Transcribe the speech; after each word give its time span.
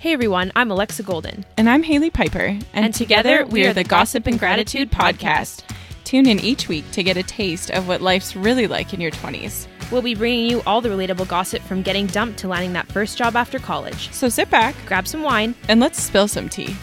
Hey 0.00 0.12
everyone, 0.12 0.52
I'm 0.54 0.70
Alexa 0.70 1.02
Golden. 1.02 1.44
And 1.56 1.68
I'm 1.68 1.82
Haley 1.82 2.10
Piper. 2.10 2.38
And, 2.38 2.62
And 2.72 2.94
together, 2.94 3.44
we 3.46 3.66
are 3.66 3.72
the 3.72 3.82
Gossip 3.82 4.26
and 4.28 4.38
Gratitude 4.38 4.92
podcast. 4.92 5.64
Tune 6.04 6.28
in 6.28 6.38
each 6.38 6.68
week 6.68 6.88
to 6.92 7.02
get 7.02 7.16
a 7.16 7.22
taste 7.24 7.70
of 7.70 7.88
what 7.88 8.00
life's 8.00 8.36
really 8.36 8.66
like 8.68 8.94
in 8.94 9.00
your 9.00 9.10
20s. 9.10 9.66
We'll 9.90 10.02
be 10.02 10.14
bringing 10.14 10.48
you 10.48 10.62
all 10.66 10.80
the 10.80 10.88
relatable 10.88 11.26
gossip 11.26 11.62
from 11.62 11.82
getting 11.82 12.06
dumped 12.06 12.38
to 12.40 12.48
landing 12.48 12.72
that 12.74 12.86
first 12.86 13.18
job 13.18 13.34
after 13.34 13.58
college. 13.58 14.12
So 14.12 14.28
sit 14.28 14.48
back 14.50 14.76
Grab 14.86 15.08
some 15.08 15.22
wine. 15.22 15.54
and 15.68 15.80
let's 15.80 16.00
spill 16.00 16.28
some 16.28 16.48
tea. 16.48 16.76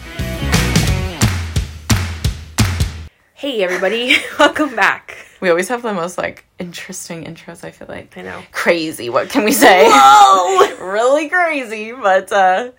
Hey 3.34 3.62
everybody, 3.62 4.16
welcome 4.38 4.74
back. 4.76 5.16
We 5.40 5.48
always 5.50 5.68
have 5.68 5.82
the 5.82 5.92
most 5.94 6.18
like 6.18 6.44
interesting 6.58 7.24
intros, 7.24 7.64
I 7.64 7.70
feel 7.70 7.88
like. 7.88 8.16
I 8.16 8.22
know. 8.22 8.42
Crazy, 8.52 9.08
what 9.10 9.28
can 9.30 9.44
we 9.44 9.52
say? 9.52 9.86
Whoa! 9.88 10.86
really 10.92 11.28
crazy, 11.28 11.92
but 11.92 12.30
uh 12.32 12.70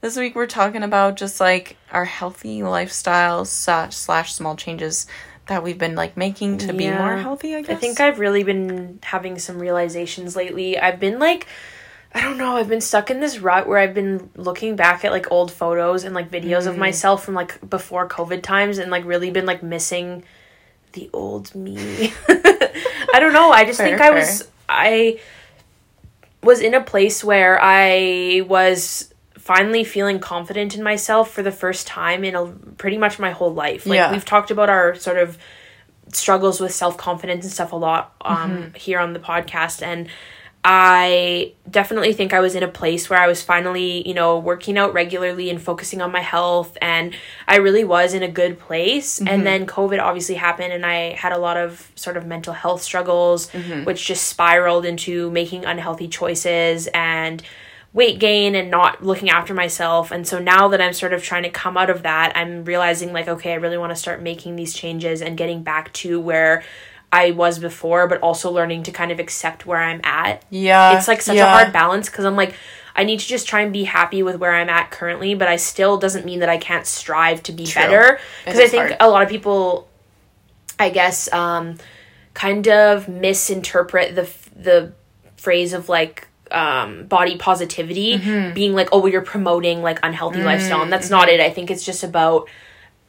this 0.00 0.16
week 0.16 0.34
we're 0.34 0.46
talking 0.46 0.82
about 0.82 1.16
just 1.16 1.40
like 1.40 1.76
our 1.90 2.04
healthy 2.04 2.62
lifestyle 2.62 3.44
slash, 3.44 3.94
slash 3.96 4.32
small 4.34 4.56
changes 4.56 5.06
that 5.46 5.62
we've 5.62 5.78
been 5.78 5.94
like 5.94 6.16
making 6.16 6.58
to 6.58 6.72
be 6.72 6.90
more 6.90 7.16
healthy, 7.16 7.54
I 7.54 7.62
guess. 7.62 7.76
I 7.76 7.80
think 7.80 8.00
I've 8.00 8.18
really 8.18 8.42
been 8.42 8.98
having 9.02 9.38
some 9.38 9.58
realizations 9.58 10.34
lately. 10.34 10.78
I've 10.78 10.98
been 10.98 11.18
like, 11.20 11.46
I 12.14 12.20
don't 12.20 12.36
know, 12.38 12.56
I've 12.56 12.68
been 12.68 12.80
stuck 12.80 13.10
in 13.10 13.20
this 13.20 13.38
rut 13.38 13.68
where 13.68 13.78
I've 13.78 13.94
been 13.94 14.30
looking 14.34 14.74
back 14.74 15.04
at 15.04 15.12
like 15.12 15.30
old 15.30 15.52
photos 15.52 16.02
and 16.04 16.14
like 16.14 16.30
videos 16.30 16.62
Mm. 16.62 16.68
of 16.68 16.78
myself 16.78 17.24
from 17.24 17.34
like 17.34 17.68
before 17.68 18.08
COVID 18.08 18.42
times 18.42 18.78
and 18.78 18.90
like 18.90 19.04
really 19.04 19.30
been 19.30 19.46
like 19.46 19.62
missing 19.62 20.24
the 20.92 21.08
old 21.12 21.54
me. 21.54 22.12
I 22.28 23.18
don't 23.20 23.32
know. 23.32 23.50
I 23.52 23.64
just 23.64 23.78
Fair, 23.78 23.86
think 23.88 24.00
I 24.00 24.06
fair. 24.08 24.14
was, 24.14 24.48
I 24.68 25.20
was 26.42 26.60
in 26.60 26.74
a 26.74 26.80
place 26.80 27.22
where 27.22 27.58
I 27.62 28.42
was 28.48 29.12
finally 29.46 29.84
feeling 29.84 30.18
confident 30.18 30.74
in 30.76 30.82
myself 30.82 31.30
for 31.34 31.42
the 31.42 31.52
first 31.52 31.86
time 31.86 32.20
in 32.28 32.34
a 32.34 32.44
pretty 32.82 32.98
much 32.98 33.18
my 33.18 33.30
whole 33.38 33.54
life. 33.54 33.86
Like 33.86 33.96
Yeah. 33.98 34.12
we've 34.12 34.24
talked 34.34 34.50
about 34.50 34.68
our 34.68 34.94
sort 35.06 35.18
of 35.24 35.38
struggles 36.12 36.60
with 36.60 36.72
self-confidence 36.72 37.44
and 37.44 37.52
stuff 37.52 37.72
a 37.72 37.76
lot 37.88 38.02
um 38.20 38.50
Mm-hmm. 38.50 38.74
here 38.86 38.98
on 39.04 39.12
the 39.12 39.18
podcast 39.32 39.82
and 39.90 40.08
I 40.68 41.52
definitely 41.70 42.12
think 42.12 42.32
I 42.32 42.40
was 42.40 42.56
in 42.56 42.64
a 42.64 42.68
place 42.68 43.08
where 43.08 43.20
I 43.20 43.28
was 43.28 43.40
finally, 43.40 44.06
you 44.06 44.14
know, 44.14 44.38
working 44.40 44.76
out 44.78 44.92
regularly 44.92 45.48
and 45.48 45.62
focusing 45.62 46.00
on 46.02 46.10
my 46.10 46.20
health 46.20 46.76
and 46.82 47.14
I 47.46 47.56
really 47.58 47.84
was 47.84 48.14
in 48.14 48.24
a 48.24 48.28
good 48.28 48.58
place. 48.58 49.20
Mm-hmm. 49.20 49.28
And 49.28 49.46
then 49.46 49.66
COVID 49.66 50.00
obviously 50.02 50.34
happened 50.34 50.72
and 50.72 50.84
I 50.84 51.12
had 51.12 51.32
a 51.32 51.38
lot 51.38 51.56
of 51.56 51.88
sort 51.94 52.16
of 52.16 52.26
mental 52.26 52.52
health 52.52 52.82
struggles 52.82 53.48
Mm-hmm. 53.50 53.84
which 53.84 54.04
just 54.06 54.24
spiraled 54.26 54.84
into 54.84 55.30
making 55.30 55.64
unhealthy 55.64 56.08
choices 56.08 56.88
and 56.92 57.42
weight 57.96 58.18
gain 58.18 58.54
and 58.54 58.70
not 58.70 59.02
looking 59.02 59.30
after 59.30 59.54
myself. 59.54 60.10
And 60.10 60.28
so 60.28 60.38
now 60.38 60.68
that 60.68 60.82
I'm 60.82 60.92
sort 60.92 61.14
of 61.14 61.22
trying 61.22 61.44
to 61.44 61.48
come 61.48 61.78
out 61.78 61.88
of 61.88 62.02
that, 62.02 62.30
I'm 62.36 62.62
realizing 62.66 63.14
like, 63.14 63.26
okay, 63.26 63.52
I 63.52 63.56
really 63.56 63.78
want 63.78 63.90
to 63.90 63.96
start 63.96 64.20
making 64.20 64.56
these 64.56 64.74
changes 64.74 65.22
and 65.22 65.34
getting 65.34 65.62
back 65.62 65.94
to 65.94 66.20
where 66.20 66.62
I 67.10 67.30
was 67.30 67.58
before, 67.58 68.06
but 68.06 68.20
also 68.20 68.50
learning 68.50 68.82
to 68.82 68.92
kind 68.92 69.10
of 69.10 69.18
accept 69.18 69.64
where 69.64 69.80
I'm 69.80 70.02
at. 70.04 70.44
yeah. 70.50 70.98
It's 70.98 71.08
like 71.08 71.22
such 71.22 71.38
a 71.38 71.46
hard 71.46 71.72
balance 71.72 72.10
because 72.10 72.26
I'm 72.26 72.36
like, 72.36 72.54
I 72.94 73.04
need 73.04 73.20
to 73.20 73.26
just 73.26 73.48
try 73.48 73.62
and 73.62 73.72
be 73.72 73.84
happy 73.84 74.22
with 74.22 74.36
where 74.36 74.54
I'm 74.54 74.68
at 74.68 74.90
currently, 74.90 75.34
but 75.34 75.48
I 75.48 75.56
still 75.56 75.96
doesn't 75.96 76.26
mean 76.26 76.40
that 76.40 76.50
I 76.50 76.58
can't 76.58 76.84
strive 76.86 77.42
to 77.44 77.52
be 77.52 77.64
True. 77.64 77.80
better. 77.80 78.20
Because 78.44 78.60
I 78.60 78.68
think 78.68 78.88
hard. 78.88 78.96
a 79.00 79.08
lot 79.08 79.22
of 79.22 79.30
people, 79.30 79.88
I 80.78 80.90
guess, 80.90 81.32
um, 81.32 81.78
kind 82.34 82.68
of 82.68 83.08
misinterpret 83.08 84.14
the 84.14 84.28
the 84.54 84.92
phrase 85.38 85.72
of 85.72 85.88
like 85.88 86.28
um, 86.50 87.06
body 87.06 87.36
positivity 87.36 88.18
Mm-hmm. 88.18 88.54
being 88.54 88.74
like, 88.74 88.88
oh, 88.92 88.98
well, 89.00 89.08
you're 89.12 89.22
promoting 89.22 89.82
like 89.82 89.98
unhealthy 90.02 90.42
lifestyle, 90.42 90.82
and 90.82 90.82
Mm-hmm. 90.82 90.90
that's 90.90 91.10
not 91.10 91.28
it. 91.28 91.40
I 91.40 91.50
think 91.50 91.70
it's 91.70 91.84
just 91.84 92.04
about 92.04 92.48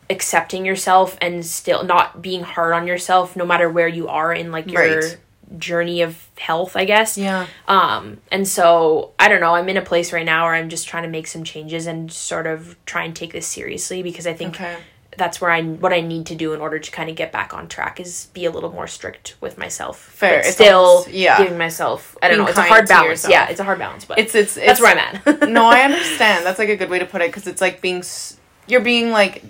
accepting 0.10 0.66
yourself 0.66 1.18
and 1.22 1.46
still 1.46 1.84
not 1.84 2.22
being 2.22 2.42
hard 2.44 2.74
on 2.74 2.88
yourself, 2.88 3.36
no 3.36 3.46
matter 3.46 3.70
where 3.70 3.88
you 3.88 4.08
are 4.08 4.34
in 4.34 4.52
like 4.52 4.72
your 4.72 4.82
Right. 5.00 5.18
journey 5.58 6.02
of 6.02 6.28
health. 6.38 6.76
I 6.76 6.86
guess. 6.86 7.18
Yeah. 7.18 7.48
Um, 7.68 8.18
and 8.32 8.48
so 8.48 9.12
I 9.20 9.28
don't 9.28 9.42
know, 9.42 9.56
I'm 9.56 9.70
in 9.70 9.78
a 9.78 9.82
place 9.82 10.12
right 10.14 10.26
now 10.26 10.46
where 10.46 10.54
I'm 10.56 10.70
just 10.70 10.88
trying 10.88 11.04
to 11.04 11.10
make 11.10 11.28
some 11.28 11.44
changes 11.44 11.88
and 11.88 12.12
sort 12.12 12.48
of 12.48 12.76
try 12.86 13.04
and 13.04 13.16
take 13.16 13.32
this 13.34 13.48
seriously 13.48 14.02
because 14.04 14.28
I 14.28 14.34
think 14.34 14.56
Okay. 14.56 14.78
That's 15.18 15.42
where 15.42 15.52
I 15.52 15.62
what 15.64 15.92
I 15.94 16.02
need 16.02 16.28
to 16.28 16.36
do 16.36 16.54
in 16.54 16.62
order 16.62 16.80
to 16.80 16.92
kind 16.92 17.10
of 17.10 17.16
get 17.16 17.32
back 17.32 17.54
on 17.54 17.68
track 17.68 18.00
is 18.00 18.28
be 18.34 18.46
a 18.46 18.52
little 18.52 18.72
more 18.72 18.88
strict 18.88 19.36
with 19.42 19.58
myself. 19.58 20.00
Fair. 20.00 20.40
It's 20.40 20.52
still 20.52 20.80
almost- 20.80 21.10
yeah. 21.12 21.38
giving 21.40 21.58
myself 21.58 22.16
I 22.22 22.28
don't 22.28 22.38
Being 22.38 22.46
know, 22.46 22.50
it's 22.50 22.58
a 22.60 22.62
hard 22.64 22.88
balance. 22.88 23.28
Yeah, 23.28 23.50
it's 23.50 23.60
a 23.60 23.64
hard 23.64 23.80
balance, 23.80 24.06
but 24.06 24.20
It's 24.20 24.36
it's, 24.36 24.56
that's 24.56 24.72
it's 24.72 24.82
where 24.82 24.92
I'm 24.98 25.00
at. 25.00 25.50
no, 25.58 25.66
I 25.66 25.82
understand. 25.90 26.46
That's 26.46 26.60
like 26.60 26.70
a 26.70 26.76
good 26.78 26.90
way 26.90 27.00
to 27.00 27.06
put 27.06 27.22
it 27.22 27.28
because 27.30 27.48
it's 27.48 27.62
like 27.62 27.82
being 27.82 28.00
s- 28.00 28.38
you're 28.68 28.82
being 28.82 29.12
like 29.12 29.44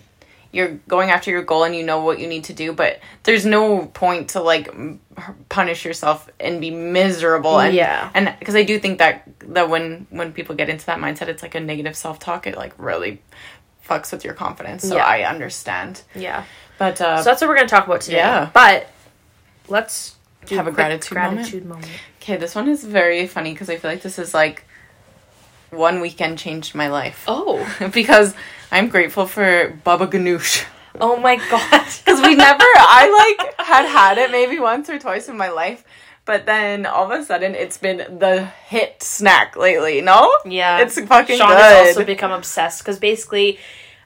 you're 0.54 0.80
going 0.88 1.10
after 1.12 1.30
your 1.30 1.44
goal 1.44 1.66
and 1.66 1.76
you 1.76 1.84
know 1.84 2.02
what 2.02 2.20
you 2.20 2.26
need 2.28 2.46
to 2.46 2.54
do, 2.54 2.72
but 2.72 3.00
there's 3.24 3.46
no 3.46 3.86
point 3.88 4.30
to 4.30 4.40
like 4.42 4.70
punish 5.50 5.84
yourself 5.86 6.30
and 6.40 6.62
be 6.62 6.72
miserable. 6.72 7.60
And, 7.60 7.74
Yeah. 7.76 8.10
and 8.14 8.34
because 8.40 8.56
I 8.56 8.64
do 8.64 8.80
think 8.80 9.00
that 9.00 9.24
that 9.40 9.70
when 9.70 10.08
when 10.10 10.32
people 10.32 10.56
get 10.56 10.70
into 10.70 10.86
that 10.86 11.00
mindset, 11.00 11.28
it's 11.28 11.44
like 11.44 11.56
a 11.56 11.60
negative 11.60 11.96
self 11.98 12.20
talk. 12.20 12.48
It 12.48 12.56
like 12.56 12.74
really 12.78 13.22
fucks 13.88 14.12
with 14.12 14.24
your 14.26 14.34
confidence. 14.34 14.88
So 14.88 14.96
Yeah. 14.98 15.06
I 15.06 15.24
understand. 15.24 16.02
yeah. 16.16 16.44
But 16.78 17.00
uh, 17.02 17.18
So 17.18 17.30
that's 17.30 17.42
what 17.42 17.48
we're 17.50 17.56
gonna 17.56 17.68
talk 17.68 17.88
about 17.88 18.02
today. 18.02 18.18
Yeah. 18.18 18.50
But 18.54 18.90
let's 19.68 20.16
Have 20.50 20.60
a 20.68 20.72
quick 20.72 20.76
gratitude 20.76 21.18
moment? 21.18 21.36
gratitude 21.38 21.66
moment. 21.66 21.92
okay, 22.22 22.38
this 22.38 22.54
one 22.56 22.68
is 22.70 22.84
very 22.84 23.26
funny 23.28 23.54
because 23.54 23.70
I 23.70 23.78
feel 23.78 23.90
like 23.92 24.02
this 24.02 24.20
is 24.20 24.34
like 24.34 24.64
one 25.72 26.00
weekend 26.02 26.38
changed 26.38 26.76
my 26.76 26.88
life. 26.90 27.24
Oh. 27.28 27.66
because 27.94 28.34
I'm 28.72 28.90
grateful 28.90 29.26
for 29.28 29.78
Baba 29.84 30.08
Ganoush. 30.08 30.66
Oh 31.00 31.18
my 31.18 31.36
god. 31.36 31.84
Because 32.06 32.22
we 32.22 32.36
never, 32.36 32.64
I 32.64 33.38
like 33.38 33.68
had 33.68 33.86
had 33.86 34.18
it 34.18 34.32
maybe 34.32 34.60
once 34.60 34.90
or 34.90 34.98
twice 34.98 35.28
in 35.30 35.38
my 35.38 35.50
life, 35.50 35.84
but 36.28 36.46
then 36.46 36.86
all 36.86 37.12
of 37.12 37.20
a 37.20 37.26
sudden 37.26 37.56
it's 37.56 37.78
been 37.80 38.20
the 38.20 38.46
hit 38.68 39.02
snack 39.02 39.56
lately. 39.56 40.02
No, 40.02 40.32
Yeah, 40.46 40.80
it's 40.82 41.00
fucking 41.00 41.38
Sean 41.40 41.50
good. 41.50 41.58
has 41.58 41.88
also 41.98 42.06
become 42.06 42.32
obsessed 42.32 42.84
because 42.84 43.00
basically, 43.00 43.58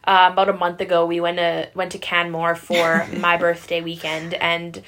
uh, 0.06 0.30
about 0.32 0.48
a 0.48 0.54
month 0.54 0.80
ago, 0.80 1.06
we 1.06 1.20
went 1.20 1.38
to 1.38 1.68
went 1.76 1.92
to 1.92 1.98
Canmore 1.98 2.56
for 2.56 3.06
my 3.18 3.36
birthday 3.38 3.82
weekend, 3.82 4.34
and 4.36 4.82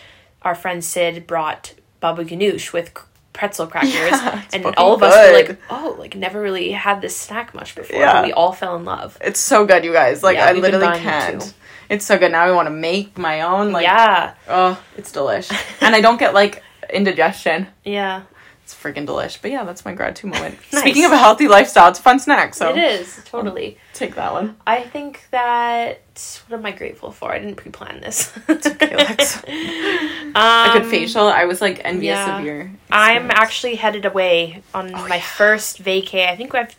our 0.44 0.56
friend 0.56 0.84
Sid 0.84 1.28
brought 1.28 1.74
baba 2.00 2.24
ganoush 2.24 2.72
with 2.72 2.92
pretzel 3.34 3.66
crackers, 3.74 3.92
Yeah, 3.94 4.42
and 4.54 4.66
all 4.78 4.94
of 4.94 5.04
us 5.04 5.14
were 5.28 5.34
like, 5.34 5.60
"Oh, 5.70 5.96
like 6.00 6.16
never 6.16 6.40
really 6.42 6.72
had 6.72 7.02
this 7.02 7.16
snack 7.18 7.54
much 7.54 7.76
before." 7.76 8.00
Yeah. 8.00 8.24
We 8.24 8.32
all 8.32 8.54
fell 8.54 8.76
in 8.76 8.86
love. 8.86 9.18
it's 9.22 9.40
so 9.40 9.66
good, 9.66 9.84
you 9.84 9.92
guys. 9.94 10.22
Like 10.24 10.38
Yeah, 10.38 10.48
I 10.48 10.52
literally 10.54 10.86
buying 10.86 11.00
it 11.00 11.04
too. 11.04 11.10
can't. 11.40 11.54
It's 11.90 12.06
so 12.06 12.18
good. 12.18 12.32
Now 12.32 12.44
I 12.46 12.52
want 12.52 12.68
to 12.68 12.74
make 12.74 13.18
my 13.18 13.42
own. 13.42 13.72
Like, 13.72 13.84
yeah, 13.84 14.34
oh, 14.48 14.82
it's 14.98 15.12
delish, 15.12 15.52
and 15.82 15.96
I 15.96 16.02
don't 16.02 16.18
get 16.20 16.34
like 16.34 16.64
indigestion. 16.94 17.68
yeah, 17.84 18.24
It's 18.64 18.74
freaking 18.74 19.06
delish. 19.06 19.40
But 19.42 19.52
yeah, 19.52 19.64
that's 19.66 19.84
my 19.84 19.94
gratitude 19.94 20.32
moment. 20.32 20.58
Nice. 20.72 20.82
Speaking 20.84 21.06
of 21.06 21.12
a 21.12 21.18
healthy 21.18 21.48
lifestyle, 21.48 21.90
it's 21.90 22.00
a 22.00 22.02
fun 22.02 22.20
snack. 22.20 22.54
So 22.54 22.70
it 22.70 22.78
is 22.78 23.22
totally. 23.26 23.78
take 23.94 24.16
that 24.16 24.32
one. 24.32 24.56
I 24.66 24.82
think 24.84 25.26
that 25.32 26.00
what 26.48 26.60
am 26.60 26.66
I 26.66 26.72
grateful 26.72 27.12
for? 27.12 27.32
I 27.34 27.40
didn't 27.40 27.56
pre-plan 27.56 28.00
this. 28.02 28.32
it's 28.48 28.68
Okay, 28.68 28.96
Lex. 28.96 29.38
um, 29.38 29.44
a 30.36 30.70
good 30.74 30.86
facial. 30.86 31.28
I 31.28 31.46
was 31.46 31.60
like 31.62 31.82
envious 31.84 32.18
yeah. 32.18 32.38
of 32.40 32.46
your. 32.46 32.72
I'm 32.92 33.32
actually 33.32 33.76
headed 33.76 34.06
away 34.06 34.64
on 34.74 34.94
Oh, 34.94 35.08
my 35.08 35.16
yeah. 35.18 35.22
first 35.22 35.84
vacay. 35.84 36.28
I 36.30 36.36
think 36.36 36.54
I've 36.56 36.76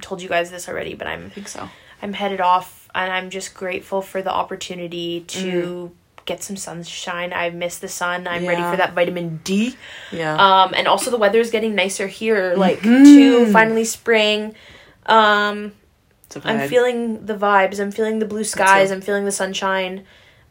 told 0.00 0.20
you 0.22 0.28
guys 0.28 0.50
this 0.50 0.68
already, 0.68 0.94
but 0.94 1.06
I'm 1.06 1.26
I 1.26 1.28
think 1.30 1.48
so. 1.48 1.68
I'm 2.02 2.12
headed 2.14 2.40
off 2.40 2.88
and 2.94 3.12
I'm 3.12 3.30
just 3.30 3.54
grateful 3.54 4.02
for 4.02 4.20
the 4.22 4.32
opportunity 4.32 5.20
to 5.28 5.92
Mm. 5.94 5.96
Get 6.32 6.42
some 6.42 6.56
sunshine. 6.56 7.32
I 7.32 7.50
miss 7.50 7.78
the 7.78 7.88
sun. 7.88 8.26
I'm 8.26 8.46
ready 8.46 8.62
for 8.62 8.76
that 8.76 8.92
vitamin 8.94 9.40
D. 9.44 9.76
Yeah. 10.10 10.34
Um 10.46 10.72
and 10.78 10.86
also 10.88 11.10
the 11.10 11.18
weather 11.24 11.40
is 11.40 11.50
getting 11.50 11.74
nicer 11.74 12.06
here 12.06 12.54
like 12.56 12.78
Mm-hmm. 12.80 13.04
to 13.04 13.52
finally 13.52 13.84
spring. 13.84 14.54
Um 15.06 15.72
I'm 16.44 16.68
feeling 16.68 17.26
the 17.26 17.34
vibes. 17.36 17.78
I'm 17.78 17.90
feeling 17.92 18.18
the 18.18 18.24
blue 18.26 18.44
skies. 18.44 18.90
I'm 18.90 19.02
feeling 19.02 19.24
the 19.26 19.32
sunshine. 19.32 20.04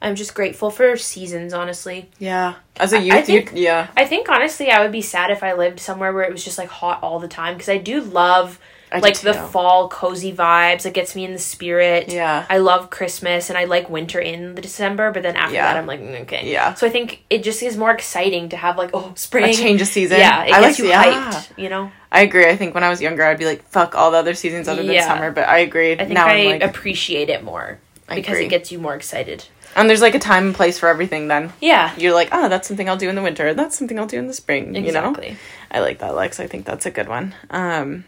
I'm 0.04 0.16
just 0.16 0.33
grateful 0.33 0.69
for 0.72 0.95
seasons, 0.98 1.54
honestly. 1.54 2.10
Yeah. 2.19 2.56
As 2.77 2.92
a 2.94 3.00
youth, 3.00 3.25
think- 3.25 3.51
you 3.54 3.63
yeah. 3.63 3.88
I 3.95 4.06
think 4.06 4.30
honestly, 4.30 4.69
I 4.72 4.81
would 4.81 4.92
be 4.92 5.01
sad 5.01 5.30
if 5.31 5.42
I 5.44 5.54
lived 5.54 5.80
somewhere 5.80 6.12
where 6.13 6.24
it 6.24 6.31
was 6.31 6.44
just 6.44 6.57
like 6.57 6.69
hot 6.69 7.01
all 7.04 7.19
the 7.19 7.27
time 7.27 7.54
because 7.56 7.69
I 7.69 7.77
do 7.77 8.01
love 8.01 8.60
I 8.93 8.99
like 8.99 9.19
the 9.21 9.33
fall 9.33 9.88
cozy 9.89 10.33
vibes. 10.33 10.85
It 10.85 10.93
gets 10.93 11.15
me 11.15 11.23
in 11.23 11.31
the 11.31 11.39
spirit. 11.39 12.11
Yeah. 12.11 12.45
I 12.49 12.57
love 12.57 12.89
Christmas 12.89 13.49
and 13.49 13.57
I 13.57 13.63
like 13.63 13.89
winter 13.89 14.19
in 14.19 14.55
the 14.55 14.61
December, 14.61 15.11
but 15.11 15.23
then 15.23 15.35
after 15.38 15.55
Yeah. 15.55 15.65
that, 15.73 15.77
I'm 15.77 15.88
like 15.88 16.01
mm, 16.01 16.21
okay. 16.23 16.51
Yeah. 16.51 16.73
So 16.73 16.85
I 16.88 16.89
think 16.89 17.23
it 17.29 17.41
just 17.43 17.63
is 17.63 17.77
more 17.77 17.91
exciting 17.91 18.49
to 18.49 18.57
have 18.57 18.77
like 18.77 18.89
oh 18.93 19.13
spring 19.15 19.45
A 19.45 19.53
change 19.53 19.81
of 19.81 19.88
season. 19.88 20.19
Yeah, 20.19 20.43
it 20.43 20.53
I 20.53 20.59
gets 20.61 20.77
like 20.77 20.79
you 20.79 20.89
yeah. 20.89 21.31
hyped. 21.31 21.57
You 21.57 21.69
know, 21.69 21.91
I 22.11 22.21
agree. 22.21 22.45
I 22.47 22.57
think 22.57 22.73
when 22.75 22.83
I 22.83 22.89
was 22.89 23.01
younger, 23.01 23.23
I'd 23.23 23.38
be 23.39 23.45
like, 23.45 23.63
"Fuck 23.69 23.95
all 23.95 24.11
the 24.11 24.17
other 24.17 24.33
seasons 24.33 24.67
other 24.67 24.83
than 24.83 24.93
Yeah. 24.93 25.07
summer." 25.07 25.31
But 25.31 25.47
I 25.47 25.59
agree. 25.59 25.93
I 25.93 25.97
think 25.97 26.11
now 26.11 26.27
I 26.27 26.43
like, 26.45 26.63
appreciate 26.63 27.29
it 27.29 27.43
more 27.43 27.79
I 28.09 28.15
because 28.15 28.33
agree. 28.33 28.45
it 28.47 28.49
gets 28.49 28.71
you 28.71 28.79
more 28.79 28.93
excited. 28.95 29.45
and 29.73 29.89
there's 29.89 30.01
like 30.01 30.15
a 30.15 30.19
time 30.19 30.47
and 30.47 30.55
place 30.55 30.77
for 30.77 30.89
everything. 30.89 31.29
Then 31.29 31.53
Yeah. 31.61 31.93
you're 31.97 32.13
like, 32.13 32.27
"Oh, 32.33 32.49
that's 32.49 32.67
something 32.67 32.89
I'll 32.89 32.97
do 32.97 33.07
in 33.07 33.15
the 33.15 33.21
winter. 33.21 33.53
That's 33.53 33.77
something 33.77 33.97
I'll 33.97 34.05
do 34.05 34.19
in 34.19 34.27
the 34.27 34.33
spring." 34.33 34.75
You 34.75 34.91
know. 34.91 35.11
Exactly. 35.11 35.38
I 35.71 35.79
like 35.79 35.99
that, 35.99 36.13
Lex. 36.13 36.41
I 36.41 36.47
think 36.47 36.65
that's 36.65 36.85
a 36.85 36.91
good 36.91 37.07
one. 37.07 37.33
Um, 37.49 38.03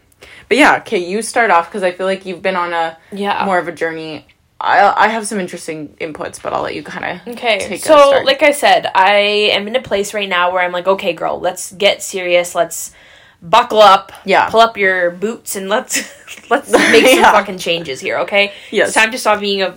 But 0.48 0.56
yeah, 0.58 0.76
okay, 0.78 0.98
you 0.98 1.22
start 1.22 1.50
off 1.50 1.68
because 1.68 1.82
I 1.82 1.92
feel 1.92 2.06
like 2.06 2.24
you've 2.26 2.42
been 2.42 2.56
on 2.56 2.72
a 2.72 2.96
Yeah. 3.12 3.44
more 3.44 3.58
of 3.58 3.68
a 3.68 3.72
journey. 3.72 4.26
I 4.60 5.04
I 5.06 5.08
have 5.08 5.26
some 5.26 5.40
interesting 5.40 5.88
inputs, 6.00 6.40
but 6.42 6.52
I'll 6.52 6.62
let 6.62 6.74
you 6.74 6.82
kind 6.82 7.04
of 7.26 7.34
Okay, 7.34 7.76
so 7.78 8.22
like 8.24 8.42
I 8.42 8.52
said, 8.52 8.90
I 8.94 9.50
am 9.52 9.66
in 9.68 9.76
a 9.76 9.82
place 9.82 10.14
right 10.14 10.28
now 10.28 10.52
where 10.52 10.62
I'm 10.62 10.72
like, 10.72 10.86
okay, 10.86 11.12
girl, 11.12 11.38
let's 11.40 11.72
get 11.72 12.02
serious. 12.02 12.54
Let's 12.54 12.92
buckle 13.42 13.80
up. 13.80 14.12
Yeah. 14.24 14.48
Pull 14.48 14.60
up 14.60 14.76
your 14.78 15.10
boots 15.10 15.54
and 15.56 15.68
let's 15.68 15.96
let's 16.50 16.70
make 16.70 17.06
some 17.06 17.18
Yeah. 17.20 17.32
fucking 17.32 17.58
changes 17.58 18.00
here. 18.00 18.18
Okay. 18.20 18.52
Yes. 18.70 18.88
It's 18.88 18.94
time 18.94 19.10
to 19.10 19.18
stop 19.18 19.40
being 19.40 19.60
a 19.62 19.76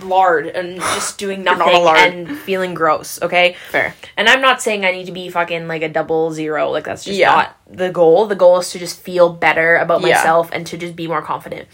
lard 0.00 0.46
and 0.46 0.76
just 0.80 1.18
doing 1.18 1.42
nothing 1.44 1.82
lard. 1.82 1.98
and 2.12 2.38
feeling 2.38 2.74
gross. 2.74 3.20
Okay. 3.22 3.56
fair. 3.70 3.94
And 4.16 4.28
I'm 4.28 4.40
not 4.40 4.60
saying 4.62 4.84
I 4.84 4.92
need 4.92 5.06
to 5.06 5.12
be 5.12 5.28
fucking 5.28 5.68
like 5.68 5.82
a 5.82 5.88
double 5.88 6.32
zero. 6.32 6.70
Like 6.70 6.84
that's 6.84 7.04
just 7.04 7.18
Yeah. 7.18 7.30
not 7.34 7.56
the 7.70 7.90
goal. 7.90 8.26
The 8.26 8.36
goal 8.36 8.58
is 8.58 8.70
to 8.70 8.78
just 8.78 9.00
feel 9.00 9.28
better 9.30 9.76
about 9.76 10.00
Yeah. 10.02 10.16
myself 10.16 10.50
and 10.52 10.66
to 10.68 10.76
just 10.78 10.96
be 10.96 11.06
more 11.06 11.22
confident. 11.22 11.68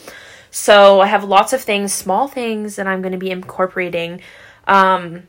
So 0.51 1.01
I 1.01 1.07
have 1.07 1.25
lots 1.25 1.53
of 1.53 1.61
things, 1.63 1.93
small 1.93 2.29
things 2.29 2.77
that 2.77 2.87
I'm 2.87 3.03
going 3.03 3.13
to 3.13 3.19
be 3.19 3.31
incorporating. 3.31 4.21
Um, 4.69 5.25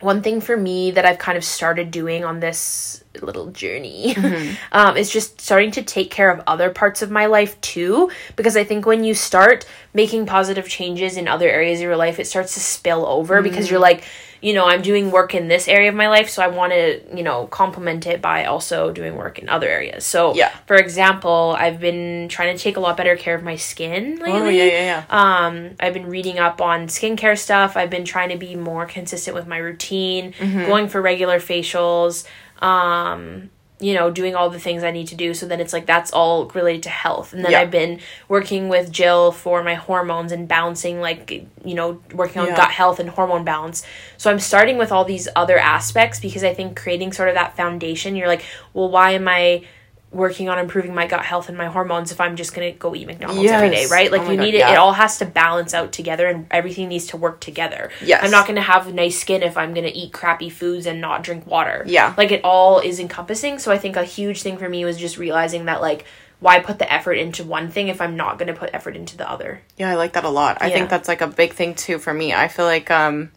one 0.00 0.20
thing 0.22 0.40
for 0.40 0.56
me 0.56 0.90
that 0.90 1.04
I've 1.06 1.18
kind 1.18 1.38
of 1.38 1.44
started 1.44 1.90
doing 1.90 2.24
on 2.24 2.40
this 2.40 3.01
little 3.20 3.48
journey 3.50 4.16
um, 4.72 4.96
is 4.96 5.10
just 5.10 5.40
starting 5.40 5.70
to 5.72 5.82
take 5.82 6.10
care 6.10 6.30
of 6.30 6.42
other 6.46 6.70
parts 6.70 7.02
of 7.02 7.10
my 7.10 7.26
life 7.26 7.60
too. 7.60 8.10
Because 8.36 8.56
I 8.56 8.64
think 8.64 8.86
when 8.86 9.04
you 9.04 9.14
start 9.14 9.66
making 9.92 10.26
positive 10.26 10.68
changes 10.68 11.16
in 11.16 11.28
other 11.28 11.48
areas 11.48 11.80
of 11.80 11.84
your 11.84 11.96
life, 11.96 12.18
it 12.18 12.26
starts 12.26 12.54
to 12.54 12.60
spill 12.60 13.04
over 13.06 13.42
because 13.42 13.70
you're 13.70 13.80
like, 13.80 14.04
you 14.40 14.54
know, 14.54 14.64
I'm 14.66 14.82
doing 14.82 15.12
work 15.12 15.36
in 15.36 15.46
this 15.46 15.68
area 15.68 15.88
of 15.88 15.94
my 15.94 16.08
life, 16.08 16.28
so 16.28 16.42
I 16.42 16.48
want 16.48 16.72
to, 16.72 17.00
you 17.16 17.22
know, 17.22 17.46
complement 17.46 18.08
it 18.08 18.20
by 18.20 18.46
also 18.46 18.90
doing 18.90 19.14
work 19.14 19.38
in 19.38 19.48
other 19.48 19.68
areas. 19.68 20.04
So, 20.04 20.34
Yeah. 20.34 20.48
for 20.66 20.74
example, 20.74 21.54
I've 21.56 21.78
been 21.78 22.26
trying 22.28 22.56
to 22.56 22.60
take 22.60 22.76
a 22.76 22.80
lot 22.80 22.96
better 22.96 23.14
care 23.14 23.36
of 23.36 23.44
my 23.44 23.54
skin 23.54 24.16
lately. 24.16 24.32
Oh 24.32 24.48
yeah, 24.48 24.64
yeah, 24.64 25.04
yeah. 25.08 25.46
Um, 25.46 25.70
I've 25.78 25.94
been 25.94 26.06
reading 26.08 26.40
up 26.40 26.60
on 26.60 26.88
skincare 26.88 27.38
stuff. 27.38 27.76
I've 27.76 27.90
been 27.90 28.04
trying 28.04 28.30
to 28.30 28.36
be 28.36 28.56
more 28.56 28.84
consistent 28.84 29.36
with 29.36 29.46
my 29.46 29.58
routine, 29.58 30.32
Mm-hmm. 30.32 30.66
going 30.66 30.88
for 30.88 31.00
regular 31.00 31.38
facials, 31.38 32.26
um, 32.62 33.50
you 33.80 33.94
know, 33.94 34.12
doing 34.12 34.36
all 34.36 34.48
the 34.48 34.60
things 34.60 34.84
I 34.84 34.92
need 34.92 35.08
to 35.08 35.16
do. 35.16 35.34
So 35.34 35.44
then 35.44 35.60
it's 35.60 35.72
like 35.72 35.86
that's 35.86 36.12
all 36.12 36.46
related 36.50 36.84
to 36.84 36.88
health. 36.88 37.32
And 37.32 37.44
then 37.44 37.50
Yeah. 37.50 37.60
I've 37.62 37.70
been 37.72 37.98
working 38.28 38.68
with 38.68 38.92
Jill 38.92 39.32
for 39.32 39.64
my 39.64 39.74
hormones 39.74 40.30
and 40.30 40.46
balancing, 40.46 41.00
like, 41.00 41.30
you 41.64 41.74
know, 41.74 42.00
working 42.14 42.40
on 42.42 42.48
Yeah. 42.48 42.56
gut 42.56 42.70
health 42.70 43.00
and 43.00 43.10
hormone 43.10 43.42
balance. 43.42 43.84
So 44.18 44.30
I'm 44.30 44.38
starting 44.38 44.78
with 44.78 44.92
all 44.92 45.04
these 45.04 45.28
other 45.34 45.58
aspects 45.58 46.20
because 46.20 46.44
I 46.44 46.54
think 46.54 46.78
creating 46.80 47.12
sort 47.12 47.28
of 47.28 47.34
that 47.34 47.56
foundation, 47.56 48.14
you're 48.14 48.28
like, 48.28 48.44
well, 48.72 48.88
why 48.88 49.10
am 49.12 49.26
I 49.26 49.64
working 50.12 50.48
on 50.50 50.58
improving 50.58 50.94
my 50.94 51.06
gut 51.06 51.24
health 51.24 51.48
and 51.48 51.56
my 51.56 51.66
hormones 51.66 52.12
if 52.12 52.20
I'm 52.20 52.36
just 52.36 52.54
gonna 52.54 52.72
go 52.72 52.94
eat 52.94 53.06
McDonald's 53.06 53.50
every 53.50 53.70
day, 53.70 53.86
right? 53.90 54.12
Like 54.12 54.20
Oh 54.22 54.30
you 54.30 54.36
God, 54.36 54.42
need 54.44 54.54
it. 54.54 54.58
yeah. 54.58 54.72
It 54.72 54.76
all 54.76 54.92
has 54.92 55.18
to 55.18 55.24
balance 55.24 55.72
out 55.72 55.90
together, 55.92 56.26
and 56.28 56.46
everything 56.50 56.88
needs 56.88 57.06
to 57.08 57.16
work 57.16 57.40
together. 57.40 57.90
Yes. 58.04 58.22
I'm 58.22 58.30
not 58.30 58.46
gonna 58.46 58.60
have 58.60 58.92
nice 58.92 59.18
skin 59.18 59.42
if 59.42 59.56
I'm 59.56 59.72
gonna 59.74 59.90
eat 59.92 60.12
crappy 60.12 60.50
foods 60.50 60.84
and 60.86 61.00
not 61.00 61.22
drink 61.24 61.46
water. 61.46 61.82
Yeah. 61.86 62.12
like 62.18 62.30
it 62.30 62.42
all 62.44 62.78
is 62.80 63.00
encompassing. 63.00 63.58
So 63.58 63.72
I 63.72 63.78
think 63.78 63.96
a 63.96 64.04
huge 64.04 64.42
thing 64.42 64.58
for 64.58 64.68
me 64.68 64.84
was 64.84 64.98
just 64.98 65.18
realizing 65.18 65.64
that 65.66 65.80
like. 65.80 66.04
Why 66.40 66.58
put 66.58 66.80
the 66.80 66.92
effort 66.92 67.12
into 67.12 67.44
one 67.44 67.70
thing 67.70 67.86
if 67.86 68.00
I'm 68.00 68.16
not 68.16 68.36
going 68.36 68.48
to 68.48 68.52
put 68.58 68.70
effort 68.72 68.96
into 68.96 69.16
the 69.16 69.30
other? 69.30 69.62
Yeah, 69.76 69.90
I 69.90 69.94
like 69.94 70.14
that 70.14 70.24
a 70.24 70.28
lot. 70.28 70.58
I 70.60 70.66
Yeah. 70.66 70.74
think 70.74 70.90
that's 70.90 71.06
like 71.06 71.20
a 71.20 71.28
big 71.28 71.52
thing 71.52 71.76
too 71.76 72.00
for 72.00 72.12
me. 72.12 72.34
I 72.34 72.48
feel 72.48 72.64
like 72.64 72.90
um 72.90 73.30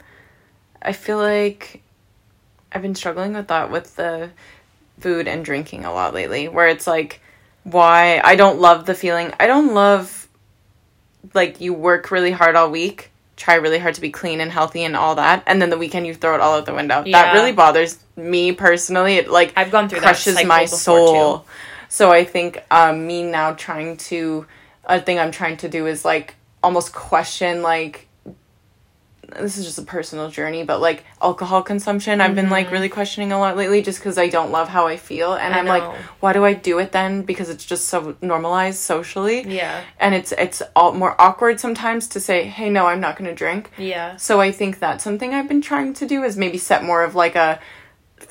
I 0.81 0.91
feel 0.91 1.19
like 1.19 1.83
I've 2.71 2.81
been 2.81 2.95
struggling 2.95 3.33
with 3.33 3.47
that 3.49 3.69
with 3.69 3.95
the 3.95 4.31
food 4.99 5.27
and 5.27 5.43
drinking 5.43 5.85
a 5.85 5.93
lot 5.93 6.13
lately 6.13 6.47
where 6.47 6.67
it's 6.67 6.87
like 6.87 7.21
why 7.63 8.21
I 8.23 8.35
don't 8.35 8.59
love 8.59 8.85
the 8.85 8.93
feeling. 8.93 9.33
I 9.39 9.47
don't 9.47 9.73
love 9.73 10.27
like 11.33 11.59
you 11.61 11.73
work 11.73 12.11
really 12.11 12.31
hard 12.31 12.55
all 12.55 12.69
week, 12.69 13.11
try 13.35 13.55
really 13.55 13.79
hard 13.79 13.95
to 13.95 14.01
be 14.01 14.11
clean 14.11 14.39
and 14.39 14.51
healthy 14.51 14.83
and 14.83 14.95
all 14.95 15.15
that, 15.15 15.43
and 15.47 15.61
then 15.61 15.69
the 15.69 15.77
weekend 15.77 16.07
you 16.07 16.13
throw 16.13 16.35
it 16.35 16.41
all 16.41 16.57
out 16.57 16.65
the 16.65 16.73
window. 16.73 17.03
Yeah. 17.05 17.23
That 17.23 17.33
really 17.33 17.51
bothers 17.51 17.99
me 18.15 18.51
personally. 18.51 19.15
It 19.15 19.29
like 19.29 19.53
I've 19.57 19.71
gone 19.71 19.89
through 19.89 20.01
that 20.01 20.07
crushes 20.07 20.43
my 20.45 20.65
soul. 20.65 21.39
too. 21.39 21.45
So 21.89 22.11
I 22.11 22.23
think 22.23 22.63
um, 22.71 23.07
me 23.07 23.23
now 23.23 23.53
trying 23.53 23.97
to 23.97 24.45
a 24.85 25.01
thing 25.01 25.19
I'm 25.19 25.31
trying 25.31 25.57
to 25.57 25.69
do 25.69 25.87
is 25.87 26.05
like 26.05 26.35
almost 26.63 26.93
question 26.93 27.61
like 27.61 28.07
this 29.39 29.57
is 29.57 29.65
just 29.65 29.77
a 29.79 29.83
personal 29.83 30.29
journey, 30.29 30.63
but 30.63 30.79
like 30.81 31.03
alcohol 31.21 31.61
consumption, 31.63 32.21
I've 32.21 32.35
been 32.35 32.49
like 32.49 32.71
really 32.71 32.89
questioning 32.89 33.31
a 33.31 33.39
lot 33.39 33.57
lately 33.57 33.81
just 33.81 33.99
because 33.99 34.17
I 34.17 34.27
don't 34.27 34.51
love 34.51 34.67
how 34.69 34.87
I 34.87 34.97
feel, 34.97 35.33
and 35.33 35.53
Mm-hmm. 35.53 35.55
I 35.55 35.59
I'm 35.59 35.65
know. 35.65 35.89
like, 35.89 35.97
why 36.19 36.33
do 36.33 36.45
I 36.45 36.53
do 36.53 36.79
it 36.79 36.91
then? 36.91 37.23
Because 37.23 37.49
it's 37.49 37.65
just 37.65 37.85
so 37.87 38.15
normalized 38.21 38.79
socially, 38.79 39.41
Yeah. 39.47 39.81
and 39.99 40.13
it's 40.15 40.31
it's 40.33 40.61
all 40.75 40.93
more 40.93 41.19
awkward 41.19 41.59
sometimes 41.59 42.07
to 42.09 42.19
say, 42.19 42.43
hey, 42.45 42.69
no, 42.69 42.87
I'm 42.87 42.99
not 42.99 43.17
going 43.17 43.29
to 43.29 43.35
drink. 43.35 43.71
Yeah. 43.77 44.15
So 44.17 44.39
I 44.41 44.51
think 44.51 44.79
that's 44.79 45.03
something 45.03 45.33
I've 45.33 45.47
been 45.47 45.61
trying 45.61 45.93
to 45.95 46.05
do 46.05 46.23
is 46.23 46.35
maybe 46.37 46.57
set 46.57 46.83
more 46.83 47.03
of 47.03 47.15
like 47.15 47.35
a 47.35 47.59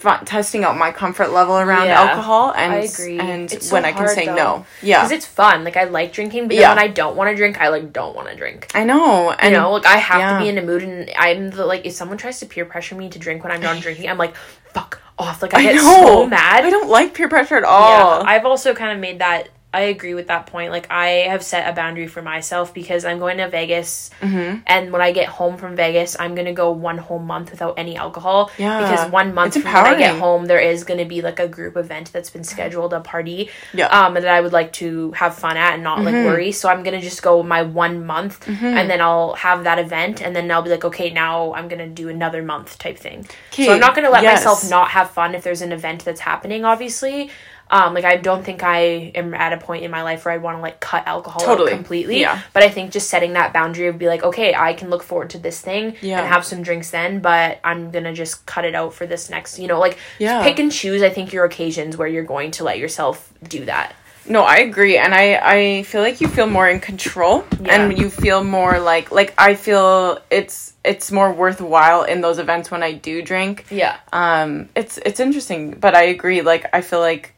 f- 0.07 0.25
testing 0.25 0.65
out 0.65 0.77
my 0.77 0.93
comfort 0.93 1.31
level 1.33 1.57
around 1.59 1.87
Yeah, 1.87 2.01
alcohol 2.03 2.53
and 2.57 2.73
and 2.75 3.51
so 3.63 3.75
when 3.75 3.85
I 3.85 3.93
can 3.93 3.99
hard, 4.05 4.11
say 4.11 4.27
though. 4.27 4.35
no. 4.35 4.67
Yeah. 4.83 4.99
Because 5.01 5.13
it's 5.13 5.27
fun. 5.27 5.65
Like 5.65 5.77
I 5.77 5.85
like 5.85 6.13
drinking, 6.13 6.49
but 6.49 6.57
Yeah. 6.57 6.69
then 6.69 6.77
when 6.77 6.85
I 6.85 6.89
don't 6.89 7.17
want 7.17 7.31
to 7.31 7.37
drink, 7.37 7.61
I 7.61 7.69
like 7.69 7.93
don't 7.93 8.15
want 8.15 8.29
to 8.29 8.37
drink. 8.37 8.71
I 8.75 8.85
know. 8.85 9.31
And 9.33 9.53
You 9.55 9.61
know, 9.61 9.73
like 9.73 9.87
I 9.87 9.97
have 9.97 10.19
yeah. 10.21 10.39
to 10.39 10.45
be 10.45 10.49
in 10.49 10.59
a 10.59 10.63
mood, 10.63 10.83
and 10.83 11.11
I'm 11.19 11.51
the 11.51 11.65
like 11.67 11.85
if 11.87 11.93
someone 11.93 12.19
tries 12.19 12.41
to 12.41 12.47
peer 12.47 12.65
pressure 12.65 12.95
me 12.95 13.09
to 13.11 13.19
drink 13.19 13.43
when 13.45 13.53
I'm 13.53 13.61
not 13.61 13.81
drinking, 13.81 14.09
I'm 14.11 14.19
like, 14.19 14.35
fuck 14.73 15.01
off. 15.19 15.43
Like 15.43 15.55
I, 15.55 15.59
I 15.59 15.63
get 15.63 15.75
know. 15.77 15.83
so 15.83 16.27
mad. 16.27 16.65
I 16.65 16.71
don't 16.71 16.89
like 16.89 17.15
peer 17.15 17.29
pressure 17.29 17.57
at 17.57 17.65
all. 17.65 18.25
I've 18.27 18.45
also 18.47 18.75
kind 18.75 18.93
of 18.93 18.99
made 18.99 19.21
that. 19.21 19.49
I 19.75 19.81
agree 19.95 20.15
with 20.15 20.29
that 20.29 20.47
point. 20.47 20.71
Like 20.71 20.87
I 20.91 21.07
have 21.33 21.43
set 21.43 21.69
a 21.69 21.73
boundary 21.75 22.07
for 22.07 22.23
myself 22.23 22.73
because 22.73 23.05
I'm 23.05 23.19
going 23.19 23.39
to 23.39 23.49
Vegas, 23.49 24.11
Mm-hmm. 24.21 24.59
and 24.67 24.93
when 24.93 25.03
I 25.03 25.13
get 25.13 25.29
home 25.29 25.57
from 25.59 25.77
Vegas, 25.77 26.17
I'm 26.19 26.35
gonna 26.35 26.53
go 26.55 26.71
one 26.71 26.99
whole 26.99 27.19
month 27.19 27.51
without 27.51 27.75
any 27.79 27.97
alcohol. 27.97 28.51
Yeah. 28.59 28.81
Because 28.81 29.11
one 29.11 29.35
month 29.35 29.55
from 29.55 29.65
when 29.65 29.87
I 29.87 29.99
get 29.99 30.19
home, 30.19 30.47
there 30.47 30.61
is 30.61 30.85
gonna 30.85 31.05
be 31.05 31.21
like 31.23 31.39
a 31.41 31.49
group 31.49 31.77
event 31.77 32.13
that's 32.13 32.31
been 32.31 32.45
scheduled, 32.45 32.93
a 32.95 33.01
party. 33.01 33.51
Yeah. 33.75 33.89
Mm-hmm. 33.89 34.07
Um, 34.07 34.15
that 34.15 34.27
I 34.29 34.41
would 34.41 34.53
like 34.53 34.73
to 34.75 35.13
have 35.13 35.35
fun 35.35 35.57
at 35.57 35.75
and 35.75 35.83
not 35.83 36.03
like 36.03 36.15
worry. 36.15 36.53
So 36.53 36.69
I'm 36.69 36.83
gonna 36.83 37.01
just 37.03 37.23
go 37.23 37.43
my 37.43 37.63
one 37.63 38.07
month, 38.07 38.47
and 38.49 38.89
then 38.91 39.01
I'll 39.01 39.35
have 39.35 39.65
that 39.65 39.79
event, 39.79 40.23
and 40.23 40.35
then 40.37 40.51
I'll 40.51 40.63
be 40.63 40.71
like, 40.71 40.85
okay, 40.85 41.11
now 41.11 41.53
I'm 41.55 41.69
gonna 41.69 41.89
do 41.89 42.09
another 42.09 42.43
month 42.43 42.79
type 42.79 42.99
thing. 42.99 43.27
So 43.51 43.73
I'm 43.75 43.81
not 43.81 43.95
gonna 43.95 44.11
let 44.11 44.23
Yes. 44.23 44.45
myself 44.45 44.71
not 44.71 44.89
have 44.91 45.11
fun 45.11 45.35
if 45.35 45.43
there's 45.43 45.63
an 45.63 45.73
event 45.73 46.05
that's 46.05 46.21
happening. 46.21 46.65
Obviously, 46.65 47.31
um, 47.71 47.95
like 47.95 48.05
I 48.05 48.17
don't 48.17 48.45
think 48.45 48.63
I 48.63 49.11
am 49.15 49.35
at 49.35 49.53
a 49.53 49.57
point 49.59 49.85
in 49.85 49.91
my 49.91 50.03
life 50.03 50.25
where 50.25 50.35
I 50.35 50.39
want 50.39 50.59
to 50.59 50.63
like 50.63 50.81
cut 50.81 51.07
alcohol 51.07 51.41
Totally. 51.43 51.71
completely. 51.73 52.21
Yeah. 52.21 52.41
But 52.53 52.63
I 52.63 52.69
think 52.69 52.93
just 52.93 53.09
setting 53.11 53.33
that 53.33 53.53
boundary 53.53 53.89
of 53.89 53.99
be 53.99 54.07
like, 54.07 54.23
okay, 54.23 54.55
I 54.55 54.75
can 54.75 54.91
look 54.91 55.03
forward 55.03 55.31
to 55.31 55.39
this 55.39 55.61
thing 55.61 55.97
Yeah. 56.01 56.19
and 56.21 56.29
have 56.29 56.45
some 56.45 56.63
drinks 56.63 56.91
then, 56.91 57.21
but 57.21 57.59
I'm 57.65 57.91
gonna 57.91 58.13
just 58.13 58.45
cut 58.47 58.65
it 58.65 58.75
out 58.75 58.95
for 58.95 59.07
this 59.07 59.31
next. 59.31 59.59
You 59.59 59.67
know, 59.69 59.81
like 59.81 59.99
Yeah. 60.19 60.43
pick 60.43 60.59
and 60.59 60.71
choose. 60.71 61.03
I 61.03 61.11
think 61.11 61.33
your 61.33 61.45
occasions 61.45 61.97
where 61.97 62.09
you're 62.09 62.25
going 62.25 62.51
to 62.53 62.65
let 62.65 62.79
yourself 62.79 63.33
do 63.49 63.65
that. 63.65 63.95
No, 64.27 64.43
I 64.43 64.57
agree, 64.61 64.97
and 64.97 65.13
I 65.15 65.35
I 65.43 65.83
feel 65.83 66.01
like 66.01 66.23
you 66.23 66.29
feel 66.29 66.47
more 66.47 66.67
in 66.67 66.81
control, 66.81 67.45
Yeah. 67.61 67.75
and 67.83 67.99
you 67.99 68.09
feel 68.09 68.43
more 68.43 68.79
like 68.81 69.11
like 69.13 69.35
I 69.37 69.55
feel 69.55 70.19
it's 70.31 70.73
it's 70.83 71.13
more 71.13 71.31
worthwhile 71.31 72.05
in 72.05 72.23
those 72.23 72.39
events 72.39 72.71
when 72.71 72.83
I 72.83 72.93
do 72.93 73.21
drink. 73.21 73.67
Yeah. 73.71 73.97
Um, 74.15 74.71
it's 74.75 74.97
it's 74.97 75.21
interesting, 75.21 75.73
but 75.73 75.95
I 75.95 76.05
agree. 76.05 76.41
Like 76.41 76.65
I 76.73 76.81
feel 76.81 77.01
like 77.01 77.34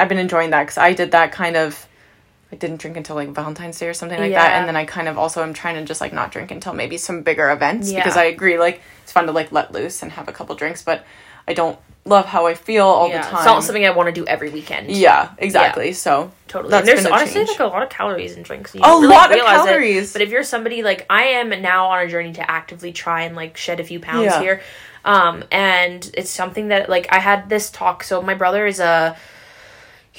I've 0.00 0.08
been 0.08 0.18
enjoying 0.18 0.50
that 0.50 0.62
because 0.62 0.78
I 0.78 0.92
did 0.94 1.12
that 1.12 1.32
kind 1.32 1.56
of. 1.56 1.86
I 2.52 2.56
didn't 2.56 2.78
drink 2.80 2.96
until 2.96 3.14
like 3.14 3.28
Valentine's 3.28 3.78
Day 3.78 3.86
or 3.88 3.94
something 3.94 4.18
like 4.18 4.32
that, 4.32 4.52
and 4.58 4.66
then 4.66 4.74
I 4.74 4.84
kind 4.84 5.06
of 5.06 5.16
also 5.16 5.40
am 5.44 5.52
trying 5.54 5.76
to 5.76 5.84
just 5.84 6.00
like 6.00 6.12
not 6.12 6.32
drink 6.32 6.50
until 6.50 6.72
maybe 6.72 6.96
some 6.96 7.22
bigger 7.22 7.48
events 7.50 7.92
Yeah. 7.92 8.00
because 8.00 8.16
I 8.16 8.24
agree. 8.24 8.58
Like 8.58 8.80
it's 9.04 9.12
fun 9.12 9.26
to 9.26 9.32
like 9.32 9.52
let 9.52 9.72
loose 9.72 10.02
and 10.02 10.10
have 10.10 10.26
a 10.28 10.32
couple 10.32 10.56
drinks, 10.56 10.82
but 10.82 11.04
I 11.46 11.52
don't 11.54 11.78
love 12.04 12.26
how 12.26 12.46
I 12.46 12.54
feel 12.54 12.86
all 12.86 13.08
yeah. 13.08 13.18
the 13.22 13.28
time. 13.28 13.36
It's 13.36 13.44
not 13.46 13.62
something 13.62 13.86
I 13.86 13.90
want 13.90 14.08
to 14.08 14.12
do 14.12 14.26
every 14.26 14.50
weekend. 14.50 14.90
Yeah, 14.90 15.30
exactly. 15.38 15.92
So 15.92 16.32
Totally. 16.48 16.74
And 16.74 16.88
there's 16.88 17.06
honestly 17.06 17.44
change. 17.44 17.50
like 17.50 17.60
a 17.60 17.66
lot 17.66 17.84
of 17.84 17.88
calories 17.88 18.36
in 18.36 18.42
drinks. 18.42 18.74
You 18.74 18.80
A 18.82 18.88
really 19.00 19.06
lot 19.06 19.30
of 19.30 19.34
realize 19.36 19.60
it. 19.60 19.66
calories. 19.68 20.12
But 20.12 20.22
if 20.22 20.30
you're 20.30 20.42
somebody 20.42 20.82
like 20.82 21.06
I 21.08 21.22
am 21.38 21.50
now 21.62 21.86
on 21.86 22.04
a 22.04 22.08
journey 22.08 22.32
to 22.32 22.50
actively 22.50 22.90
try 22.90 23.22
and 23.22 23.36
like 23.36 23.56
shed 23.56 23.78
a 23.78 23.84
few 23.84 24.00
pounds 24.00 24.24
Yeah. 24.24 24.40
here. 24.40 24.62
Um, 25.04 25.44
and 25.52 26.10
it's 26.14 26.30
something 26.30 26.68
that 26.68 26.88
like 26.90 27.06
I 27.12 27.20
had 27.20 27.48
this 27.48 27.70
talk. 27.70 28.02
So 28.02 28.20
my 28.22 28.34
brother 28.34 28.66
is 28.66 28.80
a 28.80 29.16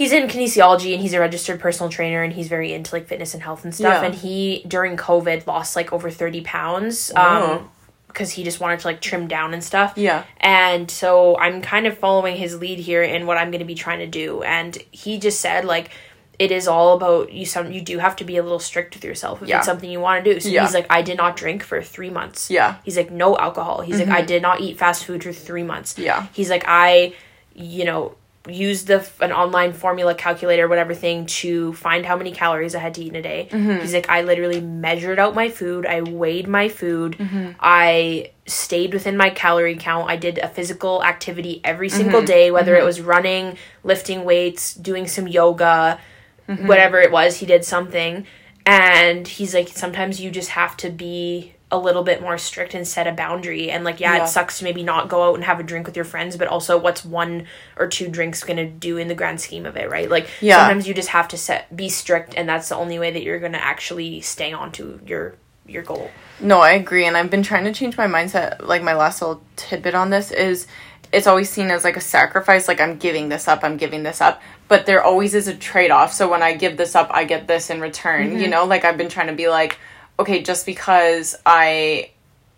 he's 0.01 0.12
in 0.12 0.27
kinesiology 0.27 0.93
and 0.93 1.01
he's 1.01 1.13
a 1.13 1.20
registered 1.20 1.60
personal 1.60 1.88
trainer 1.89 2.24
and 2.24 2.34
he's 2.34 2.48
very 2.48 2.74
into 2.74 2.96
like 2.96 3.05
fitness 3.05 3.36
and 3.36 3.43
health 3.43 3.63
and 3.63 3.74
stuff. 3.75 4.01
Yeah. 4.01 4.08
And 4.08 4.15
he 4.15 4.63
during 4.67 4.98
COVID 4.98 5.46
lost 5.46 5.75
like 5.75 5.93
over 5.93 6.10
thirty 6.10 6.41
pounds. 6.41 7.12
Wow. 7.15 7.58
Um 7.58 7.70
because 8.08 8.31
he 8.31 8.43
just 8.43 8.60
wanted 8.60 8.79
to 8.79 8.88
like 8.88 9.00
trim 9.00 9.27
down 9.27 9.53
and 9.53 9.63
stuff. 9.63 9.93
Yeah. 9.96 10.25
And 10.41 10.89
so 10.91 11.38
I'm 11.38 11.62
kind 11.62 11.86
of 11.88 11.98
following 11.98 12.36
his 12.36 12.60
lead 12.60 12.79
here 12.79 13.03
in 13.03 13.25
what 13.27 13.38
I'm 13.38 13.51
going 13.51 13.60
to 13.60 13.65
be 13.74 13.75
trying 13.86 14.00
to 14.00 14.08
do. 14.08 14.41
And 14.43 14.77
he 14.91 15.17
just 15.20 15.39
said 15.39 15.63
like 15.65 15.91
it 16.39 16.51
is 16.51 16.67
all 16.67 16.96
about 16.98 17.31
you 17.31 17.46
some 17.46 17.72
you 17.72 17.79
do 17.81 18.00
have 18.00 18.15
to 18.17 18.24
be 18.25 18.36
a 18.38 18.43
little 18.43 18.60
strict 18.60 18.96
with 18.96 19.03
yourself 19.05 19.43
if 19.43 19.48
Yeah. 19.48 19.58
it's 19.58 19.65
something 19.67 19.89
you 19.89 20.00
want 20.00 20.25
to 20.25 20.34
do. 20.34 20.39
So 20.39 20.50
Yeah. 20.50 20.63
he's 20.65 20.74
like 20.74 20.88
I 20.89 21.01
did 21.03 21.17
not 21.17 21.38
drink 21.38 21.62
for 21.63 21.81
3 21.84 22.10
months. 22.10 22.50
Yeah. 22.50 22.77
He's 22.84 22.98
like 22.98 23.12
no 23.12 23.38
alcohol. 23.38 23.81
He's 23.81 24.00
like 24.00 24.10
I 24.10 24.24
did 24.24 24.41
not 24.41 24.60
eat 24.62 24.77
fast 24.79 25.05
food 25.05 25.24
for 25.24 25.31
3 25.31 25.62
months. 25.63 25.98
Yeah. 26.00 26.25
He's 26.34 26.50
like 26.50 26.65
I 26.67 27.13
you 27.53 27.86
know 27.86 28.15
used 28.48 28.88
the 28.88 29.07
an 29.19 29.31
online 29.31 29.71
formula 29.71 30.15
calculator 30.15 30.67
whatever 30.67 30.95
thing 30.95 31.27
to 31.27 31.74
find 31.74 32.05
how 32.05 32.17
many 32.17 32.31
calories 32.31 32.74
I 32.74 32.79
had 32.79 32.95
to 32.95 33.01
eat 33.01 33.10
in 33.10 33.15
a 33.15 33.21
day. 33.21 33.48
Mm-hmm. 33.51 33.81
He's 33.81 33.93
like 33.93 34.10
I 34.10 34.21
literally 34.21 34.62
measured 34.62 35.19
out 35.19 35.36
my 35.36 35.50
food, 35.50 35.86
I 35.86 36.01
weighed 36.01 36.48
my 36.48 36.67
food, 36.67 37.17
mm-hmm. 37.17 37.51
I 37.60 38.31
stayed 38.48 38.93
within 38.93 39.15
my 39.15 39.29
calorie 39.29 39.77
count. 39.77 40.10
I 40.10 40.15
did 40.15 40.39
a 40.39 40.48
physical 40.48 41.03
activity 41.03 41.62
every 41.63 41.89
single 41.89 42.19
mm-hmm. 42.19 42.25
day 42.25 42.51
whether 42.51 42.75
it 42.75 42.83
was 42.83 43.00
running, 43.00 43.57
lifting 43.83 44.24
weights, 44.24 44.74
doing 44.74 45.07
some 45.07 45.27
yoga, 45.27 46.00
whatever 46.48 47.00
it 47.00 47.12
was, 47.12 47.38
he 47.38 47.45
did 47.45 47.63
something. 47.63 48.25
And 48.65 49.27
he's 49.27 49.53
like 49.53 49.69
sometimes 49.69 50.19
you 50.19 50.31
just 50.31 50.50
have 50.50 50.75
to 50.77 50.89
be 50.89 51.53
a 51.72 51.78
little 51.78 52.04
bit 52.04 52.22
more 52.22 52.38
strict 52.38 52.74
and 52.74 52.88
set 52.88 53.08
a 53.08 53.12
boundary 53.12 53.72
and 53.72 53.84
like 53.84 54.00
yeah, 54.00 54.18
Yeah. 54.18 54.24
it 54.24 54.28
sucks 54.28 54.60
to 54.60 54.63
maybe 54.63 54.84
not 54.84 55.08
go 55.08 55.30
out 55.30 55.36
and 55.36 55.44
have 55.44 55.60
a 55.60 55.63
drink 55.63 55.88
with 55.88 55.96
your 55.96 56.06
friends 56.06 56.38
but 56.38 56.48
also 56.48 56.78
what's 56.78 57.06
one 57.06 57.48
or 57.78 57.88
two 57.88 58.08
drinks 58.10 58.44
to 58.44 58.68
do 58.68 58.98
in 58.98 59.08
the 59.08 59.16
grand 59.16 59.40
scheme 59.40 59.66
of 59.66 59.78
it 59.78 59.90
right 59.90 60.10
like 60.10 60.28
Yeah. 60.42 60.58
sometimes 60.58 60.88
you 60.88 60.94
just 60.94 61.10
have 61.10 61.28
to 61.30 61.38
set 61.38 61.75
be 61.75 61.90
strict 61.90 62.34
and 62.36 62.48
that's 62.50 62.70
the 62.70 62.75
only 62.75 63.00
way 63.00 63.12
that 63.12 63.24
you're 63.24 63.40
to 63.40 63.63
actually 63.63 64.22
stay 64.22 64.54
on 64.54 64.72
to 64.74 65.00
your 65.06 65.36
your 65.66 65.84
goal 65.84 66.10
No, 66.40 66.60
I 66.60 66.72
agree, 66.72 67.06
and 67.06 67.16
I've 67.16 67.30
been 67.30 67.44
trying 67.44 67.66
to 67.66 67.72
change 67.74 67.98
my 67.98 68.08
mindset. 68.08 68.66
Like 68.66 68.82
my 68.82 68.96
last 68.96 69.22
little 69.22 69.44
tidbit 69.56 69.94
on 69.94 70.10
this 70.10 70.32
is, 70.32 70.66
it's 71.13 71.28
always 71.28 71.50
seen 71.50 71.70
as 71.70 71.84
like 71.84 71.98
a 71.98 72.01
sacrifice. 72.01 72.68
Like 72.68 72.82
I'm 72.82 72.98
giving 72.98 73.30
this 73.30 73.48
up, 73.48 73.63
I'm 73.63 73.78
giving 73.78 74.04
this 74.04 74.22
up, 74.22 74.42
but 74.68 74.86
there 74.86 75.04
always 75.04 75.36
is 75.36 75.48
a 75.48 75.56
trade 75.56 75.92
off. 75.92 76.13
So 76.13 76.30
when 76.30 76.42
I 76.42 76.56
give 76.56 76.78
this 76.78 76.96
up, 76.96 77.10
I 77.13 77.25
get 77.25 77.48
this 77.48 77.70
in 77.70 77.80
return. 77.80 78.32
You 78.32 78.38
mm-hmm. 78.40 78.50
know, 78.50 78.66
like 78.66 78.86
I've 78.86 78.98
been 78.98 79.10
trying 79.10 79.28
to 79.28 79.34
be 79.34 79.50
like, 79.50 79.78
okay, 80.20 80.41
just 80.41 80.65
because 80.65 81.36
I. 81.46 82.12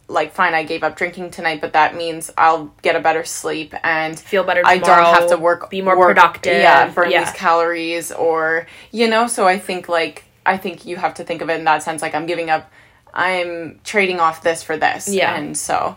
Like 0.09 0.33
fine, 0.33 0.53
I 0.53 0.63
gave 0.63 0.83
up 0.83 0.97
drinking 0.97 1.31
tonight, 1.31 1.61
but 1.61 1.73
that 1.73 1.95
means 1.95 2.29
I'll 2.37 2.65
get 2.81 2.97
a 2.97 2.99
better 2.99 3.23
sleep 3.23 3.73
and 3.83 4.19
Feel 4.19 4.43
better 4.43 4.61
I 4.65 4.77
don't 4.77 5.05
have 5.05 5.29
to 5.29 5.37
work, 5.37 5.69
be 5.69 5.81
more 5.81 5.97
work- 5.97 6.09
productive, 6.09 6.57
Yeah, 6.61 6.89
burn 6.89 7.09
yeah. 7.09 7.23
these 7.23 7.33
calories, 7.33 8.11
or 8.11 8.67
you 8.91 9.09
know. 9.09 9.27
So 9.27 9.47
I 9.47 9.57
think 9.57 9.87
like 9.87 10.25
I 10.45 10.57
think 10.57 10.85
you 10.85 10.97
have 10.97 11.13
to 11.15 11.23
think 11.23 11.41
of 11.41 11.49
it 11.49 11.57
in 11.57 11.63
that 11.63 11.83
sense. 11.83 12.01
Like 12.01 12.13
I'm 12.13 12.25
giving 12.25 12.49
up, 12.49 12.69
I'm 13.13 13.79
trading 13.85 14.19
off 14.19 14.43
this 14.43 14.61
for 14.61 14.75
this. 14.75 15.07
Yeah. 15.07 15.33
and 15.35 15.57
so 15.57 15.95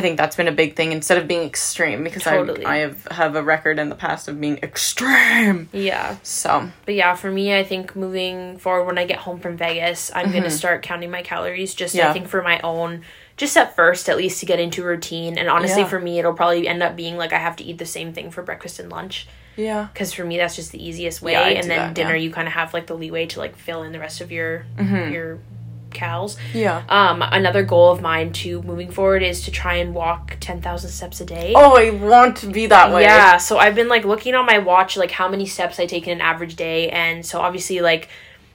I 0.00 0.02
think 0.02 0.16
that's 0.16 0.36
been 0.36 0.48
a 0.48 0.52
big 0.62 0.76
thing 0.76 0.92
instead 0.92 1.18
of 1.18 1.28
being 1.28 1.42
extreme 1.46 2.02
because 2.04 2.22
Totally. 2.24 2.64
I 2.64 2.74
I 2.74 2.76
have 2.78 3.06
have 3.10 3.36
a 3.36 3.42
record 3.42 3.78
in 3.78 3.88
the 3.90 3.94
past 3.94 4.28
of 4.28 4.40
being 4.40 4.58
extreme. 4.62 5.68
yeah 5.72 6.16
So 6.22 6.70
But 6.86 6.94
yeah, 6.94 7.14
for 7.14 7.30
me, 7.30 7.56
I 7.56 7.64
think 7.64 7.94
moving 7.94 8.58
forward 8.58 8.84
when 8.86 8.98
I 8.98 9.04
get 9.04 9.18
home 9.18 9.40
from 9.40 9.56
Vegas, 9.56 10.10
I'm 10.14 10.32
gonna 10.32 10.50
start 10.50 10.82
counting 10.82 11.10
my 11.10 11.22
calories. 11.22 11.74
Just 11.74 11.94
Mm-hmm. 11.94 11.98
Yeah. 12.04 12.10
I 12.10 12.12
think 12.12 12.28
for 12.28 12.42
my 12.42 12.60
own, 12.62 13.02
just 13.36 13.56
at 13.56 13.74
first, 13.76 14.08
at 14.08 14.16
least 14.16 14.40
to 14.40 14.46
get 14.46 14.58
into 14.60 14.82
routine. 14.84 15.38
And 15.38 15.48
honestly, 15.48 15.82
Yeah. 15.82 15.88
for 15.88 16.00
me, 16.00 16.18
it'll 16.18 16.34
probably 16.34 16.66
end 16.68 16.82
up 16.82 16.94
being 16.96 17.16
like 17.16 17.32
I 17.32 17.38
have 17.38 17.56
to 17.56 17.64
eat 17.64 17.78
the 17.78 17.86
same 17.86 18.12
thing 18.12 18.30
for 18.30 18.42
breakfast 18.42 18.78
and 18.80 18.88
lunch. 18.90 19.26
yeah, 19.56 19.88
Because 19.92 20.12
for 20.12 20.24
me, 20.24 20.36
that's 20.38 20.56
just 20.56 20.70
the 20.72 20.82
easiest 20.88 21.20
way. 21.22 21.32
Yeah, 21.32 21.48
and 21.60 21.68
then 21.70 21.78
that, 21.78 21.94
dinner, 21.94 22.14
you 22.14 22.30
kind 22.30 22.46
of 22.48 22.54
have 22.54 22.72
like 22.72 22.86
the 22.86 22.94
leeway 22.94 23.26
to 23.26 23.38
like 23.44 23.56
fill 23.56 23.82
in 23.82 23.92
the 23.92 23.98
rest 24.00 24.20
of 24.20 24.30
your 24.32 24.64
your 24.78 25.38
cals. 25.90 26.36
yeah. 26.54 26.82
Um, 26.88 27.22
another 27.22 27.62
goal 27.62 27.90
of 27.92 28.00
mine 28.00 28.32
to 28.34 28.62
moving 28.62 28.90
forward 28.90 29.22
is 29.22 29.42
to 29.44 29.50
try 29.50 29.74
and 29.76 29.94
walk 29.94 30.36
ten 30.40 30.60
thousand 30.62 30.90
steps 30.90 31.20
a 31.20 31.24
day. 31.24 31.52
Oh, 31.56 31.76
I 31.76 31.90
want 31.90 32.36
to 32.38 32.46
be 32.46 32.66
that 32.66 32.92
way. 32.92 33.02
Yeah, 33.02 33.36
so 33.38 33.58
I've 33.58 33.74
been 33.74 33.88
like 33.88 34.04
looking 34.04 34.34
on 34.34 34.46
my 34.46 34.58
watch 34.58 34.96
like 34.96 35.10
how 35.10 35.28
many 35.28 35.46
steps 35.46 35.78
I 35.80 35.86
take 35.86 36.06
in 36.06 36.12
an 36.14 36.20
average 36.20 36.56
day 36.56 36.90
and 36.90 37.24
so 37.24 37.40
obviously 37.40 37.80
like 37.80 38.08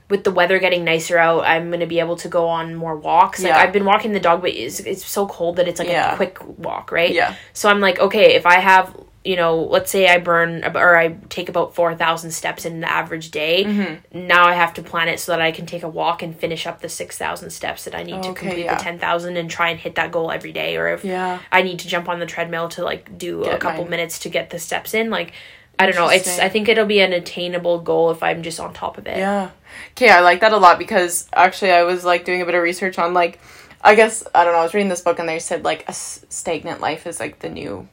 with 0.08 0.24
the 0.24 0.30
weather 0.32 0.60
getting 0.60 0.84
nicer 0.84 1.18
out, 1.18 1.46
I'm 1.46 1.72
gonna 1.72 1.88
be 1.88 2.00
able 2.00 2.15
to 2.18 2.27
go 2.27 2.48
on 2.48 2.75
more 2.75 2.96
walks. 2.96 3.42
Like 3.42 3.50
Yeah. 3.54 3.58
I've 3.58 3.74
been 3.74 3.86
walking 3.86 4.12
the 4.12 4.20
dog, 4.20 4.42
but 4.42 4.51
it's, 4.51 4.80
it's 4.82 5.04
so 5.04 5.25
cold 5.27 5.56
that 5.56 5.68
it's 5.68 5.80
like 5.80 5.88
Yeah. 5.89 6.13
a 6.13 6.15
quick 6.15 6.38
walk, 6.60 6.92
right? 6.92 7.12
Yeah. 7.12 7.34
So 7.54 7.70
I'm 7.70 7.80
like, 7.80 8.00
okay, 8.00 8.36
if 8.36 8.46
I 8.46 8.60
have, 8.60 8.96
you 9.25 9.36
know, 9.36 9.63
let's 9.63 9.89
say 9.89 10.08
I 10.08 10.20
burn 10.20 10.63
or 10.63 10.96
I 10.98 11.13
take 11.29 11.50
about 11.50 11.74
four 11.74 11.96
thousand 11.96 12.29
steps 12.32 12.63
in 12.63 12.74
an 12.74 12.84
average 12.84 13.32
day. 13.32 13.65
Mm-hmm. 13.65 14.27
Now 14.27 14.46
I 14.46 14.53
have 14.53 14.75
to 14.75 14.84
plan 14.84 15.10
it 15.10 15.20
so 15.20 15.32
that 15.32 15.41
I 15.41 15.51
can 15.51 15.65
take 15.65 15.82
a 15.82 15.89
walk 15.89 16.22
and 16.22 16.38
finish 16.38 16.67
up 16.67 16.82
the 16.82 16.89
six 16.89 17.17
thousand 17.17 17.50
steps 17.50 17.86
that 17.86 17.96
I 17.96 18.03
need 18.03 18.22
to 18.22 18.34
complete 18.34 18.65
yeah. 18.65 18.75
the 18.75 18.84
ten 18.84 19.00
thousand 19.00 19.38
and 19.38 19.50
try 19.50 19.70
and 19.70 19.79
hit 19.79 19.96
that 19.96 20.12
goal 20.12 20.32
every 20.32 20.51
day. 20.51 20.77
Or 20.77 20.89
if 20.89 21.03
Yeah. 21.03 21.39
I 21.51 21.63
need 21.63 21.79
to 21.79 21.88
jump 21.88 22.08
on 22.08 22.20
the 22.20 22.27
treadmill 22.27 22.70
to 22.70 22.84
like 22.84 23.17
do 23.17 23.44
a 23.44 23.58
couple 23.58 23.82
mine. 23.82 23.91
minutes 23.91 24.20
to 24.20 24.29
get 24.29 24.51
the 24.51 24.60
steps 24.60 24.94
in. 24.94 25.10
Like, 25.10 25.34
I 25.79 25.88
don't 25.88 25.96
know. 25.96 26.10
It's 26.10 26.38
I 26.38 26.48
think 26.48 26.70
it'll 26.70 26.86
be 26.86 27.00
an 27.00 27.12
attainable 27.12 27.79
goal 27.79 28.12
if 28.12 28.22
I'm 28.22 28.44
just 28.44 28.60
on 28.60 28.74
top 28.75 29.00
of 29.00 29.08
it. 29.08 29.17
Yeah. 29.17 29.50
Okay, 29.91 30.10
I 30.10 30.20
like 30.20 30.41
that 30.41 30.53
a 30.53 30.58
lot 30.58 30.77
because 30.77 31.27
actually 31.34 31.72
I 31.72 31.82
was 31.82 32.05
like 32.05 32.25
doing 32.25 32.44
a 32.44 32.46
bit 32.46 32.53
of 32.53 32.62
research 32.62 33.00
on 33.00 33.15
like 33.15 33.39
I 33.82 33.96
guess 33.96 34.24
I 34.36 34.44
don't 34.44 34.53
know, 34.53 34.60
I 34.60 34.63
was 34.63 34.75
reading 34.75 34.89
this 34.89 35.01
book 35.01 35.17
and 35.17 35.27
they 35.27 35.39
said 35.39 35.63
like 35.63 35.84
a 35.89 35.94
stagnant 35.94 36.79
life 36.79 37.08
is 37.08 37.20
like 37.20 37.39
the 37.39 37.50
new 37.50 37.88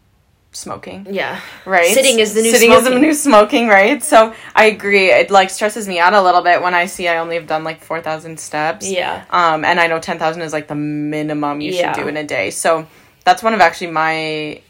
smoking. 0.52 1.06
Yeah. 1.11 1.40
Right. 1.64 1.92
Sitting 1.94 2.18
is 2.18 2.35
the 2.35 2.42
new 2.42 2.50
Sitting 2.50 2.71
is 2.73 2.85
the 2.85 2.90
smoking. 2.90 3.02
new 3.02 3.14
smoking, 3.14 3.68
right? 3.68 4.02
So 4.02 4.35
I 4.54 4.66
agree. 4.66 5.11
It 5.11 5.30
like 5.30 5.50
stresses 5.50 5.88
me 5.88 5.99
out 5.99 6.12
a 6.14 6.23
little 6.23 6.42
bit 6.42 6.61
when 6.62 6.75
I 6.75 6.87
see 6.87 7.09
I 7.09 7.18
only 7.18 7.37
have 7.37 7.47
done 7.47 7.64
like 7.64 7.80
four 7.82 8.00
thousand 8.00 8.38
steps. 8.38 8.90
Yeah. 8.90 9.25
Um, 9.30 9.64
and 9.64 9.80
I 9.80 9.87
know 9.87 9.99
ten 9.99 10.18
thousand 10.18 10.42
is 10.42 10.52
like 10.52 10.68
the 10.68 10.75
minimum 10.75 11.61
you 11.61 11.73
Yeah. 11.73 11.92
should 11.94 12.02
do 12.02 12.09
in 12.09 12.16
a 12.16 12.25
day. 12.25 12.50
So 12.50 12.87
that's 13.25 13.42
one 13.42 13.54
of 13.54 13.61
actually 13.61 13.90
my 13.92 14.61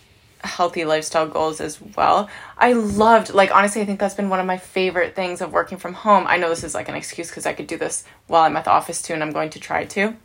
healthy 0.45 0.85
lifestyle 0.85 1.27
goals 1.29 1.61
as 1.61 1.81
well. 1.97 2.29
I 2.59 2.73
loved 2.73 3.33
like 3.33 3.55
honestly 3.55 3.81
I 3.81 3.85
think 3.85 4.01
that's 4.01 4.15
been 4.15 4.29
one 4.29 4.41
of 4.41 4.47
my 4.47 4.59
favorite 4.59 5.15
things 5.15 5.41
of 5.41 5.53
working 5.53 5.79
from 5.79 5.95
home. 5.95 6.25
I 6.27 6.37
know 6.37 6.49
this 6.49 6.65
is 6.65 6.75
like 6.75 6.89
an 6.89 6.95
excuse 6.97 7.29
because 7.29 7.47
I 7.47 7.53
could 7.53 7.67
do 7.67 7.77
this 7.77 8.05
while 8.27 8.43
I'm 8.43 8.57
at 8.57 8.65
the 8.65 8.71
office 8.71 9.03
too 9.03 9.15
and 9.15 9.23
I'm 9.23 9.33
going 9.33 9.51
to 9.51 9.61
try 9.61 9.85
to 9.85 10.17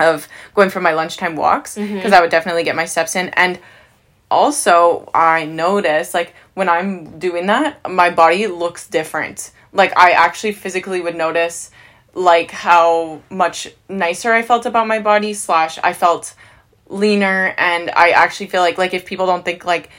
of 0.00 0.28
going 0.54 0.70
for 0.70 0.80
my 0.80 0.92
lunchtime 0.92 1.34
walks 1.34 1.74
because 1.74 2.12
I 2.12 2.20
would 2.20 2.30
definitely 2.30 2.62
get 2.62 2.76
my 2.76 2.84
steps 2.84 3.16
in 3.16 3.30
and 3.30 3.58
also 4.30 5.08
I 5.14 5.44
notice 5.44 6.14
like 6.14 6.34
when 6.54 6.68
I'm 6.68 7.18
doing 7.18 7.46
that 7.46 7.88
my 7.90 8.10
body 8.10 8.46
looks 8.46 8.88
different. 8.88 9.52
Like 9.72 9.96
I 9.96 10.12
actually 10.12 10.52
physically 10.52 11.00
would 11.00 11.16
notice 11.16 11.70
like 12.14 12.50
how 12.50 13.20
much 13.30 13.68
nicer 13.88 14.32
I 14.32 14.42
felt 14.42 14.66
about 14.66 14.86
my 14.86 14.98
body 14.98 15.34
slash 15.34 15.78
I 15.82 15.92
felt 15.92 16.34
leaner 16.88 17.54
and 17.58 17.90
I 17.90 18.10
actually 18.10 18.46
feel 18.46 18.62
like 18.62 18.78
like 18.78 18.94
if 18.94 19.04
people 19.06 19.26
don't 19.26 19.44
think 19.44 19.64
like 19.64 19.90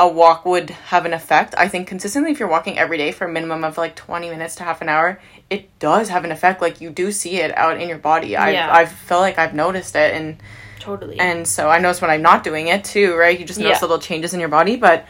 a 0.00 0.08
walk 0.08 0.44
would 0.46 0.70
have 0.70 1.06
an 1.06 1.12
effect, 1.12 1.54
I 1.58 1.66
think 1.66 1.88
consistently 1.88 2.30
if 2.30 2.38
you're 2.38 2.48
walking 2.48 2.78
every 2.78 2.98
day 2.98 3.10
for 3.10 3.24
a 3.24 3.32
minimum 3.32 3.64
of 3.64 3.76
like 3.76 3.96
20 3.96 4.30
minutes 4.30 4.54
to 4.56 4.62
half 4.62 4.80
an 4.80 4.88
hour, 4.88 5.20
it 5.50 5.76
does 5.80 6.08
have 6.08 6.24
an 6.24 6.30
effect. 6.30 6.60
Like 6.60 6.80
you 6.80 6.90
do 6.90 7.10
see 7.10 7.40
it 7.40 7.56
out 7.56 7.80
in 7.80 7.88
your 7.88 7.98
body. 7.98 8.36
I 8.36 8.50
Yeah. 8.52 8.72
I 8.72 8.86
feel 8.86 9.18
like 9.18 9.38
I've 9.38 9.54
noticed 9.54 9.96
it 9.96 10.14
and 10.14 10.40
Totally. 10.88 11.18
and 11.20 11.46
so 11.46 11.68
I 11.68 11.78
notice 11.78 12.00
when 12.00 12.10
I'm 12.10 12.22
not 12.22 12.42
doing 12.44 12.68
it 12.68 12.82
too, 12.84 13.14
right? 13.16 13.38
You 13.38 13.44
just 13.44 13.58
notice 13.60 13.78
Yeah. 13.78 13.82
little 13.82 13.98
changes 13.98 14.32
in 14.34 14.40
your 14.40 14.48
body, 14.48 14.76
but 14.76 15.04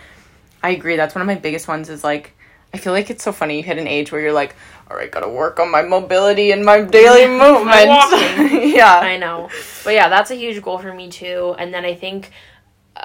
I 0.62 0.70
agree 0.70 0.96
that's 0.96 1.14
one 1.14 1.22
of 1.22 1.26
my 1.26 1.36
biggest 1.36 1.68
ones 1.68 1.88
is 1.88 2.02
like 2.02 2.34
I 2.74 2.76
feel 2.78 2.92
like 2.92 3.08
it's 3.08 3.24
so 3.24 3.32
funny 3.32 3.56
you 3.56 3.62
hit 3.62 3.78
an 3.78 3.86
age 3.86 4.12
where 4.12 4.20
you're 4.20 4.32
like, 4.32 4.54
all 4.90 4.96
right, 4.96 5.10
gotta 5.10 5.28
work 5.28 5.58
on 5.58 5.70
my 5.70 5.80
mobility 5.82 6.50
and 6.52 6.64
my 6.64 6.82
daily 6.82 7.26
movement. 7.44 7.86
yeah. 8.76 8.98
I 8.98 9.16
know. 9.16 9.48
But 9.84 9.94
yeah, 9.94 10.08
that's 10.10 10.30
a 10.30 10.34
huge 10.34 10.60
goal 10.62 10.76
for 10.78 10.92
me 10.92 11.08
too. 11.08 11.54
And 11.58 11.72
then 11.72 11.84
I 11.86 11.94
think 11.94 12.30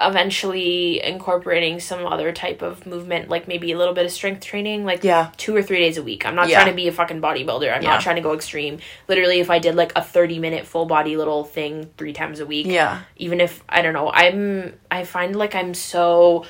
eventually 0.00 1.02
incorporating 1.02 1.80
some 1.80 2.06
other 2.06 2.32
type 2.32 2.62
of 2.62 2.86
movement, 2.86 3.28
like 3.28 3.46
maybe 3.48 3.72
a 3.72 3.78
little 3.78 3.94
bit 3.94 4.04
of 4.04 4.12
strength 4.12 4.44
training, 4.44 4.84
like 4.84 5.04
Yeah. 5.04 5.30
two 5.36 5.54
or 5.54 5.62
three 5.62 5.78
days 5.78 5.96
a 5.98 6.02
week. 6.02 6.26
I'm 6.26 6.34
not 6.34 6.48
Yeah. 6.48 6.60
trying 6.62 6.72
to 6.72 6.76
be 6.76 6.88
a 6.88 6.92
fucking 6.92 7.20
bodybuilder. 7.20 7.74
I'm 7.74 7.82
Yeah. 7.82 7.90
not 7.90 8.00
trying 8.00 8.16
to 8.16 8.22
go 8.22 8.34
extreme. 8.34 8.78
Literally, 9.08 9.40
if 9.40 9.50
I 9.50 9.58
did 9.58 9.74
like 9.76 9.92
a 9.96 10.02
30 10.02 10.38
minute 10.38 10.66
full 10.66 10.86
body 10.86 11.16
little 11.16 11.44
thing 11.44 11.90
three 11.98 12.12
times 12.12 12.40
a 12.40 12.46
week, 12.46 12.66
Yeah. 12.66 13.00
even 13.16 13.40
if 13.40 13.62
I 13.68 13.82
don't 13.82 13.92
know, 13.94 14.10
I'm 14.12 14.74
I 14.90 15.04
find 15.04 15.36
like 15.36 15.54
I'm 15.54 15.74
so 15.74 16.44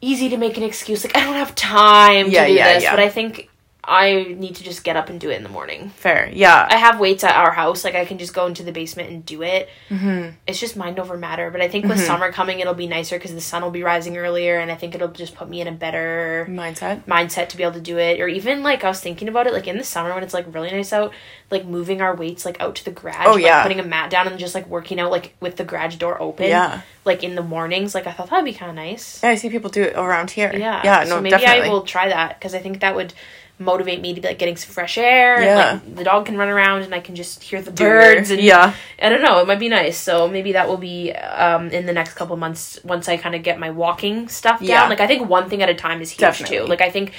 easy 0.00 0.28
to 0.28 0.36
make 0.36 0.56
an 0.56 0.62
excuse. 0.62 1.04
Like 1.04 1.16
I 1.16 1.20
don't 1.24 1.34
have 1.36 1.54
time 1.54 2.26
to 2.30 2.46
do 2.46 2.54
this, 2.54 2.84
but 2.84 2.98
I 3.00 3.08
think 3.08 3.48
I 3.86 4.34
need 4.38 4.56
to 4.56 4.64
just 4.64 4.84
get 4.84 4.96
up 4.96 5.08
and 5.08 5.20
do 5.20 5.30
it 5.30 5.36
in 5.36 5.42
the 5.42 5.48
morning. 5.48 5.90
Fair. 5.90 6.30
Yeah. 6.32 6.66
I 6.70 6.76
have 6.76 6.98
weights 6.98 7.24
at 7.24 7.34
our 7.34 7.52
house. 7.52 7.84
Like 7.84 7.94
I 7.94 8.04
can 8.04 8.18
just 8.18 8.34
go 8.34 8.46
into 8.46 8.62
the 8.62 8.72
basement 8.72 9.10
and 9.10 9.24
do 9.24 9.42
it. 9.42 9.68
Mm-hmm. 9.88 10.30
It's 10.46 10.58
just 10.58 10.76
mind 10.76 10.98
over 10.98 11.16
matter. 11.16 11.50
But 11.50 11.60
I 11.60 11.68
think 11.68 11.86
with 11.86 12.00
summer 12.00 12.32
coming, 12.32 12.60
it'll 12.60 12.74
be 12.74 12.86
nicer 12.86 13.16
because 13.16 13.34
the 13.34 13.40
sun 13.40 13.62
will 13.62 13.70
be 13.70 13.82
rising 13.82 14.16
earlier, 14.16 14.58
and 14.58 14.70
I 14.70 14.74
think 14.74 14.94
it'll 14.94 15.08
just 15.08 15.34
put 15.34 15.48
me 15.48 15.60
in 15.60 15.68
a 15.68 15.72
better 15.72 16.46
Mindset. 16.48 17.04
mindset 17.04 17.48
to 17.50 17.56
be 17.56 17.62
able 17.62 17.74
to 17.74 17.80
do 17.80 17.98
it. 17.98 18.20
Or 18.20 18.28
even 18.28 18.62
like 18.62 18.84
I 18.84 18.88
was 18.88 19.00
thinking 19.00 19.28
about 19.28 19.46
it, 19.46 19.52
like 19.52 19.66
in 19.66 19.78
the 19.78 19.84
summer 19.84 20.14
when 20.14 20.22
it's 20.22 20.34
like 20.34 20.52
really 20.54 20.70
nice 20.70 20.92
out, 20.92 21.12
like 21.50 21.64
moving 21.64 22.00
our 22.00 22.14
weights 22.14 22.44
like 22.44 22.60
out 22.60 22.76
to 22.76 22.84
the 22.84 22.90
garage. 22.90 23.26
Oh, 23.26 23.32
like, 23.32 23.44
yeah. 23.44 23.62
putting 23.62 23.80
a 23.80 23.84
mat 23.84 24.10
down 24.10 24.26
and 24.26 24.38
just 24.38 24.54
like 24.54 24.66
working 24.66 25.00
out 25.00 25.10
like 25.10 25.34
with 25.40 25.56
the 25.56 25.64
garage 25.64 25.96
door 25.96 26.20
open. 26.20 26.48
Yeah. 26.48 26.82
Like 27.04 27.22
in 27.22 27.34
the 27.34 27.42
mornings, 27.42 27.94
like 27.94 28.06
I 28.06 28.12
thought 28.12 28.30
that'd 28.30 28.44
be 28.44 28.54
kind 28.54 28.70
of 28.70 28.76
nice. 28.76 29.22
Yeah, 29.22 29.30
I 29.30 29.34
see 29.34 29.50
people 29.50 29.70
do 29.70 29.82
it 29.82 29.94
around 29.94 30.30
here. 30.30 30.50
Yeah. 30.52 30.80
Yeah, 30.82 31.04
no, 31.04 31.16
so 31.16 31.20
maybe 31.20 31.30
definitely. 31.30 31.68
I 31.68 31.72
will 31.72 31.82
try 31.82 32.08
that 32.08 32.38
because 32.38 32.54
I 32.54 32.58
think 32.60 32.80
that 32.80 32.94
would 32.94 33.12
motivate 33.58 34.00
me 34.00 34.14
to 34.14 34.20
be 34.20 34.26
like 34.26 34.38
getting 34.38 34.56
some 34.56 34.72
fresh 34.72 34.98
air. 34.98 35.40
Yeah. 35.40 35.72
And, 35.74 35.84
like 35.86 35.96
the 35.96 36.04
dog 36.04 36.26
can 36.26 36.36
run 36.36 36.48
around 36.48 36.82
and 36.82 36.94
I 36.94 37.00
can 37.00 37.14
just 37.14 37.42
hear 37.42 37.62
the 37.62 37.70
birds 37.70 38.30
and 38.30 38.40
yeah. 38.40 38.74
I 39.00 39.08
don't 39.08 39.22
know. 39.22 39.40
It 39.40 39.46
might 39.46 39.60
be 39.60 39.68
nice. 39.68 39.96
So 39.96 40.28
maybe 40.28 40.52
that 40.52 40.68
will 40.68 40.76
be 40.76 41.12
um, 41.12 41.68
in 41.70 41.86
the 41.86 41.92
next 41.92 42.14
couple 42.14 42.36
months 42.36 42.80
once 42.84 43.08
I 43.08 43.16
kind 43.16 43.34
of 43.34 43.42
get 43.42 43.58
my 43.58 43.70
walking 43.70 44.28
stuff 44.28 44.58
down. 44.58 44.68
Yeah. 44.68 44.88
Like 44.88 45.00
I 45.00 45.06
think 45.06 45.28
one 45.28 45.48
thing 45.48 45.62
at 45.62 45.68
a 45.68 45.74
time 45.74 46.02
is 46.02 46.10
huge 46.10 46.20
Definitely. 46.20 46.58
too. 46.58 46.64
Like 46.64 46.80
I 46.80 46.90
think 46.90 47.12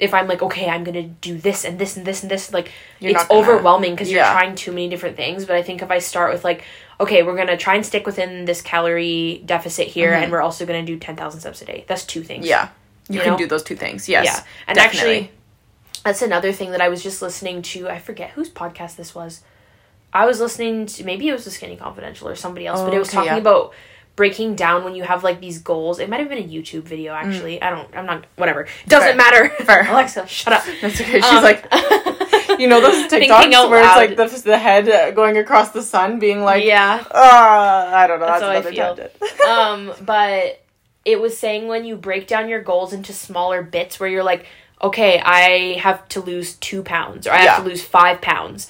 if 0.00 0.14
I'm 0.14 0.26
like 0.28 0.42
okay, 0.42 0.68
I'm 0.68 0.82
gonna 0.82 1.02
do 1.02 1.36
this 1.36 1.64
and 1.64 1.78
this 1.78 1.96
and 1.96 2.06
this 2.06 2.22
and 2.22 2.30
this, 2.30 2.52
like 2.52 2.72
You're 2.98 3.12
it's 3.12 3.30
overwhelming 3.30 3.92
because 3.92 4.10
you're 4.10 4.24
trying 4.24 4.54
too 4.54 4.72
many 4.72 4.88
different 4.88 5.16
things. 5.16 5.44
But 5.44 5.56
I 5.56 5.62
think 5.62 5.82
if 5.82 5.90
I 5.90 5.98
start 5.98 6.32
with 6.32 6.42
like 6.42 6.64
okay, 7.00 7.22
we're 7.22 7.36
gonna 7.36 7.56
try 7.56 7.74
and 7.74 7.84
stick 7.84 8.06
within 8.06 8.46
this 8.46 8.62
calorie 8.62 9.42
deficit 9.44 9.88
here, 9.88 10.12
and 10.14 10.32
we're 10.32 10.40
also 10.40 10.64
gonna 10.64 10.84
do 10.84 10.98
ten 10.98 11.16
thousand 11.16 11.40
steps 11.40 11.60
a 11.60 11.66
day. 11.66 11.84
That's 11.86 12.04
two 12.04 12.22
things. 12.22 12.44
Mm-hmm. 12.44 12.48
Yeah. 12.48 12.68
You, 13.08 13.16
You 13.16 13.20
can 13.20 13.32
know? 13.32 13.38
do 13.38 13.46
those 13.46 13.62
two 13.62 13.76
things. 13.76 14.08
Yes. 14.08 14.24
Yeah. 14.24 14.44
And 14.68 14.76
definitely. 14.76 15.10
actually, 15.10 15.30
that's 16.04 16.22
another 16.22 16.52
thing 16.52 16.72
that 16.72 16.80
I 16.80 16.88
was 16.88 17.02
just 17.02 17.22
listening 17.22 17.62
to. 17.62 17.88
I 17.88 17.98
forget 17.98 18.30
whose 18.30 18.50
podcast 18.50 18.96
this 18.96 19.14
was. 19.14 19.42
I 20.12 20.26
was 20.26 20.40
listening 20.40 20.86
to 20.86 21.04
maybe 21.04 21.28
it 21.28 21.32
was 21.32 21.44
the 21.44 21.50
Skinny 21.50 21.76
Confidential 21.76 22.28
or 22.28 22.34
somebody 22.34 22.66
else, 22.66 22.80
but 22.80 22.92
Oh, 22.92 22.96
it 22.96 22.98
was 22.98 23.08
okay, 23.08 23.16
talking 23.16 23.32
yeah. 23.32 23.38
about 23.38 23.72
breaking 24.14 24.54
down 24.56 24.84
when 24.84 24.94
you 24.94 25.04
have 25.04 25.24
like 25.24 25.40
these 25.40 25.58
goals. 25.60 25.98
It 25.98 26.08
might 26.10 26.20
have 26.20 26.28
been 26.28 26.38
a 26.38 26.46
YouTube 26.46 26.82
video 26.82 27.14
Mm. 27.14 27.24
actually. 27.24 27.62
I 27.62 27.70
don't. 27.70 27.88
I'm 27.96 28.04
not. 28.06 28.26
Whatever. 28.36 28.66
Doesn't 28.86 29.08
Fair. 29.16 29.16
matter. 29.16 29.48
Fair. 29.64 29.90
Alexa, 29.90 30.26
shut 30.26 30.52
up. 30.52 30.64
That's 30.82 31.00
okay. 31.00 31.12
She's 31.20 31.24
Um, 31.24 31.42
like, 31.42 31.66
you 32.60 32.68
know 32.68 32.80
those 32.82 33.06
TikToks 33.10 33.70
where 33.70 33.82
loud. 33.82 34.02
it's 34.02 34.18
like 34.18 34.30
the, 34.42 34.42
the 34.50 34.58
head 34.58 35.14
going 35.14 35.38
across 35.38 35.70
the 35.70 35.82
sun, 35.82 36.18
being 36.18 36.42
like, 36.42 36.64
yeah. 36.64 37.02
ah, 37.10 37.94
I 37.94 38.06
don't 38.06 38.20
know. 38.20 38.26
That's 38.26 38.40
That's, 38.40 38.42
how 38.42 38.48
I 38.50 38.54
another 38.56 38.72
feel. 38.72 38.96
tangent. 38.96 39.40
um, 39.48 40.04
but 40.04 40.62
it 41.06 41.20
was 41.20 41.38
saying 41.38 41.68
when 41.68 41.84
you 41.86 41.96
break 41.96 42.26
down 42.26 42.48
your 42.50 42.60
goals 42.60 42.92
into 42.92 43.12
smaller 43.14 43.62
bits 43.62 43.98
where 43.98 44.08
you're 44.10 44.22
like, 44.22 44.44
okay, 44.82 45.20
I 45.20 45.78
have 45.78 46.06
to 46.08 46.20
lose 46.20 46.54
two 46.54 46.82
pounds 46.82 47.26
or 47.26 47.32
I 47.32 47.36
have 47.38 47.44
Yeah. 47.44 47.56
to 47.58 47.68
lose 47.68 47.82
five 47.82 48.20
pounds. 48.20 48.68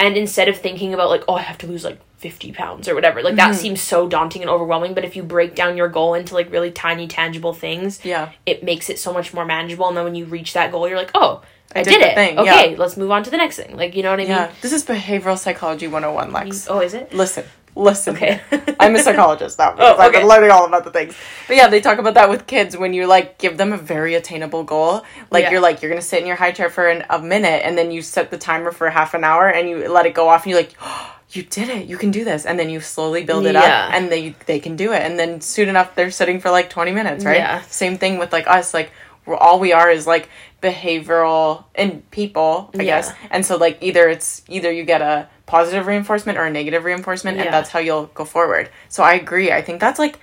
And 0.00 0.16
instead 0.16 0.48
of 0.48 0.56
thinking 0.58 0.92
about 0.94 1.10
like, 1.10 1.22
oh, 1.28 1.34
I 1.34 1.42
have 1.42 1.58
to 1.58 1.66
lose 1.66 1.84
like 1.84 2.00
50 2.18 2.52
pounds 2.52 2.88
or 2.88 2.94
whatever, 2.94 3.22
like 3.22 3.34
Mm-hmm. 3.34 3.52
that 3.52 3.54
seems 3.56 3.80
so 3.80 4.08
daunting 4.08 4.42
and 4.42 4.50
overwhelming. 4.50 4.94
But 4.94 5.04
if 5.04 5.14
you 5.16 5.22
break 5.22 5.54
down 5.54 5.76
your 5.76 5.88
goal 5.88 6.14
into 6.14 6.34
like 6.34 6.50
really 6.50 6.70
tiny, 6.72 7.06
tangible 7.06 7.52
things, 7.52 8.04
yeah. 8.04 8.30
it 8.46 8.62
makes 8.64 8.90
it 8.90 8.98
so 8.98 9.12
much 9.12 9.32
more 9.34 9.44
manageable. 9.44 9.86
And 9.88 9.96
then 9.96 10.04
when 10.04 10.14
you 10.14 10.24
reach 10.24 10.52
that 10.54 10.72
goal, 10.72 10.88
you're 10.88 10.98
like, 10.98 11.12
oh, 11.14 11.42
I, 11.74 11.82
did 11.84 11.90
did, 11.92 12.02
it. 12.02 12.14
thing, 12.14 12.38
okay, 12.38 12.72
yeah. 12.72 12.76
let's 12.78 12.96
move 12.98 13.10
on 13.10 13.22
to 13.22 13.30
the 13.30 13.38
next 13.38 13.56
thing. 13.56 13.76
Like, 13.76 13.94
you 13.96 14.02
know 14.02 14.10
what 14.10 14.20
I 14.20 14.24
mean? 14.24 14.30
Yeah. 14.30 14.50
This 14.60 14.72
is 14.72 14.84
behavioral 14.84 15.38
psychology 15.38 15.86
101, 15.88 16.30
Lex. 16.32 16.68
Oh, 16.68 16.80
is 16.80 16.92
it? 16.92 17.14
Listen. 17.14 17.44
Listen. 17.74 18.14
Okay. 18.16 18.40
I'm 18.80 18.94
a 18.96 18.98
psychologist 18.98 19.58
now 19.58 19.72
because 19.72 19.96
Oh, 19.98 20.00
I've 20.02 20.12
been 20.12 20.20
okay. 20.22 20.28
learning 20.28 20.50
all 20.50 20.66
about 20.66 20.84
the 20.84 20.90
things. 20.90 21.14
But 21.48 21.56
yeah, 21.56 21.68
they 21.68 21.80
talk 21.80 21.98
about 21.98 22.14
that 22.14 22.28
with 22.28 22.46
kids 22.46 22.76
when 22.76 22.92
you 22.92 23.06
like 23.06 23.38
give 23.38 23.56
them 23.56 23.72
a 23.72 23.78
very 23.78 24.14
attainable 24.14 24.62
goal. 24.64 25.04
Like 25.30 25.44
Yeah. 25.44 25.52
you're 25.52 25.60
like 25.60 25.80
you're 25.82 25.90
gonna 25.90 26.02
sit 26.02 26.20
in 26.20 26.26
your 26.26 26.36
high 26.36 26.52
chair 26.52 26.68
for 26.68 26.86
an, 26.88 27.04
a 27.08 27.18
minute, 27.18 27.62
and 27.64 27.76
then 27.78 27.90
you 27.90 28.02
set 28.02 28.30
the 28.30 28.38
timer 28.38 28.72
for 28.72 28.90
half 28.90 29.14
an 29.14 29.24
hour, 29.24 29.48
and 29.48 29.68
you 29.68 29.88
let 29.88 30.04
it 30.06 30.12
go 30.14 30.28
off, 30.28 30.42
and 30.44 30.50
you're 30.50 30.60
like, 30.60 30.74
oh, 30.82 31.16
you 31.30 31.42
did 31.42 31.70
it, 31.70 31.86
you 31.86 31.96
can 31.96 32.10
do 32.10 32.24
this, 32.24 32.44
and 32.44 32.58
then 32.58 32.68
you 32.68 32.78
slowly 32.80 33.24
build 33.24 33.46
it 33.46 33.54
Yeah. 33.54 33.60
up, 33.86 33.94
and 33.94 34.12
they 34.12 34.34
they 34.46 34.60
can 34.60 34.76
do 34.76 34.92
it, 34.92 35.00
and 35.00 35.18
then 35.18 35.40
soon 35.40 35.70
enough 35.70 35.94
they're 35.94 36.10
sitting 36.10 36.40
for 36.40 36.50
like 36.50 36.68
20 36.68 36.92
minutes, 36.92 37.24
right? 37.24 37.38
Yeah. 37.38 37.62
Same 37.62 37.96
thing 37.96 38.18
with 38.18 38.32
like 38.34 38.46
us, 38.46 38.74
like 38.74 38.92
we're 39.24 39.36
all 39.36 39.58
we 39.60 39.72
are 39.72 39.90
is 39.90 40.06
like 40.06 40.28
behavioral 40.62 41.64
and 41.74 42.08
people, 42.10 42.70
I 42.74 42.78
Yeah. 42.78 42.84
guess. 42.84 43.12
And 43.30 43.46
so 43.46 43.56
like 43.56 43.78
either 43.80 44.08
it's 44.08 44.42
either 44.48 44.70
you 44.70 44.84
get 44.84 45.00
a 45.00 45.28
positive 45.52 45.86
reinforcement 45.86 46.38
or 46.38 46.44
a 46.46 46.50
negative 46.50 46.82
reinforcement 46.84 47.36
Yeah. 47.36 47.44
and 47.44 47.52
that's 47.54 47.68
how 47.68 47.78
you'll 47.78 48.06
go 48.14 48.24
forward. 48.24 48.70
So 48.88 49.02
I 49.02 49.12
agree. 49.14 49.52
I 49.52 49.60
think 49.60 49.80
that's 49.80 49.98
like 49.98 50.18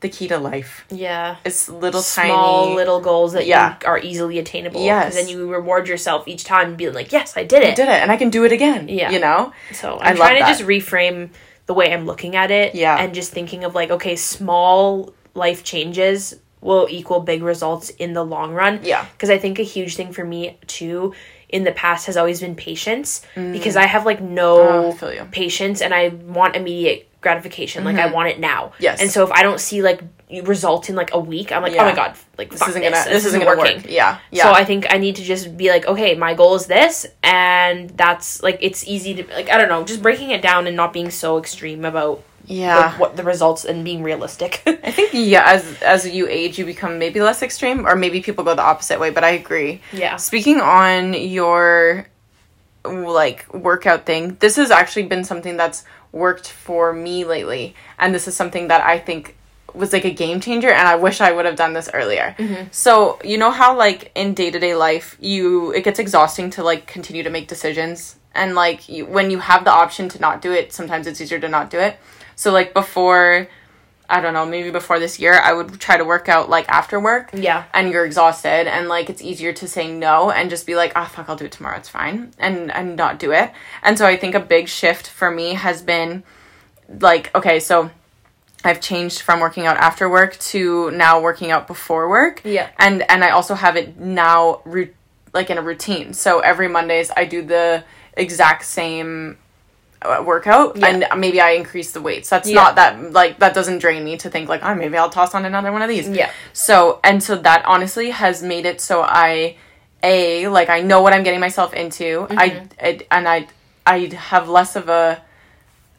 the 0.00 0.08
key 0.08 0.28
to 0.28 0.38
life. 0.38 0.86
Yeah. 0.90 1.36
It's 1.44 1.68
little 1.68 2.00
small 2.00 2.64
tiny 2.64 2.76
little 2.76 3.00
goals 3.00 3.34
that 3.34 3.46
Yeah. 3.46 3.76
are 3.84 3.98
easily 3.98 4.38
attainable. 4.38 4.82
Yes. 4.82 5.14
Then 5.14 5.28
you 5.28 5.50
reward 5.52 5.88
yourself 5.88 6.26
each 6.26 6.44
time 6.44 6.68
and 6.68 6.76
being 6.78 6.94
like, 6.94 7.12
yes, 7.12 7.36
I 7.36 7.44
did 7.44 7.62
it. 7.62 7.72
I 7.72 7.74
did 7.74 7.88
it 7.88 8.00
and 8.02 8.10
I 8.10 8.16
can 8.16 8.30
do 8.30 8.44
it 8.46 8.52
again. 8.52 8.88
Yeah. 8.88 9.10
You 9.10 9.20
know? 9.20 9.52
So 9.74 9.98
I 10.00 10.08
I'm 10.08 10.16
love 10.16 10.26
trying 10.28 10.38
to 10.38 10.44
that. 10.44 10.58
just 10.58 10.62
reframe 10.66 11.28
the 11.66 11.74
way 11.74 11.92
I'm 11.92 12.06
looking 12.06 12.34
at 12.34 12.50
it. 12.50 12.74
Yeah. 12.74 12.96
And 12.98 13.14
just 13.14 13.30
thinking 13.30 13.64
of 13.64 13.74
like, 13.74 13.90
okay, 13.90 14.16
small 14.16 15.12
life 15.34 15.62
changes 15.64 16.34
will 16.62 16.86
equal 16.90 17.20
big 17.20 17.42
results 17.42 17.90
in 17.90 18.14
the 18.14 18.24
long 18.24 18.54
run. 18.54 18.80
Yeah. 18.82 19.04
Because 19.12 19.28
I 19.28 19.36
think 19.36 19.58
a 19.58 19.64
huge 19.76 19.96
thing 19.96 20.12
for 20.14 20.24
me 20.24 20.56
too 20.66 21.12
in 21.52 21.64
the 21.64 21.72
past 21.72 22.06
has 22.06 22.16
always 22.16 22.40
been 22.40 22.54
patience 22.56 23.20
because 23.34 23.76
I 23.76 23.86
have 23.86 24.04
like 24.06 24.20
Mm. 24.20 24.38
Oh, 24.38 24.96
no 25.00 25.10
you. 25.10 25.24
patience 25.30 25.80
and 25.82 25.92
I 25.94 26.08
want 26.08 26.56
immediate 26.56 27.08
gratification. 27.20 27.84
Like 27.84 27.96
I 27.96 28.06
want 28.06 28.28
it 28.30 28.40
now. 28.40 28.66
Mm-hmm. 28.68 28.82
Yes. 28.82 29.00
And 29.00 29.10
so 29.10 29.22
if 29.22 29.30
I 29.30 29.42
don't 29.42 29.60
see 29.60 29.80
like 29.82 30.00
results 30.44 30.88
in 30.88 30.96
like 30.96 31.12
a 31.12 31.18
week, 31.20 31.52
I'm 31.52 31.62
like, 31.62 31.74
Yeah. 31.74 31.82
oh 31.82 31.90
my 31.90 31.94
god, 31.94 32.16
like 32.38 32.50
This 32.50 32.62
isn't 32.66 32.80
this. 32.80 32.90
gonna 32.90 33.04
this, 33.04 33.12
this 33.12 33.24
isn't 33.26 33.42
isn't 33.42 33.56
working. 33.58 33.76
work. 33.82 33.86
Yeah. 33.90 34.18
Yeah. 34.30 34.44
So 34.44 34.52
I 34.52 34.64
think 34.64 34.86
I 34.92 34.96
need 34.98 35.16
to 35.16 35.22
just 35.22 35.56
be 35.56 35.68
like, 35.68 35.86
okay, 35.86 36.14
my 36.14 36.32
goal 36.34 36.54
is 36.54 36.66
this, 36.66 37.06
and 37.22 37.90
that's 37.90 38.42
like 38.42 38.58
it's 38.60 38.86
easy 38.88 39.14
to 39.14 39.24
like 39.34 39.50
I 39.50 39.58
don't 39.58 39.68
know, 39.68 39.84
just 39.84 40.02
breaking 40.02 40.30
it 40.30 40.40
down 40.42 40.66
and 40.66 40.74
not 40.76 40.92
being 40.92 41.10
so 41.10 41.38
extreme 41.38 41.84
about 41.84 42.24
yeah. 42.46 42.96
what 42.98 43.16
the 43.16 43.22
results 43.22 43.64
and 43.64 43.84
being 43.84 44.02
realistic. 44.02 44.62
I 44.66 44.90
think 44.90 45.10
yeah, 45.12 45.44
as 45.46 45.82
as 45.82 46.08
you 46.08 46.28
age, 46.28 46.58
you 46.58 46.64
become 46.64 46.98
maybe 46.98 47.20
less 47.20 47.42
extreme, 47.42 47.86
or 47.86 47.96
maybe 47.96 48.20
people 48.20 48.44
go 48.44 48.54
the 48.54 48.62
opposite 48.62 49.00
way. 49.00 49.10
But 49.10 49.24
I 49.24 49.30
agree. 49.30 49.80
yeah. 49.92 50.16
Speaking 50.16 50.60
on 50.60 51.14
your 51.14 52.06
like 52.84 53.52
workout 53.54 54.06
thing, 54.06 54.36
this 54.40 54.56
has 54.56 54.70
actually 54.70 55.04
been 55.04 55.24
something 55.24 55.56
that's 55.56 55.84
worked 56.10 56.48
for 56.48 56.92
me 56.92 57.24
lately, 57.24 57.74
and 57.98 58.14
this 58.14 58.28
is 58.28 58.36
something 58.36 58.68
that 58.68 58.82
I 58.82 58.98
think 58.98 59.36
was 59.74 59.92
like 59.92 60.04
a 60.04 60.10
game 60.10 60.38
changer 60.38 60.68
and 60.68 60.86
I 60.86 60.96
wish 60.96 61.22
I 61.22 61.32
would 61.32 61.46
have 61.46 61.56
done 61.56 61.72
this 61.72 61.88
earlier. 61.94 62.34
Mm-hmm. 62.38 62.68
So, 62.72 63.18
you 63.24 63.38
know 63.38 63.50
how 63.50 63.74
like 63.74 64.12
in 64.14 64.34
day-to-day 64.34 64.74
life, 64.74 65.16
you 65.18 65.72
it 65.72 65.82
gets 65.82 65.98
exhausting 65.98 66.50
to 66.50 66.62
like 66.62 66.86
continue 66.86 67.22
to 67.22 67.30
make 67.30 67.48
decisions 67.48 68.16
and 68.34 68.54
like 68.54 68.88
you, 68.88 69.06
when 69.06 69.30
you 69.30 69.38
have 69.38 69.64
the 69.64 69.70
option 69.70 70.08
to 70.10 70.20
not 70.20 70.42
do 70.42 70.52
it, 70.52 70.72
sometimes 70.72 71.06
it's 71.06 71.20
easier 71.20 71.38
to 71.38 71.48
not 71.48 71.70
do 71.70 71.78
it. 71.78 71.96
So 72.36 72.52
like 72.52 72.74
before 72.74 73.48
I 74.10 74.20
don't 74.20 74.34
know, 74.34 74.44
maybe 74.44 74.70
before 74.70 74.98
this 74.98 75.18
year, 75.18 75.40
I 75.40 75.54
would 75.54 75.80
try 75.80 75.96
to 75.96 76.04
work 76.04 76.28
out 76.28 76.50
like 76.50 76.68
after 76.68 77.00
work 77.00 77.30
Yeah. 77.32 77.64
and 77.72 77.90
you're 77.90 78.04
exhausted 78.04 78.68
and 78.70 78.86
like 78.88 79.08
it's 79.08 79.22
easier 79.22 79.54
to 79.54 79.66
say 79.66 79.90
no 79.90 80.30
and 80.30 80.50
just 80.50 80.66
be 80.66 80.74
like 80.76 80.92
oh 80.96 81.04
fuck 81.06 81.30
i'll 81.30 81.36
do 81.36 81.46
it 81.46 81.52
tomorrow 81.52 81.78
it's 81.78 81.88
fine 81.88 82.32
and 82.38 82.70
and 82.70 82.96
not 82.96 83.18
do 83.18 83.32
it 83.32 83.50
and 83.82 83.96
so 83.96 84.04
i 84.04 84.16
think 84.16 84.34
a 84.34 84.40
big 84.40 84.68
shift 84.68 85.06
for 85.08 85.30
me 85.30 85.54
has 85.54 85.80
been 85.80 86.22
like 87.00 87.34
okay 87.34 87.58
so 87.58 87.90
i've 88.64 88.82
changed 88.82 89.22
from 89.22 89.40
working 89.40 89.64
out 89.66 89.78
after 89.78 90.10
work 90.10 90.36
to 90.40 90.90
now 90.90 91.18
working 91.18 91.50
out 91.50 91.66
before 91.66 92.06
work 92.10 92.42
Yeah. 92.44 92.68
and 92.78 93.08
and 93.10 93.24
i 93.24 93.30
also 93.30 93.54
have 93.54 93.76
it 93.76 93.96
now 93.98 94.60
ru- 94.66 94.92
like 95.32 95.48
in 95.48 95.56
a 95.56 95.62
routine 95.62 96.12
so 96.12 96.40
every 96.40 96.68
mondays 96.68 97.10
i 97.16 97.24
do 97.24 97.40
the 97.42 97.82
exact 98.14 98.64
same 98.66 99.38
workout 100.24 100.76
Yeah. 100.76 100.86
and 100.88 101.20
maybe 101.20 101.40
i 101.40 101.50
increase 101.50 101.92
the 101.92 102.00
weights 102.00 102.28
that's 102.30 102.48
Yeah. 102.48 102.54
not 102.62 102.76
that 102.76 103.12
like 103.12 103.38
that 103.40 103.54
doesn't 103.54 103.78
drain 103.78 104.02
me 104.04 104.16
to 104.18 104.30
think 104.30 104.48
like 104.48 104.62
oh 104.64 104.74
maybe 104.74 104.96
i'll 104.96 105.10
toss 105.10 105.34
on 105.34 105.44
another 105.44 105.70
one 105.72 105.82
of 105.82 105.88
these 105.88 106.08
Yeah. 106.08 106.30
so 106.52 107.00
and 107.04 107.22
so 107.22 107.36
that 107.36 107.64
honestly 107.66 108.10
has 108.10 108.42
made 108.42 108.66
it 108.66 108.80
so 108.80 109.02
I 109.02 109.56
a 110.04 110.48
like 110.48 110.68
I 110.68 110.80
know 110.80 111.00
what 111.00 111.12
I'm 111.12 111.22
getting 111.22 111.38
myself 111.38 111.72
into. 111.74 112.26
I, 112.30 112.48
Mm-hmm. 112.50 112.84
I 112.84 113.00
and 113.12 113.28
I 113.28 113.46
I 113.86 113.98
have 114.16 114.48
less 114.48 114.74
of 114.74 114.88
a 114.88 115.22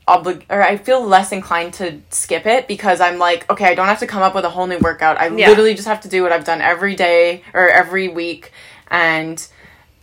oblig 0.07 0.43
or 0.49 0.61
I 0.61 0.75
feel 0.75 1.01
less 1.05 1.31
inclined 1.31 1.73
to 1.75 1.99
skip 2.09 2.45
it 2.45 2.67
because 2.67 2.99
I'm 2.99 3.17
like 3.17 3.49
okay 3.49 3.65
I 3.67 3.75
don't 3.75 3.87
have 3.87 3.99
to 3.99 4.07
come 4.07 4.21
up 4.21 4.35
with 4.35 4.43
a 4.43 4.49
whole 4.49 4.67
new 4.67 4.79
workout. 4.79 5.17
I 5.17 5.27
Yeah. 5.27 5.47
literally 5.47 5.73
just 5.73 5.87
have 5.87 6.01
to 6.01 6.09
do 6.09 6.21
what 6.23 6.33
I've 6.33 6.43
done 6.43 6.59
every 6.61 6.95
day 6.95 7.43
or 7.53 7.69
every 7.69 8.09
week 8.09 8.51
and 8.91 9.45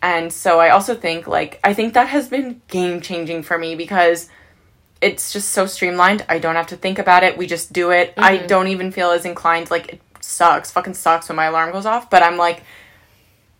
and 0.03 0.33
so 0.33 0.61
I 0.61 0.71
also 0.71 0.95
think 0.95 1.27
like 1.27 1.61
I 1.63 1.75
think 1.75 1.95
that 1.95 2.09
has 2.09 2.29
been 2.29 2.61
game 2.69 3.01
changing 3.01 3.43
for 3.43 3.59
me 3.59 3.75
because 3.77 4.29
it's 5.01 5.33
just 5.33 5.51
so 5.51 5.67
streamlined. 5.67 6.25
I 6.29 6.39
don't 6.39 6.57
have 6.57 6.67
to 6.69 6.77
think 6.77 6.99
about 6.99 7.23
it. 7.23 7.37
We 7.39 7.47
just 7.47 7.73
do 7.73 7.91
it. 7.91 8.13
I 8.17 8.39
Mm-hmm. 8.39 8.47
don't 8.47 8.69
even 8.69 8.93
feel 8.93 9.11
as 9.11 9.25
inclined. 9.25 9.71
Like 9.71 9.95
it 9.95 10.01
sucks, 10.21 10.71
fucking 10.71 10.95
sucks 10.95 11.29
when 11.29 11.37
my 11.37 11.47
alarm 11.47 11.73
goes 11.73 11.87
off. 11.87 12.11
But 12.11 12.23
I'm 12.23 12.37
like, 12.37 12.63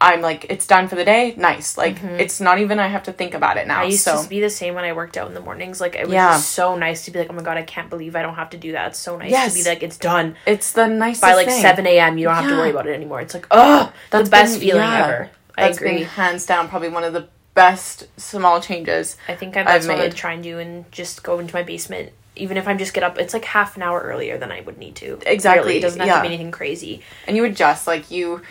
I'm 0.03 0.23
like, 0.23 0.47
it's 0.49 0.67
done 0.67 0.89
for 0.89 0.97
the 0.97 1.05
day. 1.05 1.35
Nice. 1.37 1.77
Like 1.77 2.03
it's 2.03 2.41
not 2.41 2.59
even 2.59 2.79
I 2.79 2.87
have 2.89 3.03
to 3.05 3.13
think 3.13 3.35
about 3.35 3.59
it 3.59 3.67
now. 3.67 3.77
Mm-hmm. 3.77 3.83
I 3.83 3.91
used 3.91 4.03
so 4.05 4.23
to 4.23 4.29
be 4.29 4.41
the 4.41 4.49
same 4.49 4.75
when 4.75 4.85
I 4.85 4.93
worked 4.95 5.19
out 5.19 5.29
in 5.29 5.35
the 5.35 5.41
mornings. 5.41 5.79
Like 5.81 5.95
it 5.95 6.07
was 6.07 6.15
Yeah. 6.15 6.37
so 6.39 6.75
nice 6.77 7.05
to 7.05 7.11
be 7.11 7.19
like, 7.19 7.29
oh 7.31 7.35
my 7.35 7.43
god, 7.43 7.59
I 7.59 7.63
can't 7.63 7.91
believe 7.91 8.17
I 8.17 8.23
don't 8.23 8.35
have 8.37 8.51
to 8.51 8.57
do 8.59 8.73
that. 8.73 8.89
It's 8.89 8.99
so 8.99 9.17
nice 9.19 9.31
Yes. 9.31 9.53
to 9.55 9.63
be 9.63 9.69
like, 9.69 9.83
it's 9.83 9.99
done 9.99 10.37
it's 10.47 10.73
the 10.73 10.87
nicest 10.87 11.21
by 11.23 11.35
like 11.35 11.49
thing. 11.49 11.61
seven 11.61 11.87
a.m. 11.87 12.17
You 12.17 12.25
don't 12.27 12.35
have 12.35 12.49
to 12.49 12.57
worry 12.57 12.71
about 12.71 12.87
it 12.87 12.95
anymore. 12.95 13.21
It's 13.21 13.35
like, 13.35 13.47
oh, 13.51 13.93
that's 14.11 14.25
the 14.29 14.31
best 14.31 14.53
been- 14.55 14.61
feeling 14.69 14.83
yeah. 14.83 15.05
ever. 15.07 15.31
I 15.61 15.67
That's 15.67 15.79
agree. 15.79 15.99
been 15.99 16.05
hands 16.05 16.47
down 16.47 16.69
probably 16.69 16.89
one 16.89 17.05
of 17.05 17.13
the 17.13 17.29
best 17.55 18.07
small 18.19 18.61
changes. 18.61 19.17
I 19.29 19.35
think 19.35 19.57
I, 19.57 19.63
that's 19.65 19.85
I've 19.85 19.91
what 19.91 20.01
I'm 20.01 20.09
made. 20.11 20.17
trying 20.17 20.43
to 20.43 20.49
do 20.49 20.59
and 20.59 20.91
just 20.93 21.23
go 21.23 21.39
into 21.39 21.55
my 21.55 21.63
basement. 21.63 22.13
Even 22.37 22.57
if 22.57 22.67
I'm 22.69 22.79
just 22.79 22.95
get 22.95 23.03
up, 23.03 23.19
it's 23.19 23.35
like 23.35 23.45
half 23.45 23.77
an 23.77 23.83
hour 23.83 24.01
earlier 24.01 24.39
than 24.39 24.51
I 24.53 24.61
would 24.63 24.79
need 24.79 24.95
to. 24.97 25.19
Exactly, 25.27 25.67
Really, 25.67 25.79
it 25.79 25.83
doesn't 25.83 25.99
have 26.01 26.09
yeah. 26.09 26.17
to 26.17 26.23
be 26.23 26.29
anything 26.29 26.51
crazy. 26.53 27.03
and 27.27 27.37
you 27.37 27.45
adjust 27.45 27.87
like 27.87 28.11
you 28.11 28.43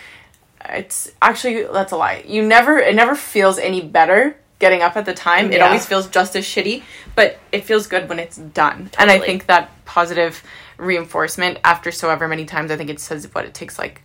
it's 0.69 1.09
actually 1.21 1.63
that's 1.63 1.93
a 1.93 1.95
lie 1.97 2.21
you 2.27 2.45
never 2.45 2.77
it 2.77 2.93
never 2.93 3.15
feels 3.15 3.57
any 3.57 3.79
better 3.81 4.35
getting 4.59 4.81
up 4.81 4.97
at 4.97 5.05
the 5.05 5.13
time 5.13 5.53
it 5.53 5.61
always 5.61 5.85
feels 5.85 6.09
just 6.09 6.35
as 6.35 6.43
shitty 6.43 6.83
but 7.15 7.39
it 7.53 7.63
feels 7.63 7.87
good 7.87 8.09
when 8.09 8.19
it's 8.19 8.35
done 8.35 8.91
and 8.99 9.09
i 9.09 9.17
think 9.17 9.45
that 9.45 9.71
positive 9.85 10.43
reinforcement 10.77 11.57
after 11.63 11.91
so 11.93 12.09
ever 12.09 12.27
many 12.27 12.43
times 12.45 12.71
i 12.71 12.75
think 12.75 12.89
it 12.89 12.99
says 12.99 13.33
what 13.33 13.45
it 13.45 13.53
takes 13.53 13.79
like 13.79 14.01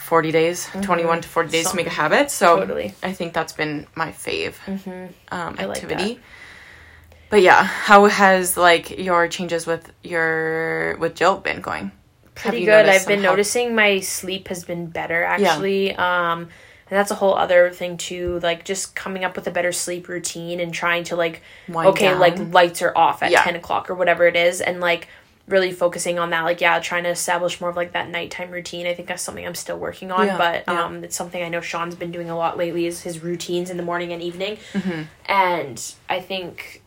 40 0.00 0.32
days 0.32 0.68
21 0.82 1.20
to 1.22 1.28
40 1.28 1.50
days 1.50 1.70
to 1.70 1.76
make 1.76 1.86
a 1.86 1.90
habit 1.90 2.30
so 2.30 2.46
Mm-hmm. 2.56 2.60
Totally. 2.60 2.94
i 3.02 3.12
think 3.12 3.32
that's 3.32 3.52
been 3.52 3.86
my 3.94 4.10
fave 4.12 4.54
um, 5.30 5.56
I 5.58 5.64
like 5.66 5.82
activity 5.82 6.20
but 7.28 7.42
yeah 7.42 7.62
how 7.62 8.06
has 8.06 8.56
like 8.56 8.98
your 8.98 9.28
changes 9.28 9.66
with 9.66 9.92
your 10.02 10.96
with 10.98 11.14
jill 11.14 11.36
been 11.38 11.60
going 11.60 11.92
Pretty 12.34 12.64
good. 12.64 12.88
I've 12.88 13.06
been 13.06 13.20
help? 13.22 13.32
noticing 13.34 13.74
my 13.74 14.00
sleep 14.00 14.48
has 14.48 14.64
been 14.64 14.86
better 14.86 15.22
actually. 15.24 15.94
Um 15.94 16.48
and 16.88 16.98
that's 16.98 17.10
a 17.10 17.14
whole 17.14 17.34
other 17.36 17.70
thing 17.70 17.98
too, 17.98 18.40
like 18.42 18.64
just 18.64 18.96
coming 18.96 19.24
up 19.24 19.36
with 19.36 19.46
a 19.46 19.50
better 19.50 19.72
sleep 19.72 20.08
routine 20.08 20.58
and 20.58 20.72
trying 20.72 21.04
to 21.04 21.16
like 21.16 21.42
Wind 21.68 21.88
okay, 21.90 22.06
down. 22.08 22.18
like 22.18 22.38
lights 22.38 22.80
are 22.82 22.96
off 22.96 23.22
at 23.22 23.30
Yeah. 23.30 23.42
ten 23.42 23.56
o'clock 23.56 23.90
or 23.90 23.94
whatever 23.94 24.26
it 24.26 24.36
is, 24.36 24.60
and 24.62 24.80
like 24.80 25.06
really 25.50 25.72
focusing 25.72 26.18
on 26.18 26.30
that 26.30 26.42
like 26.44 26.60
yeah 26.60 26.78
trying 26.78 27.02
to 27.04 27.10
establish 27.10 27.60
more 27.60 27.70
of 27.70 27.76
like 27.76 27.92
that 27.92 28.08
nighttime 28.08 28.50
routine 28.50 28.86
i 28.86 28.94
think 28.94 29.08
that's 29.08 29.22
something 29.22 29.44
i'm 29.46 29.54
still 29.54 29.78
working 29.78 30.10
on 30.12 30.26
Yeah, 30.26 30.38
but 30.38 30.64
yeah. 30.66 30.84
um 30.84 31.04
it's 31.04 31.16
something 31.16 31.42
i 31.42 31.48
know 31.48 31.60
sean's 31.60 31.94
been 31.96 32.12
doing 32.12 32.30
a 32.30 32.36
lot 32.36 32.56
lately 32.56 32.86
is 32.86 33.02
his 33.02 33.22
routines 33.22 33.68
in 33.70 33.76
the 33.76 33.82
morning 33.82 34.12
and 34.12 34.22
evening 34.22 34.58
Mm-hmm. 34.72 35.02
and 35.26 35.94
i 36.08 36.20
think 36.20 36.82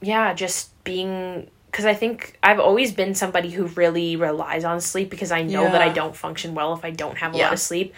yeah 0.00 0.32
just 0.34 0.70
being 0.84 1.50
because 1.70 1.84
i 1.86 1.94
think 1.94 2.38
i've 2.42 2.60
always 2.60 2.92
been 2.92 3.14
somebody 3.14 3.50
who 3.50 3.64
really 3.66 4.16
relies 4.16 4.64
on 4.64 4.80
sleep 4.80 5.10
because 5.10 5.32
i 5.32 5.42
know 5.42 5.64
that 5.64 5.82
i 5.82 5.88
don't 5.88 6.14
function 6.14 6.54
well 6.54 6.72
if 6.74 6.84
i 6.84 6.90
don't 6.90 7.18
have 7.18 7.34
a 7.34 7.38
Yeah. 7.38 7.44
lot 7.44 7.52
of 7.54 7.60
sleep 7.60 7.94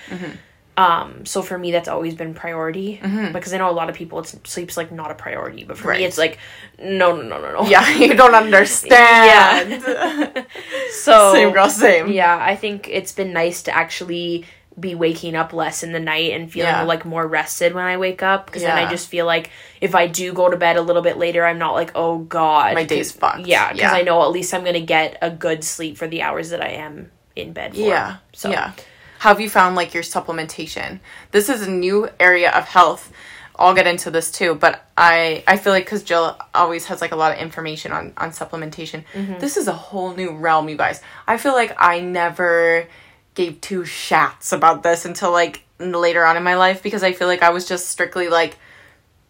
um 0.79 1.25
so 1.25 1.41
for 1.41 1.57
me 1.57 1.71
that's 1.73 1.89
always 1.89 2.15
been 2.15 2.35
priority 2.35 3.01
because 3.33 3.55
i 3.55 3.59
know 3.59 3.71
a 3.71 3.73
lot 3.73 3.89
of 3.89 3.95
people 3.97 4.19
it's 4.19 4.37
sleep's 4.45 4.77
like 4.77 4.93
not 4.93 5.11
a 5.11 5.15
priority 5.15 5.65
but 5.65 5.79
for 5.79 5.89
Right. 5.89 6.01
me 6.01 6.05
it's 6.05 6.19
like 6.19 6.39
no 6.79 7.17
no 7.17 7.23
no 7.23 7.41
no 7.41 7.53
no 7.63 7.69
Yeah, 7.69 7.89
you 7.97 8.13
don't 8.15 8.35
understand. 8.45 9.71
yeah. 9.71 10.45
so 10.91 11.33
same 11.33 11.53
girl, 11.53 11.69
same. 11.71 12.11
yeah 12.13 12.37
i 12.41 12.55
think 12.57 12.89
it's 12.91 13.13
been 13.13 13.33
nice 13.33 13.63
to 13.65 13.75
actually 13.75 14.45
be 14.79 14.95
waking 14.95 15.35
up 15.35 15.55
less 15.55 15.83
in 15.83 15.93
the 15.93 16.01
night 16.01 16.33
and 16.33 16.53
feeling 16.53 16.69
Yeah. 16.69 16.83
like 16.83 17.07
more 17.07 17.27
rested 17.27 17.73
when 17.73 17.85
i 17.85 17.97
wake 17.97 18.23
up 18.23 18.45
because 18.45 18.61
then 18.63 18.77
i 18.77 18.89
just 18.91 19.09
feel 19.09 19.25
like 19.25 19.51
if 19.81 19.95
i 19.95 20.07
do 20.07 20.35
go 20.35 20.51
to 20.51 20.57
bed 20.59 20.77
a 20.77 20.83
little 20.83 21.01
bit 21.01 21.17
later 21.17 21.47
i'm 21.47 21.59
not 21.59 21.73
like 21.73 21.93
oh 21.95 22.19
god 22.19 22.75
My 22.75 22.85
day's 22.85 23.11
fucked. 23.13 23.47
yeah 23.47 23.73
because 23.73 23.93
Yeah. 23.93 23.99
i 23.99 24.03
know 24.03 24.23
at 24.23 24.31
least 24.33 24.53
i'm 24.53 24.65
gonna 24.65 24.81
get 24.83 25.17
a 25.23 25.31
good 25.31 25.65
sleep 25.65 25.97
for 25.97 26.07
the 26.07 26.21
hours 26.21 26.51
that 26.51 26.61
i 26.63 26.69
am 26.69 27.11
in 27.35 27.55
bed 27.55 27.75
for 27.75 27.81
Yeah. 27.81 28.17
so 28.35 28.51
yeah. 28.51 28.73
How 29.19 29.31
have 29.31 29.41
you 29.41 29.51
found 29.51 29.77
like 29.77 29.95
your 29.95 30.03
supplementation? 30.03 31.01
This 31.31 31.49
is 31.49 31.63
a 31.63 31.71
new 31.71 32.09
area 32.21 32.51
of 32.51 32.65
health. 32.65 33.13
I'll 33.59 33.75
get 33.75 33.87
into 33.87 34.11
this 34.11 34.31
too, 34.31 34.55
but 34.55 34.87
I 34.97 35.43
I 35.47 35.57
feel 35.57 35.73
like 35.73 35.85
because 35.85 36.03
Jill 36.03 36.37
always 36.55 36.87
has 36.87 37.01
like 37.01 37.13
a 37.13 37.17
lot 37.17 37.33
of 37.33 37.39
information 37.39 37.93
on 37.93 38.13
on 38.17 38.31
supplementation. 38.31 39.05
Mm-hmm. 39.15 39.39
This 39.39 39.57
is 39.57 39.67
a 39.67 39.73
whole 39.73 40.15
new 40.15 40.33
realm, 40.33 40.69
you 40.69 40.77
guys. 40.77 41.01
I 41.27 41.39
feel 41.39 41.53
like 41.53 41.75
I 41.79 42.01
never 42.01 42.87
gave 43.35 43.61
two 43.61 43.83
shats 43.83 44.53
about 44.53 44.83
this 44.83 45.05
until 45.05 45.31
like 45.31 45.63
later 45.79 46.25
on 46.25 46.37
in 46.37 46.43
my 46.43 46.57
life 46.57 46.83
because 46.83 47.03
I 47.03 47.13
feel 47.13 47.29
like 47.29 47.43
I 47.43 47.51
was 47.51 47.67
just 47.67 47.89
strictly 47.89 48.29
like 48.29 48.59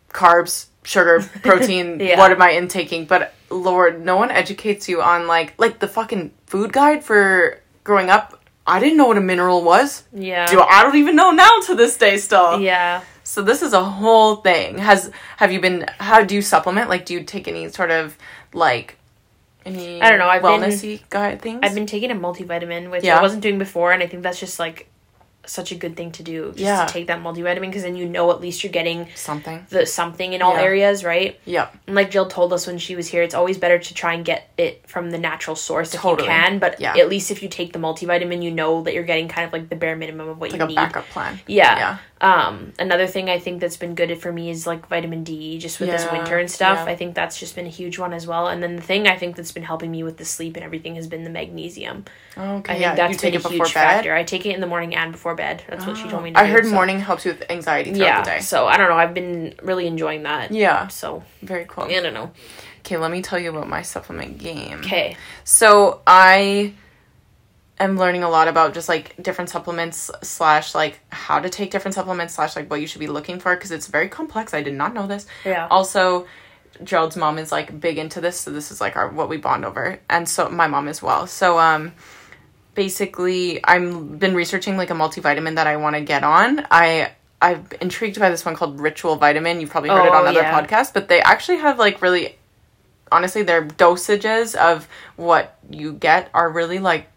carbs, 0.09 0.67
sugar, 0.83 1.21
protein. 1.43 2.01
Yeah. 2.01 2.19
What 2.19 2.33
am 2.33 2.43
I 2.43 2.53
intaking? 2.53 3.05
But 3.05 3.35
Lord, 3.51 4.05
no 4.05 4.17
one 4.17 4.31
educates 4.31 4.89
you 4.89 5.03
on 5.03 5.27
like 5.27 5.55
like 5.59 5.79
the 5.79 5.89
fucking 5.89 6.33
food 6.47 6.73
guide 6.73 7.05
for 7.05 7.61
growing 7.85 8.11
up. 8.11 8.36
I 8.67 8.81
didn't 8.81 8.97
know 8.99 9.07
what 9.07 9.17
a 9.17 9.21
mineral 9.21 9.63
was. 9.63 10.05
yeah 10.13 10.47
Do 10.47 10.61
I 10.61 10.83
don't 10.83 10.97
even 10.97 11.15
know 11.17 11.31
now 11.31 11.51
to 11.67 11.75
this 11.75 11.97
day 11.97 12.17
still. 12.19 12.61
yeah 12.61 13.03
So 13.23 13.43
this 13.43 13.61
is 13.63 13.73
a 13.73 13.83
whole 13.85 14.37
thing. 14.37 14.79
Has 14.79 15.11
have 15.39 15.51
you 15.53 15.61
been? 15.61 15.85
How 15.99 16.23
do 16.25 16.35
you 16.35 16.43
supplement? 16.43 16.89
Like, 16.89 17.05
do 17.07 17.15
you 17.15 17.23
take 17.25 17.49
any 17.49 17.69
sort 17.71 17.91
of 17.91 18.17
like 18.53 18.97
any? 19.65 20.01
I 20.03 20.11
don't 20.11 20.19
know, 20.21 20.29
I've 20.29 20.43
been- 20.43 20.61
wellnessy 20.63 21.03
guide 21.11 21.43
things. 21.43 21.61
I've 21.63 21.75
been 21.75 21.87
taking 21.87 22.11
a 22.13 22.15
multivitamin, 22.15 22.91
which 22.91 23.03
Yeah. 23.05 23.19
I 23.19 23.23
wasn't 23.23 23.43
doing 23.43 23.59
before, 23.59 23.91
and 23.93 24.01
I 24.03 24.07
think 24.07 24.23
that's 24.23 24.39
just 24.39 24.59
like 24.61 24.87
such 25.49 25.73
a 25.73 25.75
good 25.75 25.97
thing 25.97 26.11
to 26.13 26.23
do. 26.23 26.49
Just 26.49 26.59
Yeah. 26.61 26.85
to 26.87 26.93
take 26.93 27.07
that 27.09 27.21
multivitamin 27.23 27.61
because 27.63 27.83
then 27.83 27.97
you 27.97 28.07
know 28.07 28.31
at 28.31 28.41
least 28.41 28.63
you're 28.65 28.73
getting 28.73 29.09
something. 29.15 29.67
the 29.71 29.87
something 29.87 30.33
in 30.33 30.43
all 30.43 30.55
Yeah. 30.55 30.63
areas, 30.63 31.05
right? 31.05 31.39
yeah 31.45 31.69
And 31.87 31.95
like 31.97 32.11
Jill 32.11 32.27
told 32.27 32.53
us 32.53 32.67
when 32.67 32.79
she 32.79 32.97
was 32.97 33.09
here, 33.09 33.23
it's 33.23 33.35
always 33.35 33.59
better 33.59 33.79
to 33.79 33.95
try 33.95 34.15
and 34.15 34.25
get 34.25 34.51
it 34.59 34.83
from 34.87 35.11
the 35.11 35.19
natural 35.19 35.57
source 35.57 35.95
if 35.95 36.03
you 36.05 36.17
can. 36.17 36.59
But 36.59 36.81
Yeah. 36.81 36.97
at 36.97 37.09
least 37.09 37.31
if 37.31 37.43
you 37.43 37.49
take 37.49 37.73
the 37.73 37.79
multivitamin, 37.79 38.43
you 38.43 38.51
know 38.51 38.83
that 38.83 38.95
you're 38.95 39.05
getting 39.05 39.29
kind 39.29 39.47
of 39.47 39.53
like 39.53 39.69
the 39.69 39.77
bare 39.77 39.97
minimum 39.97 40.29
of 40.29 40.41
what 40.41 40.51
Like 40.53 40.59
you 40.61 40.65
a 40.65 40.69
need. 40.69 40.77
backup 40.77 41.09
plan. 41.11 41.41
Yeah. 41.47 41.77
Yeah. 41.79 41.97
Um, 42.19 42.73
another 42.79 43.07
thing 43.07 43.29
I 43.29 43.39
think 43.39 43.61
that's 43.61 43.77
been 43.77 43.95
good 43.95 44.17
for 44.23 44.33
me 44.33 44.49
is 44.49 44.67
like 44.67 44.89
vitamin 44.89 45.23
D, 45.23 45.59
just 45.59 45.79
with 45.81 45.91
this 45.91 46.11
winter 46.11 46.39
and 46.39 46.51
stuff. 46.51 46.79
yeah. 46.87 46.93
I 46.93 46.97
think 46.97 47.15
that's 47.15 47.39
just 47.39 47.55
been 47.55 47.67
a 47.67 47.71
huge 47.71 47.99
one 47.99 48.15
as 48.15 48.27
well. 48.27 48.49
And 48.49 48.63
then 48.63 48.77
the 48.77 48.81
thing 48.83 49.07
I 49.07 49.17
think 49.19 49.37
that's 49.37 49.53
been 49.53 49.63
helping 49.65 49.91
me 49.91 50.03
with 50.03 50.17
the 50.17 50.25
sleep 50.25 50.57
and 50.57 50.65
everything 50.65 50.95
has 50.95 51.07
been 51.07 51.25
the 51.25 51.31
magnesium. 51.31 52.07
Okay. 52.39 52.73
I 52.73 52.77
yeah. 52.79 52.89
think 52.95 52.97
that's 52.97 53.13
you 53.13 53.19
take 53.19 53.33
been 53.33 53.41
it 53.41 53.45
a 53.45 53.49
before 53.51 53.67
huge 53.67 53.75
bed. 53.75 53.81
factor. 53.97 54.15
I 54.15 54.25
take 54.25 54.47
it 54.47 54.55
in 54.55 54.63
the 54.63 54.67
morning 54.67 54.95
and 54.97 55.13
before 55.13 55.35
bed. 55.35 55.63
That's 55.69 55.87
what 55.87 55.99
she 55.99 56.09
told 56.09 56.23
me 56.25 56.33
to 56.33 56.39
I 56.39 56.47
do, 56.47 56.53
heard 56.53 56.65
so- 56.65 56.71
morning 56.73 57.01
helps 57.01 57.27
you 57.27 57.33
with 57.33 57.51
anxiety 57.51 57.93
throughout 57.93 58.07
Yeah. 58.07 58.23
the 58.23 58.31
day. 58.31 58.41
So 58.41 58.67
I 58.67 58.79
don't 58.79 58.89
know. 58.89 58.97
I've 58.97 59.13
been 59.15 59.55
really 59.63 59.87
enjoying 59.87 60.23
that. 60.23 60.53
Yeah. 60.53 60.87
So 60.89 61.23
Very 61.43 61.67
cool. 61.69 61.85
I 61.85 62.01
don't 62.01 62.15
know. 62.15 62.31
Okay, 62.81 62.97
let 62.97 63.11
me 63.11 63.21
tell 63.21 63.39
you 63.39 63.51
about 63.51 63.69
my 63.69 63.83
supplement 63.83 64.39
game. 64.39 64.79
Okay. 64.79 65.17
So 65.45 66.01
I 66.07 66.73
am 67.79 67.97
learning 67.99 68.23
a 68.23 68.29
lot 68.31 68.49
about 68.49 68.75
just 68.75 68.89
like 68.89 69.21
different 69.23 69.51
supplements 69.51 70.11
slash 70.23 70.75
like 70.75 71.01
how 71.11 71.39
to 71.41 71.49
take 71.51 71.71
different 71.71 71.95
supplements 71.95 72.35
slash 72.35 72.57
like 72.57 72.71
what 72.71 72.81
you 72.81 72.87
should 72.87 73.01
be 73.01 73.07
looking 73.07 73.39
for 73.39 73.55
because 73.55 73.71
it's 73.71 73.87
very 73.87 74.09
complex. 74.09 74.55
I 74.55 74.63
did 74.63 74.75
not 74.75 74.95
know 74.95 75.07
this. 75.07 75.27
Yeah. 75.45 75.67
Also, 75.71 76.27
Gerald's 76.85 77.17
mom 77.17 77.39
is 77.39 77.53
like 77.53 77.79
big 77.81 77.99
into 77.99 78.21
this, 78.21 78.41
so 78.41 78.51
this 78.51 78.71
is 78.71 78.81
like 78.81 78.97
our 78.97 79.09
what 79.09 79.29
we 79.29 79.37
bond 79.37 79.65
over, 79.65 79.99
and 80.11 80.29
so 80.29 80.49
my 80.49 80.67
mom 80.67 80.89
as 80.89 81.03
well. 81.03 81.27
So 81.27 81.59
um, 81.59 81.93
basically, 82.75 83.61
I'm 83.65 84.19
been 84.19 84.35
researching 84.35 84.77
like 84.77 84.91
a 84.91 84.95
multivitamin 84.95 85.57
that 85.57 85.67
I 85.67 85.77
want 85.77 85.97
to 85.97 86.03
get 86.03 86.23
on. 86.25 86.67
I 86.71 87.13
I've 87.41 87.73
intrigued 87.81 88.19
by 88.19 88.31
this 88.31 88.45
one 88.45 88.55
called 88.57 88.81
Ritual 88.81 89.17
Vitamin. 89.17 89.61
You've 89.61 89.71
probably 89.71 89.91
heard 89.91 90.07
it 90.07 90.13
Oh, 90.13 90.17
on 90.17 90.27
other 90.27 90.41
yeah. 90.41 90.61
podcasts, 90.63 90.93
but 90.93 91.09
they 91.09 91.21
actually 91.21 91.59
have 91.59 91.79
like 91.79 92.01
really 92.03 92.37
honestly 93.13 93.43
their 93.43 93.65
dosages 93.65 94.55
of 94.55 94.89
what 95.17 95.59
you 95.71 95.93
get 95.93 96.29
are 96.35 96.51
really 96.51 96.79
like 96.79 97.09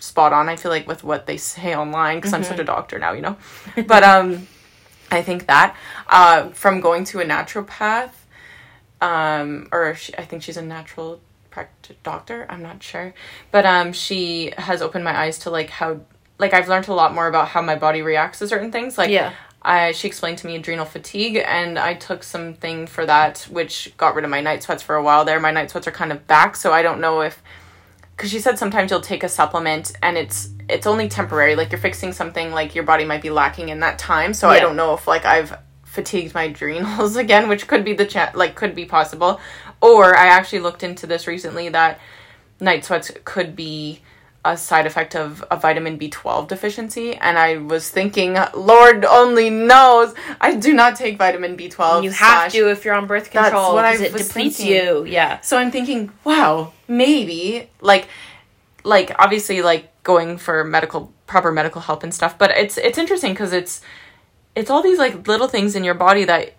spot 0.00 0.32
on 0.32 0.48
i 0.48 0.56
feel 0.56 0.70
like 0.70 0.86
with 0.88 1.04
what 1.04 1.26
they 1.26 1.36
say 1.36 1.74
online 1.76 2.18
because 2.18 2.32
i'm 2.32 2.42
such 2.42 2.58
a 2.58 2.64
doctor 2.64 2.98
now 2.98 3.12
you 3.12 3.20
know 3.20 3.36
but 3.86 4.02
um 4.02 4.46
i 5.10 5.22
think 5.22 5.46
that 5.46 5.76
uh 6.08 6.48
from 6.50 6.80
going 6.80 7.04
to 7.04 7.20
a 7.20 7.24
naturopath 7.24 8.10
um 9.00 9.68
or 9.72 9.94
she, 9.94 10.16
i 10.18 10.24
think 10.24 10.42
she's 10.42 10.56
a 10.56 10.62
natural 10.62 11.20
practice 11.50 11.96
doctor 12.02 12.46
i'm 12.48 12.62
not 12.62 12.82
sure 12.82 13.12
but 13.50 13.64
um 13.66 13.92
she 13.92 14.52
has 14.56 14.82
opened 14.82 15.04
my 15.04 15.16
eyes 15.16 15.38
to 15.38 15.50
like 15.50 15.70
how 15.70 16.00
like 16.38 16.54
i've 16.54 16.68
learned 16.68 16.88
a 16.88 16.94
lot 16.94 17.14
more 17.14 17.26
about 17.26 17.48
how 17.48 17.60
my 17.62 17.76
body 17.76 18.02
reacts 18.02 18.38
to 18.38 18.48
certain 18.48 18.72
things 18.72 18.96
like 18.98 19.10
Yeah. 19.10 19.32
I 19.62 19.92
she 19.92 20.08
explained 20.08 20.38
to 20.38 20.46
me 20.46 20.56
adrenal 20.56 20.86
fatigue 20.86 21.36
and 21.36 21.78
I 21.78 21.92
took 21.92 22.22
something 22.22 22.86
for 22.86 23.04
that 23.04 23.46
which 23.50 23.92
got 23.98 24.14
rid 24.14 24.24
of 24.24 24.30
my 24.30 24.40
night 24.40 24.62
sweats 24.62 24.82
for 24.82 24.96
a 24.96 25.02
while 25.02 25.26
there. 25.26 25.38
My 25.38 25.50
night 25.50 25.70
sweats 25.70 25.86
are 25.86 25.90
kind 25.90 26.12
of 26.12 26.26
back, 26.26 26.56
so 26.56 26.72
I 26.72 26.80
don't 26.80 26.98
know 26.98 27.20
if 27.20 27.42
cuz 28.20 28.30
she 28.30 28.38
said 28.38 28.58
sometimes 28.58 28.90
you'll 28.90 29.00
take 29.00 29.24
a 29.24 29.28
supplement 29.28 29.92
and 30.02 30.18
it's 30.18 30.50
it's 30.68 30.86
only 30.86 31.08
temporary 31.08 31.56
like 31.56 31.72
you're 31.72 31.80
fixing 31.80 32.12
something 32.12 32.52
like 32.52 32.74
your 32.74 32.84
body 32.84 33.04
might 33.04 33.22
be 33.22 33.30
lacking 33.30 33.70
in 33.70 33.80
that 33.80 33.98
time. 33.98 34.34
So 34.34 34.50
I 34.50 34.60
don't 34.60 34.76
know 34.76 34.92
if 34.92 35.08
like 35.08 35.24
I've 35.24 35.56
fatigued 35.84 36.34
my 36.34 36.42
adrenals 36.52 37.16
again, 37.16 37.48
which 37.48 37.66
could 37.66 37.84
be 37.84 37.94
the 37.94 38.04
cha- 38.04 38.32
like 38.34 38.54
could 38.54 38.74
be 38.74 38.84
possible. 38.84 39.40
Or 39.80 40.14
I 40.16 40.26
actually 40.26 40.60
looked 40.60 40.82
into 40.82 41.06
this 41.06 41.26
recently 41.26 41.70
that 41.70 41.98
night 42.60 42.84
sweats 42.84 43.10
could 43.24 43.56
be 43.56 44.02
a 44.44 44.56
side 44.56 44.86
effect 44.86 45.14
of 45.14 45.44
a 45.50 45.56
vitamin 45.58 45.98
B12 45.98 46.48
deficiency 46.48 47.14
and 47.14 47.38
I 47.38 47.58
was 47.58 47.90
thinking 47.90 48.38
lord 48.54 49.04
only 49.04 49.50
knows 49.50 50.14
I 50.40 50.54
do 50.54 50.72
not 50.72 50.96
take 50.96 51.18
vitamin 51.18 51.56
B12 51.58 52.04
You 52.04 52.10
have 52.10 52.50
slash- 52.50 52.52
to 52.52 52.70
if 52.70 52.84
you're 52.86 52.94
on 52.94 53.06
birth 53.06 53.30
control 53.30 53.76
because 53.76 54.00
it 54.00 54.12
depletes 54.16 54.56
thinking. 54.56 54.66
you. 54.68 55.04
Yeah. 55.04 55.40
so 55.40 55.58
I'm 55.58 55.70
thinking 55.70 56.10
wow 56.24 56.72
maybe 56.88 57.68
like 57.82 58.08
like 58.82 59.12
obviously 59.18 59.60
like 59.60 59.90
going 60.04 60.38
for 60.38 60.64
medical 60.64 61.12
proper 61.26 61.52
medical 61.52 61.82
help 61.82 62.02
and 62.02 62.14
stuff 62.14 62.38
but 62.38 62.50
it's 62.52 62.78
it's 62.78 62.96
interesting 62.96 63.34
cuz 63.34 63.52
it's 63.52 63.82
it's 64.56 64.70
all 64.70 64.82
these 64.82 64.98
like 64.98 65.28
little 65.28 65.48
things 65.48 65.76
in 65.76 65.84
your 65.84 65.94
body 65.94 66.24
that 66.24 66.54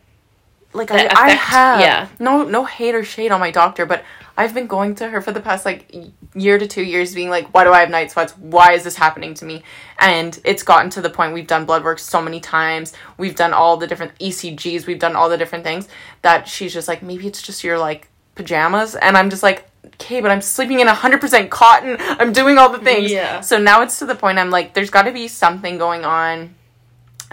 like 0.74 0.92
I, 0.92 1.10
I 1.14 1.30
have 1.32 1.80
yeah. 1.82 2.08
no 2.20 2.44
no 2.44 2.66
hate 2.66 2.96
or 2.96 3.04
shade 3.04 3.32
on 3.32 3.40
my 3.40 3.52
doctor 3.52 3.86
but 3.86 4.04
I've 4.38 4.54
been 4.54 4.68
going 4.68 4.96
to 4.96 5.10
her 5.10 5.22
for 5.22 5.32
the 5.32 5.42
past 5.42 5.66
like 5.66 5.94
year 6.34 6.58
to 6.58 6.68
two 6.68 6.84
years 6.84 7.14
being 7.14 7.30
like 7.30 7.54
why 7.54 7.64
do 7.64 7.72
I 7.72 7.82
have 7.82 7.90
night 7.90 8.12
sweats? 8.12 8.38
Why 8.38 8.74
is 8.74 8.84
this 8.84 8.96
happening 8.96 9.34
to 9.36 9.46
me? 9.46 9.64
And 10.00 10.40
it's 10.44 10.64
gotten 10.64 10.90
to 10.92 11.02
the 11.02 11.10
point 11.10 11.34
we've 11.34 11.48
done 11.48 11.66
blood 11.66 11.84
work 11.84 12.00
so 12.00 12.22
many 12.22 12.40
times. 12.40 12.94
We've 13.18 13.36
done 13.36 13.54
all 13.54 13.78
the 13.78 13.88
different 13.88 14.18
ECGs 14.20 14.88
we've 14.88 15.00
done 15.00 15.16
all 15.16 15.30
the 15.30 15.38
different 15.38 15.64
things 15.64 15.88
that 16.22 16.48
she's 16.48 16.74
just 16.74 16.88
like 16.88 17.04
maybe 17.04 17.28
it's 17.28 17.42
just 17.42 17.64
your 17.64 17.78
like 17.78 18.08
pajamas. 18.36 18.96
And 18.96 19.18
I'm 19.18 19.30
just 19.30 19.44
like 19.44 19.70
okay 19.96 20.22
but 20.22 20.32
I'm 20.32 20.42
sleeping 20.42 20.80
in 20.80 20.88
100% 20.88 21.50
cotton. 21.50 21.98
I'm 22.00 22.32
doing 22.32 22.58
all 22.58 22.70
the 22.70 22.80
things. 22.80 23.12
Yeah. 23.12 23.42
so 23.42 23.58
now 23.58 23.82
it's 23.82 24.00
to 24.00 24.06
the 24.06 24.16
point 24.16 24.40
I'm 24.40 24.50
like 24.50 24.74
there's 24.74 24.90
got 24.90 25.04
to 25.04 25.12
be 25.12 25.28
something 25.28 25.78
going 25.78 26.06
on 26.06 26.56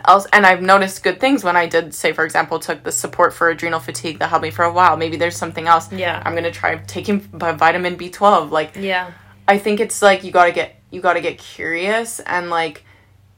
else 0.06 0.26
and 0.32 0.44
I've 0.46 0.62
noticed 0.62 1.02
good 1.02 1.20
things 1.20 1.42
when 1.44 1.56
I 1.56 1.66
did 1.66 1.94
say 1.94 2.12
for 2.12 2.24
example 2.24 2.58
took 2.58 2.82
the 2.82 2.92
support 2.92 3.32
for 3.34 3.48
adrenal 3.48 3.80
fatigue 3.80 4.18
that 4.20 4.28
helped 4.28 4.42
me 4.42 4.50
for 4.50 4.64
a 4.64 4.72
while 4.72 4.96
maybe 4.96 5.16
there's 5.16 5.37
something 5.37 5.66
else 5.66 5.90
Yeah. 5.92 6.22
I'm 6.24 6.34
gonna 6.34 6.50
try 6.50 6.76
taking 6.76 7.20
vi- 7.20 7.52
vitamin 7.52 7.96
B12 7.96 8.50
like 8.50 8.76
Yeah. 8.76 9.11
I 9.46 9.58
think 9.58 9.80
it's 9.80 10.02
like 10.02 10.24
you 10.24 10.30
gotta 10.32 10.52
get 10.52 10.76
you 10.90 11.00
gotta 11.00 11.20
get 11.20 11.38
curious 11.38 12.20
and 12.20 12.50
like 12.50 12.84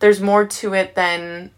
there's 0.00 0.20
more 0.20 0.46
to 0.46 0.74
it 0.74 0.94
than 0.94 1.50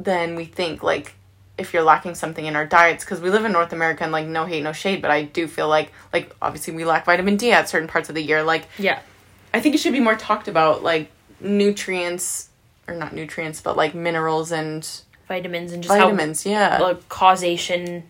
than 0.00 0.34
we 0.34 0.44
think 0.44 0.82
like 0.82 1.14
if 1.58 1.72
you're 1.72 1.82
lacking 1.82 2.14
something 2.14 2.44
in 2.44 2.54
our 2.54 2.66
diets 2.66 3.02
because 3.04 3.20
we 3.20 3.30
live 3.30 3.44
in 3.46 3.52
North 3.52 3.72
America 3.72 4.02
and 4.02 4.12
like 4.12 4.26
no 4.26 4.44
hate 4.44 4.62
no 4.62 4.72
shade 4.72 5.00
but 5.00 5.10
I 5.10 5.22
do 5.22 5.46
feel 5.48 5.68
like 5.68 5.92
like 6.12 6.34
obviously 6.42 6.74
we 6.74 6.84
lack 6.84 7.04
vitamin 7.06 7.36
D 7.36 7.52
at 7.52 7.68
certain 7.68 7.88
parts 7.88 8.08
of 8.08 8.14
the 8.14 8.22
year 8.22 8.42
like 8.42 8.66
Yeah. 8.78 9.00
I 9.54 9.60
think 9.60 9.74
it 9.74 9.78
should 9.78 9.92
be 9.94 10.00
more 10.00 10.16
talked 10.16 10.48
about 10.48 10.82
like 10.82 11.10
nutrients 11.40 12.48
or 12.88 12.94
not 12.94 13.12
nutrients 13.12 13.60
but 13.60 13.76
like 13.76 13.94
minerals 13.94 14.52
and 14.52 14.88
Vitamins 15.28 15.72
and 15.72 15.82
just 15.82 15.92
vitamins 15.96 16.46
yeah 16.46 16.78
how 16.78 16.84
like 16.84 17.08
causation 17.08 18.04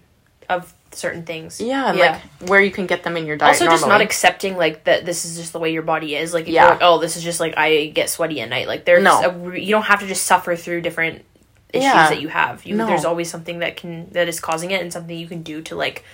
of 0.49 0.73
certain 0.93 1.25
things. 1.25 1.61
Yeah, 1.61 1.91
and 1.91 1.99
like 1.99 2.23
where 2.49 2.61
you 2.63 2.71
can 2.71 2.87
get 2.87 3.03
them 3.03 3.17
in 3.19 3.27
your 3.27 3.37
diet. 3.37 3.55
also 3.61 3.67
just 3.67 3.87
not 3.87 4.01
accepting 4.01 4.57
like 4.57 4.85
that 4.85 5.05
this 5.05 5.25
is 5.27 5.37
just 5.37 5.53
the 5.53 5.59
way 5.59 5.73
your 5.73 5.83
body 5.83 6.15
is 6.15 6.33
like 6.33 6.45
if 6.45 6.51
Yeah. 6.51 6.63
you're 6.63 6.71
like, 6.73 6.81
oh 6.83 6.99
this 6.99 7.17
is 7.17 7.23
just 7.25 7.39
like 7.41 7.55
i 7.59 7.87
get 7.89 8.09
sweaty 8.09 8.41
at 8.41 8.49
night 8.49 8.67
like 8.67 8.85
there's 8.87 9.03
No. 9.03 9.21
a 9.23 9.31
re- 9.31 9.63
you 9.63 9.71
don't 9.73 9.83
have 9.83 10.01
to 10.01 10.07
just 10.07 10.23
suffer 10.25 10.57
through 10.57 10.81
different 10.83 11.25
issues 11.73 11.85
Yeah. 11.85 12.09
that 12.09 12.21
you 12.23 12.29
have 12.29 12.65
you 12.65 12.77
No. 12.77 12.87
there's 12.87 13.05
always 13.05 13.29
something 13.29 13.59
that 13.59 13.77
can 13.77 14.09
that 14.13 14.29
is 14.29 14.41
causing 14.41 14.71
it 14.71 14.81
and 14.81 14.91
something 14.93 15.19
you 15.19 15.27
can 15.27 15.43
do 15.43 15.61
to 15.63 15.75
like 15.77 16.05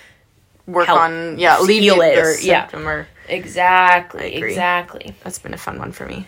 work 0.66 0.88
on 0.88 1.38
yeah 1.38 1.61
alleviate 1.61 1.98
it 1.98 2.18
or- 2.18 2.40
yeah. 2.40 2.62
symptom 2.62 2.88
or 2.88 3.07
exactly 3.29 4.35
exactly 4.37 5.14
that's 5.22 5.38
been 5.38 5.55
a 5.55 5.59
fun 5.59 5.79
one 5.79 5.92
for 5.92 6.07
me. 6.07 6.27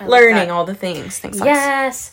I 0.00 0.06
Learning 0.06 0.50
all 0.50 0.64
the 0.64 0.74
things. 0.74 1.18
Thanks. 1.18 1.38
Yes 1.38 2.10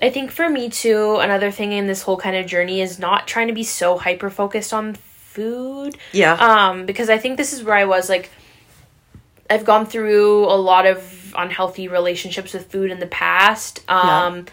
i 0.00 0.08
think 0.10 0.30
for 0.30 0.48
me 0.48 0.68
too 0.70 1.16
another 1.16 1.50
thing 1.50 1.72
in 1.72 1.86
this 1.86 2.02
whole 2.02 2.16
kind 2.16 2.36
of 2.36 2.46
journey 2.46 2.80
is 2.80 2.98
not 2.98 3.28
trying 3.28 3.48
to 3.48 3.52
be 3.52 3.62
so 3.62 3.98
hyper 3.98 4.30
focused 4.30 4.72
on 4.72 4.94
food 4.94 5.96
Yeah. 6.12 6.34
um 6.34 6.86
because 6.86 7.10
i 7.10 7.18
think 7.18 7.36
this 7.36 7.52
is 7.52 7.62
where 7.62 7.76
i 7.76 7.84
was 7.84 8.08
like 8.08 8.30
i've 9.50 9.64
gone 9.64 9.84
through 9.84 10.44
a 10.46 10.56
lot 10.56 10.86
of 10.86 11.34
unhealthy 11.36 11.88
relationships 11.88 12.54
with 12.54 12.70
food 12.70 12.90
in 12.90 12.98
the 12.98 13.06
past 13.06 13.88
um 13.90 14.46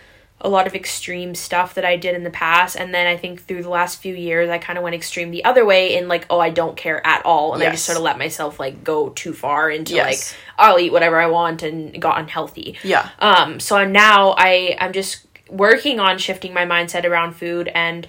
a 0.43 0.49
lot 0.49 0.65
of 0.67 0.73
extreme 0.75 1.35
stuff 1.35 1.75
that 1.75 1.85
i 1.85 1.95
did 1.95 2.15
in 2.15 2.23
the 2.23 2.29
past 2.31 2.75
and 2.75 2.93
then 2.93 3.05
i 3.07 3.15
think 3.15 3.41
through 3.43 3.61
the 3.61 3.69
last 3.69 4.01
few 4.01 4.15
years 4.15 4.49
i 4.49 4.57
kind 4.57 4.77
of 4.77 4.83
went 4.83 4.95
extreme 4.95 5.29
the 5.31 5.45
other 5.45 5.63
way 5.63 5.95
in 5.95 6.07
like 6.07 6.25
oh 6.29 6.39
i 6.39 6.49
don't 6.49 6.75
care 6.75 7.05
at 7.05 7.23
all 7.25 7.53
and 7.53 7.61
i 7.61 7.71
just 7.71 7.85
sort 7.85 7.97
of 7.97 8.03
let 8.03 8.17
myself 8.17 8.59
like 8.59 8.83
go 8.83 9.09
too 9.09 9.33
far 9.33 9.69
into 9.69 9.93
Yes. 9.93 10.33
like 10.33 10.39
i'll 10.57 10.79
eat 10.79 10.91
whatever 10.91 11.19
i 11.19 11.27
want 11.27 11.61
and 11.63 12.01
got 12.01 12.19
unhealthy 12.19 12.77
yeah. 12.83 13.09
um, 13.19 13.59
so 13.59 13.85
now 13.85 14.33
I 14.37 14.75
I'm 14.79 14.93
just 14.93 15.25
working 15.49 15.99
on 15.99 16.17
shifting 16.17 16.53
my 16.53 16.65
mindset 16.65 17.05
around 17.05 17.33
food 17.33 17.67
and 17.75 18.07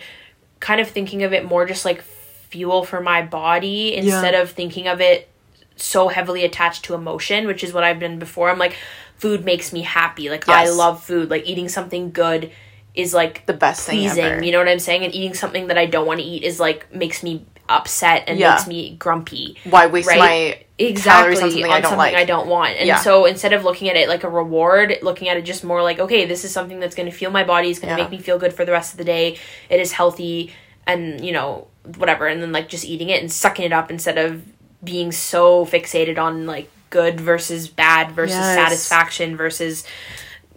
kind 0.61 0.81
of 0.81 0.88
thinking 0.88 1.23
of 1.25 1.33
it 1.33 1.45
more 1.45 1.66
just 1.66 1.85
like 1.85 2.03
fuel 2.03 2.85
for 2.85 3.01
my 3.01 3.23
body 3.23 3.95
instead 3.97 4.35
of 4.35 4.51
thinking 4.51 4.87
of 4.88 5.01
it 5.01 5.29
so 5.77 6.09
heavily 6.09 6.45
attached 6.45 6.85
to 6.85 6.95
emotion, 6.95 7.47
which 7.47 7.64
is 7.64 7.73
what 7.73 7.83
I've 7.83 7.99
been 7.99 8.18
before. 8.18 8.51
I'm 8.51 8.59
like, 8.59 8.77
food 9.23 9.45
makes 9.45 9.73
me 9.73 9.83
happy. 9.83 10.29
Like 10.29 10.49
I 10.49 10.69
love 10.69 11.03
food. 11.03 11.31
Like 11.31 11.47
eating 11.47 11.69
something 11.69 12.11
good 12.11 12.51
is 12.95 13.15
like 13.15 13.47
The 13.47 13.53
best 13.67 13.87
thing 13.87 13.99
pleasing. 14.01 14.25
ever. 14.25 14.45
You 14.45 14.51
know 14.53 14.59
what 14.59 14.67
I'm 14.69 14.81
saying? 14.81 15.05
And 15.05 15.15
eating 15.15 15.33
something 15.35 15.69
that 15.69 15.79
I 15.79 15.87
don't 15.87 16.07
want 16.07 16.19
to 16.19 16.27
eat 16.27 16.43
is 16.43 16.59
like 16.59 16.93
makes 16.93 17.23
me 17.23 17.47
upset 17.69 18.25
and 18.27 18.37
Yeah. 18.37 18.51
makes 18.51 18.67
me 18.67 18.97
grumpy 18.99 19.57
Why 19.63 19.87
waste 19.87 20.09
right? 20.09 20.19
my 20.19 20.59
exactly 20.77 21.37
calories 21.37 21.39
on 21.41 21.51
something 21.51 21.65
on 21.65 21.71
I 21.71 21.75
don't 21.81 21.83
something 21.91 21.99
like? 21.99 22.15
I 22.17 22.25
don't 22.25 22.49
want. 22.49 22.73
And 22.79 22.87
Yeah. 22.89 22.97
so 22.97 23.25
instead 23.27 23.53
of 23.53 23.63
looking 23.63 23.89
at 23.89 23.95
it 23.97 24.09
like 24.09 24.25
a 24.25 24.29
reward, 24.29 24.99
looking 25.03 25.29
at 25.29 25.37
it 25.37 25.43
just 25.45 25.63
more 25.63 25.83
like, 25.85 26.01
okay, 26.01 26.25
this 26.25 26.45
is 26.45 26.51
something 26.51 26.81
that's 26.81 26.97
going 26.97 27.09
to 27.09 27.17
fuel 27.17 27.31
my 27.33 27.45
body, 27.45 27.71
it's 27.71 27.79
going 27.79 27.95
to 27.95 27.99
Yeah. 27.99 28.03
make 28.09 28.11
me 28.11 28.19
feel 28.19 28.39
good 28.41 28.53
for 28.53 28.65
the 28.65 28.73
rest 28.73 28.93
of 28.93 28.99
the 28.99 29.05
day. 29.05 29.39
It 29.71 29.79
is 29.79 29.93
healthy 29.93 30.53
and, 30.85 31.25
you 31.25 31.31
know, 31.33 31.69
whatever. 31.97 32.27
And 32.27 32.43
then 32.43 32.51
like 32.51 32.69
just 32.69 32.85
eating 32.85 33.09
it 33.09 33.21
and 33.23 33.31
sucking 33.31 33.65
it 33.67 33.73
up 33.73 33.89
instead 33.89 34.19
of 34.19 34.43
being 34.83 35.13
so 35.13 35.65
fixated 35.65 36.19
on 36.19 36.45
like 36.47 36.69
good 36.93 37.21
versus 37.21 37.67
bad 37.69 38.13
versus 38.13 38.37
Yes. 38.37 38.55
satisfaction 38.63 39.37
versus 39.37 39.85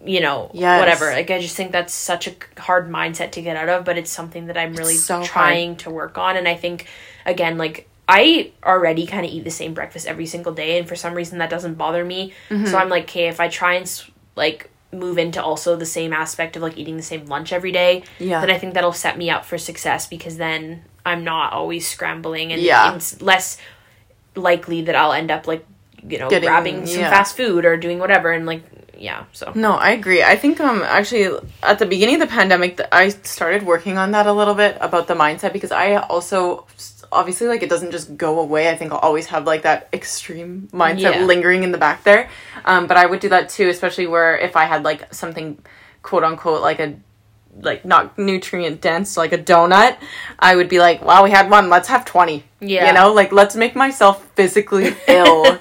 you 0.06 0.20
know 0.20 0.52
Yes. 0.54 0.80
whatever 0.80 1.12
like 1.12 1.32
i 1.32 1.40
just 1.42 1.56
think 1.56 1.72
that's 1.72 1.94
such 1.94 2.28
a 2.28 2.34
hard 2.60 2.90
mindset 2.92 3.32
to 3.32 3.42
get 3.42 3.56
out 3.58 3.70
of 3.70 3.86
but 3.86 3.98
it's 3.98 4.12
something 4.12 4.46
that 4.48 4.58
i'm 4.58 4.74
really 4.76 4.96
so 4.96 5.16
hard. 5.16 5.26
trying 5.28 5.76
to 5.78 5.90
work 5.90 6.18
on 6.20 6.38
and 6.38 6.48
i 6.48 6.54
think 6.54 6.86
again 7.26 7.58
like 7.58 7.88
i 8.08 8.52
already 8.64 9.08
kind 9.08 9.26
of 9.26 9.32
eat 9.32 9.44
the 9.44 9.50
same 9.62 9.74
breakfast 9.74 10.06
every 10.06 10.28
single 10.28 10.54
day 10.54 10.78
and 10.78 10.88
for 10.88 10.96
some 10.96 11.14
reason 11.16 11.40
that 11.40 11.50
doesn't 11.50 11.74
bother 11.76 12.06
me 12.06 12.34
Mm-hmm. 12.50 12.68
so 12.68 12.78
i'm 12.78 12.90
like 12.90 13.06
okay 13.06 13.28
if 13.30 13.40
i 13.40 13.48
try 13.48 13.74
and 13.76 13.88
like 14.36 14.70
move 14.94 15.18
into 15.18 15.42
also 15.44 15.76
the 15.76 15.86
same 15.88 16.14
aspect 16.14 16.56
of 16.56 16.62
like 16.62 16.78
eating 16.78 16.98
the 16.98 17.04
same 17.12 17.26
lunch 17.26 17.52
every 17.52 17.72
day 17.72 18.04
Yeah. 18.20 18.42
then 18.42 18.52
i 18.52 18.60
think 18.60 18.74
that'll 18.76 18.94
set 18.94 19.18
me 19.18 19.30
up 19.32 19.44
for 19.44 19.58
success 19.58 20.06
because 20.06 20.38
then 20.38 20.84
i'm 21.06 21.24
not 21.24 21.52
always 21.54 21.88
scrambling 21.88 22.52
and 22.54 22.62
Yeah. 22.62 22.94
it's 22.96 23.22
less 23.22 23.58
likely 24.36 24.82
that 24.84 24.96
i'll 24.96 25.14
end 25.14 25.32
up 25.32 25.48
like 25.48 25.66
you 26.10 26.18
know 26.20 26.30
Getting- 26.30 26.50
grabbing 26.50 26.86
some 26.86 27.02
yeah. 27.02 27.10
fast 27.10 27.36
food 27.38 27.66
or 27.66 27.78
doing 27.78 28.00
whatever 28.00 28.32
and 28.32 28.46
like 28.46 28.64
yeah 28.98 29.26
so 29.34 29.52
No, 29.56 29.74
I 29.74 29.90
agree. 29.92 30.24
I 30.24 30.36
think 30.38 30.60
um 30.62 30.82
actually 30.84 31.28
at 31.64 31.80
the 31.80 31.86
beginning 31.86 32.16
of 32.16 32.22
the 32.22 32.34
pandemic 32.40 32.78
th- 32.78 32.90
I 32.92 33.10
started 33.10 33.64
working 33.64 33.98
on 33.98 34.12
that 34.12 34.26
a 34.26 34.32
little 34.32 34.54
bit 34.56 34.78
about 34.80 35.08
the 35.08 35.16
mindset 35.16 35.52
because 35.52 35.72
I 35.72 35.96
also 35.96 36.66
obviously 37.12 37.48
like 37.48 37.62
it 37.62 37.70
doesn't 37.70 37.92
just 37.92 38.16
go 38.18 38.40
away. 38.40 38.70
I 38.70 38.76
think 38.78 38.92
I'll 38.94 39.00
always 39.00 39.26
have 39.28 39.46
like 39.46 39.64
that 39.64 39.90
extreme 39.92 40.70
mindset 40.72 41.16
Yeah. 41.16 41.26
lingering 41.26 41.64
in 41.64 41.72
the 41.74 41.78
back 41.78 42.04
there. 42.04 42.30
Um 42.64 42.88
but 42.88 42.96
I 42.98 43.06
would 43.06 43.20
do 43.20 43.30
that 43.30 43.50
too 43.50 43.68
especially 43.70 44.08
where 44.08 44.38
if 44.38 44.56
I 44.56 44.64
had 44.66 44.84
like 44.84 45.14
something 45.14 45.58
quote 46.02 46.24
unquote 46.24 46.62
like 46.62 46.80
a 46.80 46.96
like 47.62 47.86
not 47.86 48.18
nutrient 48.18 48.82
dense 48.82 49.16
like 49.18 49.32
a 49.34 49.38
donut, 49.38 49.96
I 50.40 50.56
would 50.58 50.68
be 50.68 50.80
like, 50.80 51.02
"Wow, 51.02 51.24
we 51.24 51.32
had 51.32 51.50
one. 51.50 51.70
Let's 51.70 51.88
have 51.88 52.04
20." 52.04 52.44
Yeah. 52.60 52.88
You 52.88 52.94
know, 52.94 53.14
like 53.14 53.32
let's 53.32 53.56
make 53.56 53.76
myself 53.78 54.16
physically 54.36 54.94
ill. 55.08 55.58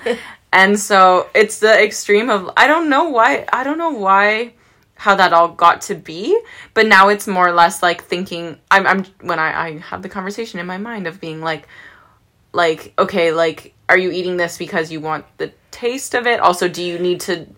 And 0.55 0.79
so 0.79 1.29
it's 1.35 1.59
the 1.59 1.83
extreme 1.83 2.31
of 2.31 2.49
I 2.57 2.69
don't 2.69 2.89
know 2.89 3.09
why 3.09 3.45
I 3.53 3.65
don't 3.65 3.77
know 3.77 3.91
why 3.91 4.55
how 4.95 5.17
that 5.17 5.33
all 5.33 5.49
got 5.49 5.81
to 5.83 5.97
be, 5.97 6.41
but 6.75 6.87
now 6.87 7.09
it's 7.09 7.27
more 7.27 7.49
or 7.49 7.53
less 7.53 7.83
like 7.83 8.05
thinking 8.05 8.57
I'm 8.71 8.87
I'm 8.87 9.05
when 9.21 9.41
I, 9.41 9.67
I 9.67 9.79
have 9.79 10.03
the 10.03 10.09
conversation 10.09 10.61
in 10.61 10.67
my 10.67 10.79
mind 10.79 11.09
of 11.09 11.21
being 11.21 11.41
like 11.41 11.67
like 12.53 12.95
okay, 13.01 13.33
like 13.33 13.75
are 13.89 13.99
you 13.99 14.13
eating 14.13 14.37
this 14.37 14.57
because 14.57 14.93
you 14.93 15.01
want 15.01 15.27
the 15.39 15.53
taste 15.73 16.15
of 16.15 16.25
it? 16.25 16.39
Also, 16.39 16.69
do 16.69 16.85
you 16.85 17.01
need 17.01 17.21
to 17.23 17.49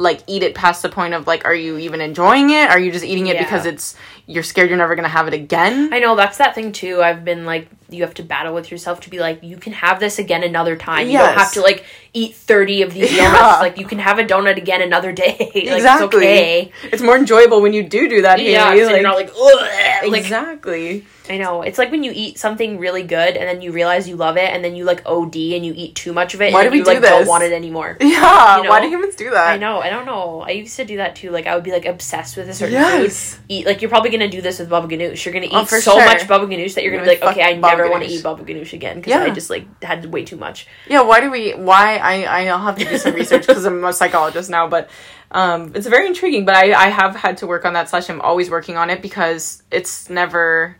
like 0.00 0.20
eat 0.28 0.44
it 0.44 0.54
past 0.54 0.82
the 0.82 0.88
point 0.88 1.12
of 1.12 1.26
like 1.26 1.44
are 1.44 1.54
you 1.54 1.76
even 1.78 2.00
enjoying 2.00 2.50
it? 2.50 2.70
Are 2.70 2.78
you 2.78 2.92
just 2.92 3.04
eating 3.04 3.26
it 3.26 3.34
Yeah. 3.34 3.42
because 3.42 3.66
it's 3.66 3.96
you're 4.26 4.42
scared 4.44 4.68
you're 4.68 4.78
never 4.78 4.94
going 4.94 5.04
to 5.04 5.08
have 5.10 5.26
it 5.26 5.34
again? 5.34 5.92
I 5.92 5.98
know 5.98 6.14
that's 6.14 6.38
that 6.38 6.54
thing 6.54 6.70
too. 6.72 7.02
I've 7.02 7.24
been 7.24 7.44
like, 7.46 7.66
you 7.88 8.02
have 8.04 8.12
to 8.14 8.22
battle 8.22 8.54
with 8.54 8.70
yourself 8.70 9.00
to 9.00 9.10
be 9.10 9.18
like, 9.18 9.42
you 9.42 9.56
can 9.56 9.72
have 9.72 9.98
this 9.98 10.18
again 10.18 10.44
another 10.44 10.76
time. 10.76 11.08
You 11.08 11.18
don't 11.18 11.34
have 11.36 11.52
to 11.54 11.62
like 11.62 11.84
eat 12.14 12.34
thirty 12.36 12.82
of 12.82 12.92
these 12.94 13.12
Yeah. 13.12 13.32
donuts. 13.32 13.60
Like 13.60 13.78
you 13.78 13.86
can 13.86 13.98
have 13.98 14.18
a 14.20 14.24
donut 14.24 14.56
again 14.56 14.82
another 14.82 15.10
day. 15.12 15.36
like, 15.54 15.56
It's 15.56 15.72
exactly. 15.76 16.18
okay. 16.18 16.72
It's 16.84 17.02
more 17.02 17.16
enjoyable 17.16 17.60
when 17.60 17.72
you 17.72 17.82
do 17.82 18.08
do 18.08 18.22
that. 18.22 18.40
Yeah. 18.40 18.68
'cause 18.68 18.78
you're 18.90 19.02
not 19.02 19.16
like, 19.16 19.30
Ugh! 19.36 20.10
like 20.12 20.20
exactly. 20.22 21.06
I 21.30 21.36
know. 21.38 21.62
It's 21.62 21.78
like 21.78 21.90
when 21.90 22.02
you 22.02 22.12
eat 22.14 22.38
something 22.38 22.78
really 22.78 23.02
good 23.02 23.36
and 23.36 23.48
then 23.48 23.60
you 23.60 23.72
realize 23.72 24.08
you 24.08 24.16
love 24.16 24.36
it 24.36 24.50
and 24.52 24.64
then 24.64 24.74
you 24.74 24.84
like 24.84 25.02
OD 25.06 25.34
and 25.54 25.64
you 25.66 25.72
eat 25.76 25.94
too 25.94 26.12
much 26.12 26.34
of 26.34 26.40
it 26.40 26.52
Why 26.52 26.62
and 26.62 26.68
do 26.68 26.72
we 26.72 26.78
you 26.78 26.84
do 26.84 26.90
like 26.92 27.02
don't 27.02 27.26
want 27.28 27.44
it 27.44 27.52
anymore. 27.52 27.96
Yeah. 28.00 28.56
You 28.58 28.62
know? 28.64 28.70
Why 28.70 28.80
do 28.80 28.88
humans 28.88 29.14
do 29.16 29.30
that? 29.30 29.48
I 29.48 29.56
know. 29.58 29.80
I 29.80 29.90
don't 29.90 30.06
know. 30.06 30.40
I 30.40 30.50
used 30.50 30.76
to 30.76 30.84
do 30.84 30.96
that 30.96 31.14
too. 31.16 31.30
Like 31.30 31.46
I 31.46 31.54
would 31.54 31.64
be 31.64 31.72
like 31.72 31.84
obsessed 31.84 32.36
with 32.36 32.48
a 32.48 32.54
certain 32.54 32.74
Yes. 32.74 33.34
food. 33.34 33.44
Eat 33.48 33.66
like 33.66 33.82
you're 33.82 33.90
probably 33.90 34.10
gonna 34.10 34.28
do 34.28 34.40
this 34.40 34.58
with 34.58 34.70
baba 34.70 34.88
ganoush. 34.88 35.24
You're 35.24 35.34
gonna 35.34 35.46
eat 35.46 35.52
Oh, 35.52 35.64
so 35.64 35.92
sure. 35.92 36.04
much 36.04 36.26
baba 36.26 36.46
ganoush 36.46 36.74
that 36.74 36.82
you're 36.84 36.92
gonna 36.92 37.04
be 37.04 37.10
You're 37.10 37.20
like, 37.20 37.22
like, 37.24 37.36
okay, 37.36 37.42
I 37.54 37.54
never 37.56 37.90
want 37.90 38.04
to 38.04 38.10
eat 38.10 38.22
baba 38.22 38.42
ganoush 38.44 38.72
again 38.72 38.96
because 38.96 39.10
Yeah. 39.10 39.24
I 39.24 39.30
just 39.30 39.50
like 39.50 39.66
had 39.82 40.04
way 40.06 40.24
too 40.24 40.36
much. 40.36 40.66
Yeah, 40.88 41.02
why 41.02 41.20
do 41.20 41.30
we? 41.30 41.52
Why 41.52 41.96
I 41.98 42.46
I'll 42.48 42.58
have 42.58 42.78
to 42.78 42.84
do 42.84 42.96
some 42.98 43.14
research 43.22 43.46
because 43.46 43.64
I'm 43.64 43.84
a 43.84 43.92
psychologist 43.92 44.48
now, 44.50 44.66
but 44.68 44.88
um, 45.30 45.72
it's 45.74 45.86
very 45.86 46.06
intriguing. 46.06 46.44
But 46.44 46.54
I 46.56 46.72
I 46.72 46.88
have 46.88 47.14
had 47.14 47.36
to 47.38 47.46
work 47.46 47.64
on 47.64 47.74
that. 47.74 47.88
Slash, 47.90 48.08
I'm 48.08 48.20
always 48.22 48.48
working 48.50 48.76
on 48.76 48.88
it 48.90 49.02
because 49.02 49.62
it's 49.70 50.08
never 50.08 50.76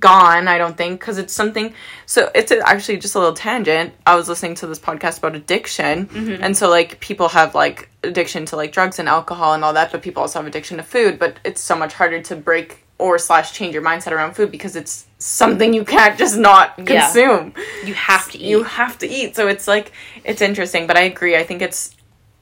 gone. 0.00 0.48
I 0.48 0.58
don't 0.58 0.76
think 0.76 1.00
because 1.00 1.18
it's 1.18 1.32
something. 1.32 1.74
So 2.06 2.30
it's 2.34 2.50
a, 2.52 2.66
actually 2.68 2.98
just 2.98 3.14
a 3.14 3.18
little 3.18 3.34
tangent. 3.34 3.92
I 4.06 4.14
was 4.16 4.28
listening 4.28 4.54
to 4.56 4.66
this 4.66 4.78
podcast 4.78 5.18
about 5.18 5.34
addiction, 5.36 6.08
and 6.42 6.56
so 6.56 6.68
like 6.68 7.00
people 7.00 7.28
have 7.28 7.54
like 7.54 7.88
addiction 8.02 8.46
to 8.46 8.56
like 8.56 8.72
drugs 8.72 8.98
and 8.98 9.08
alcohol 9.08 9.54
and 9.54 9.64
all 9.64 9.72
that, 9.74 9.90
but 9.92 10.02
people 10.02 10.22
also 10.22 10.38
have 10.38 10.46
addiction 10.46 10.76
to 10.76 10.82
food. 10.82 11.18
But 11.18 11.38
it's 11.44 11.60
so 11.60 11.76
much 11.76 11.94
harder 11.94 12.20
to 12.22 12.36
break 12.36 12.84
or 12.98 13.16
slash 13.18 13.52
change 13.52 13.74
your 13.74 13.82
mindset 13.82 14.10
around 14.10 14.34
food 14.34 14.50
because 14.50 14.74
it's 14.74 15.06
something 15.18 15.72
you 15.72 15.84
can't 15.84 16.18
just 16.18 16.36
not 16.36 16.74
Yeah. 16.78 16.84
consume 16.84 17.54
You 17.84 17.94
have 17.94 18.28
to 18.32 18.38
eat. 18.38 18.48
you 18.50 18.64
have 18.64 18.98
to 18.98 19.08
eat. 19.08 19.36
So 19.36 19.46
it's 19.48 19.68
like 19.68 19.92
it's 20.24 20.42
interesting, 20.42 20.86
but 20.86 20.96
I 20.96 21.02
agree. 21.02 21.36
I 21.36 21.44
think 21.44 21.62
it's 21.62 21.94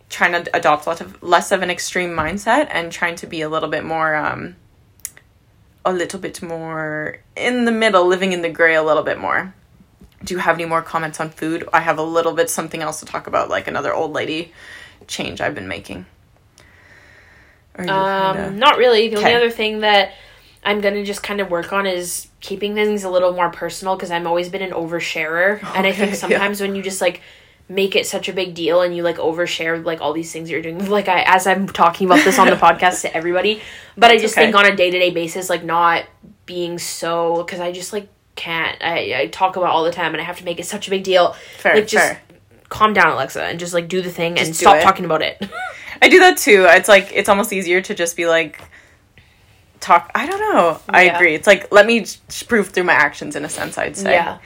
trying 0.09 0.33
to 0.45 0.57
adopt 0.57 0.87
less 0.87 1.01
of 1.01 1.23
less 1.23 1.53
of 1.53 1.62
an 1.62 1.71
extreme 1.71 2.11
mindset 2.11 2.69
and 2.71 2.90
trying 2.92 3.16
to 3.16 3.27
be 3.27 3.42
a 3.42 3.49
little 3.49 3.69
bit 3.69 3.85
more 3.85 4.14
um 4.14 4.57
a 5.87 5.92
little 5.92 6.18
bit 6.20 6.42
more 6.42 7.18
in 7.37 7.64
the 7.64 7.72
middle, 7.72 8.05
living 8.07 8.33
in 8.33 8.42
the 8.42 8.49
gray 8.51 8.75
a 8.75 8.83
little 8.83 9.03
bit 9.05 9.18
more. 9.18 9.55
Do 10.25 10.35
you 10.35 10.40
have 10.40 10.57
any 10.57 10.64
more 10.64 10.83
comments 10.83 11.20
on 11.20 11.31
food? 11.31 11.66
I 11.72 11.81
have 11.81 11.99
a 11.99 12.03
little 12.03 12.33
bit 12.33 12.51
something 12.51 12.83
else 12.83 12.99
to 13.01 13.07
talk 13.07 13.27
about, 13.27 13.49
like 13.49 13.68
another 13.68 13.94
old 13.94 14.12
lady 14.12 14.53
change 15.07 15.40
I've 15.40 15.55
been 15.55 15.68
making. 15.68 16.05
Um, 17.79 17.87
kinda- 17.87 18.51
not 18.53 18.79
really. 18.79 19.09
The 19.09 19.16
only 19.18 19.35
other 19.35 19.51
thing 19.51 19.81
that 19.81 20.12
I'm 20.64 20.81
gonna 20.81 21.05
just 21.05 21.22
kind 21.22 21.40
of 21.40 21.51
work 21.51 21.72
on 21.72 21.87
is 21.87 22.27
keeping 22.40 22.75
things 22.75 23.05
a 23.05 23.11
little 23.11 23.33
more 23.33 23.51
personal 23.51 23.94
because 23.94 24.11
I've 24.11 24.27
always 24.27 24.49
been 24.49 24.62
an 24.62 24.72
oversharer, 24.72 25.61
and 25.77 25.87
I 25.87 25.90
Okay, 25.90 25.92
think 25.92 26.11
yeah. 26.12 26.16
sometimes 26.16 26.61
when 26.61 26.75
you 26.75 26.83
just 26.83 27.01
like 27.01 27.20
make 27.68 27.96
it 27.96 28.07
such 28.07 28.29
a 28.29 28.33
big 28.33 28.55
deal 28.55 28.81
and 28.83 28.96
you 28.96 29.02
like 29.02 29.16
overshare 29.16 29.85
like 29.85 30.00
all 30.00 30.12
these 30.12 30.33
things 30.33 30.50
you're 30.50 30.62
doing, 30.62 30.88
like 30.90 31.09
I 31.09 31.22
as 31.26 31.46
I'm 31.46 31.66
talking 31.68 32.07
about 32.07 32.24
this 32.24 32.38
on 32.38 32.48
the 32.48 32.57
podcast 32.57 33.02
to 33.02 33.16
everybody, 33.16 33.61
but 33.96 34.11
I 34.11 34.18
just 34.18 34.37
okay. 34.37 34.46
think 34.46 34.57
on 34.57 34.66
a 34.66 34.76
day 34.76 34.90
to 34.90 34.98
day 34.98 35.11
basis, 35.11 35.50
like 35.50 35.64
not 35.64 36.05
being 36.46 36.79
so 36.79 37.42
because 37.42 37.61
I 37.61 37.72
just 37.72 37.92
like 37.92 38.09
can't. 38.37 38.76
I 38.83 39.22
I 39.22 39.26
talk 39.26 39.57
about 39.57 39.70
all 39.70 39.85
the 39.85 39.90
time, 39.90 40.12
and 40.12 40.20
I 40.20 40.24
have 40.24 40.38
to 40.38 40.44
make 40.44 40.61
it 40.61 40.66
such 40.66 40.87
a 40.87 40.90
big 40.90 41.02
deal. 41.02 41.33
Fair, 41.59 41.74
like 41.74 41.88
just. 41.88 42.07
fair. 42.07 42.20
Calm 42.68 42.92
down, 42.92 43.12
Alexa, 43.12 43.44
and 43.44 43.61
just 43.61 43.72
like 43.72 43.87
do 43.87 44.02
the 44.02 44.11
thing 44.11 44.31
and 44.31 44.48
Just 44.48 44.59
do 44.59 44.64
stop 44.64 44.79
it. 44.79 44.83
talking 44.83 45.05
about 45.05 45.22
it. 45.22 45.40
I 46.02 46.09
do 46.09 46.18
that 46.18 46.37
too. 46.37 46.66
It's 46.68 46.88
like 46.88 47.12
it's 47.14 47.29
almost 47.29 47.52
easier 47.52 47.81
to 47.81 47.94
just 47.94 48.16
be 48.16 48.26
like 48.26 48.61
talk. 49.79 50.11
I 50.16 50.26
don't 50.26 50.40
know. 50.40 50.81
I 50.88 51.02
agree. 51.05 51.37
It's 51.37 51.46
like 51.46 51.70
let 51.70 51.87
me 51.87 52.00
j- 52.00 52.18
prove 52.48 52.70
through 52.70 52.83
my 52.83 52.92
actions 52.92 53.37
in 53.37 53.44
a 53.44 53.48
sense. 53.48 53.79
I'd 53.79 53.96
say. 53.96 54.14
Yeah. 54.14 54.38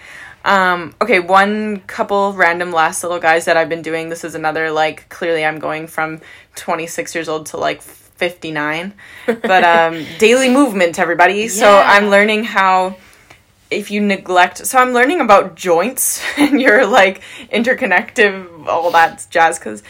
Um, 0.44 0.94
okay, 1.00 1.20
one 1.20 1.80
couple 1.80 2.32
random 2.32 2.72
last 2.72 3.02
little 3.02 3.18
guys 3.18 3.44
that 3.44 3.56
I've 3.56 3.68
been 3.68 3.82
doing. 3.82 4.08
This 4.08 4.24
is 4.24 4.34
another 4.34 4.70
like 4.70 5.08
clearly 5.08 5.44
I'm 5.44 5.58
going 5.58 5.86
from 5.86 6.20
26 6.56 7.14
years 7.14 7.28
old 7.28 7.46
to 7.46 7.56
like 7.56 7.82
59. 7.82 8.94
But 9.26 9.64
um 9.64 10.04
daily 10.18 10.50
movement 10.50 10.98
everybody. 10.98 11.48
So 11.48 11.66
I'm 11.68 12.08
learning 12.08 12.44
how 12.44 12.96
if 13.70 13.90
you 13.90 14.00
neglect 14.00 14.66
so 14.66 14.78
I'm 14.78 14.92
learning 14.92 15.20
about 15.20 15.54
joints 15.54 16.22
and 16.36 16.60
your 16.60 16.86
like 16.86 17.22
interconnective 17.52 18.66
all 18.66 18.90
that 18.90 19.26
jazz 19.30 19.58
cuz 19.58 19.82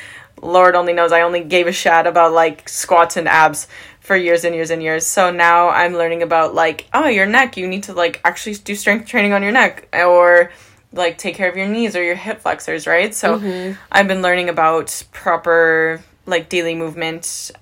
Lord 0.42 0.74
only 0.74 0.92
knows 0.92 1.12
I 1.12 1.22
only 1.22 1.40
gave 1.40 1.66
a 1.66 1.72
shat 1.72 2.06
about 2.06 2.32
like 2.32 2.68
squats 2.68 3.16
and 3.16 3.28
abs 3.28 3.66
for 4.10 4.16
years 4.16 4.44
and 4.44 4.56
years 4.56 4.72
and 4.72 4.82
years. 4.82 5.06
So 5.06 5.30
now 5.30 5.68
I'm 5.68 5.92
learning 5.92 6.24
about 6.24 6.52
like, 6.52 6.88
oh, 6.92 7.06
your 7.06 7.26
neck, 7.26 7.56
you 7.56 7.68
need 7.68 7.84
to 7.84 7.92
like 7.92 8.20
actually 8.24 8.56
do 8.56 8.74
strength 8.74 9.06
training 9.06 9.32
on 9.32 9.40
your 9.40 9.52
neck 9.52 9.88
or 9.94 10.50
like 10.92 11.16
take 11.16 11.36
care 11.36 11.48
of 11.48 11.56
your 11.56 11.68
knees 11.68 11.94
or 11.94 12.02
your 12.02 12.16
hip 12.16 12.40
flexors, 12.40 12.88
right? 12.88 13.14
So 13.14 13.36
I've 13.92 14.08
been 14.08 14.20
learning 14.20 14.48
about 14.48 15.00
proper 15.12 16.02
like 16.26 16.48
daily 16.48 16.74
movement 16.74 17.52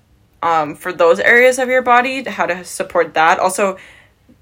um, 0.41 0.73
for 0.73 0.91
those 0.91 1.19
areas 1.19 1.59
of 1.59 1.69
your 1.69 1.83
body, 1.83 2.23
how 2.23 2.47
to 2.47 2.63
support 2.63 3.13
that. 3.13 3.37
Also, 3.37 3.77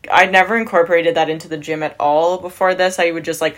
I 0.09 0.27
never 0.27 0.57
incorporated 0.57 1.15
that 1.15 1.29
into 1.29 1.49
the 1.49 1.57
gym 1.57 1.83
at 1.83 1.93
all 1.99 2.37
before 2.37 2.73
this. 2.73 2.99
I 2.99 3.11
would 3.11 3.25
just 3.25 3.41
like 3.41 3.57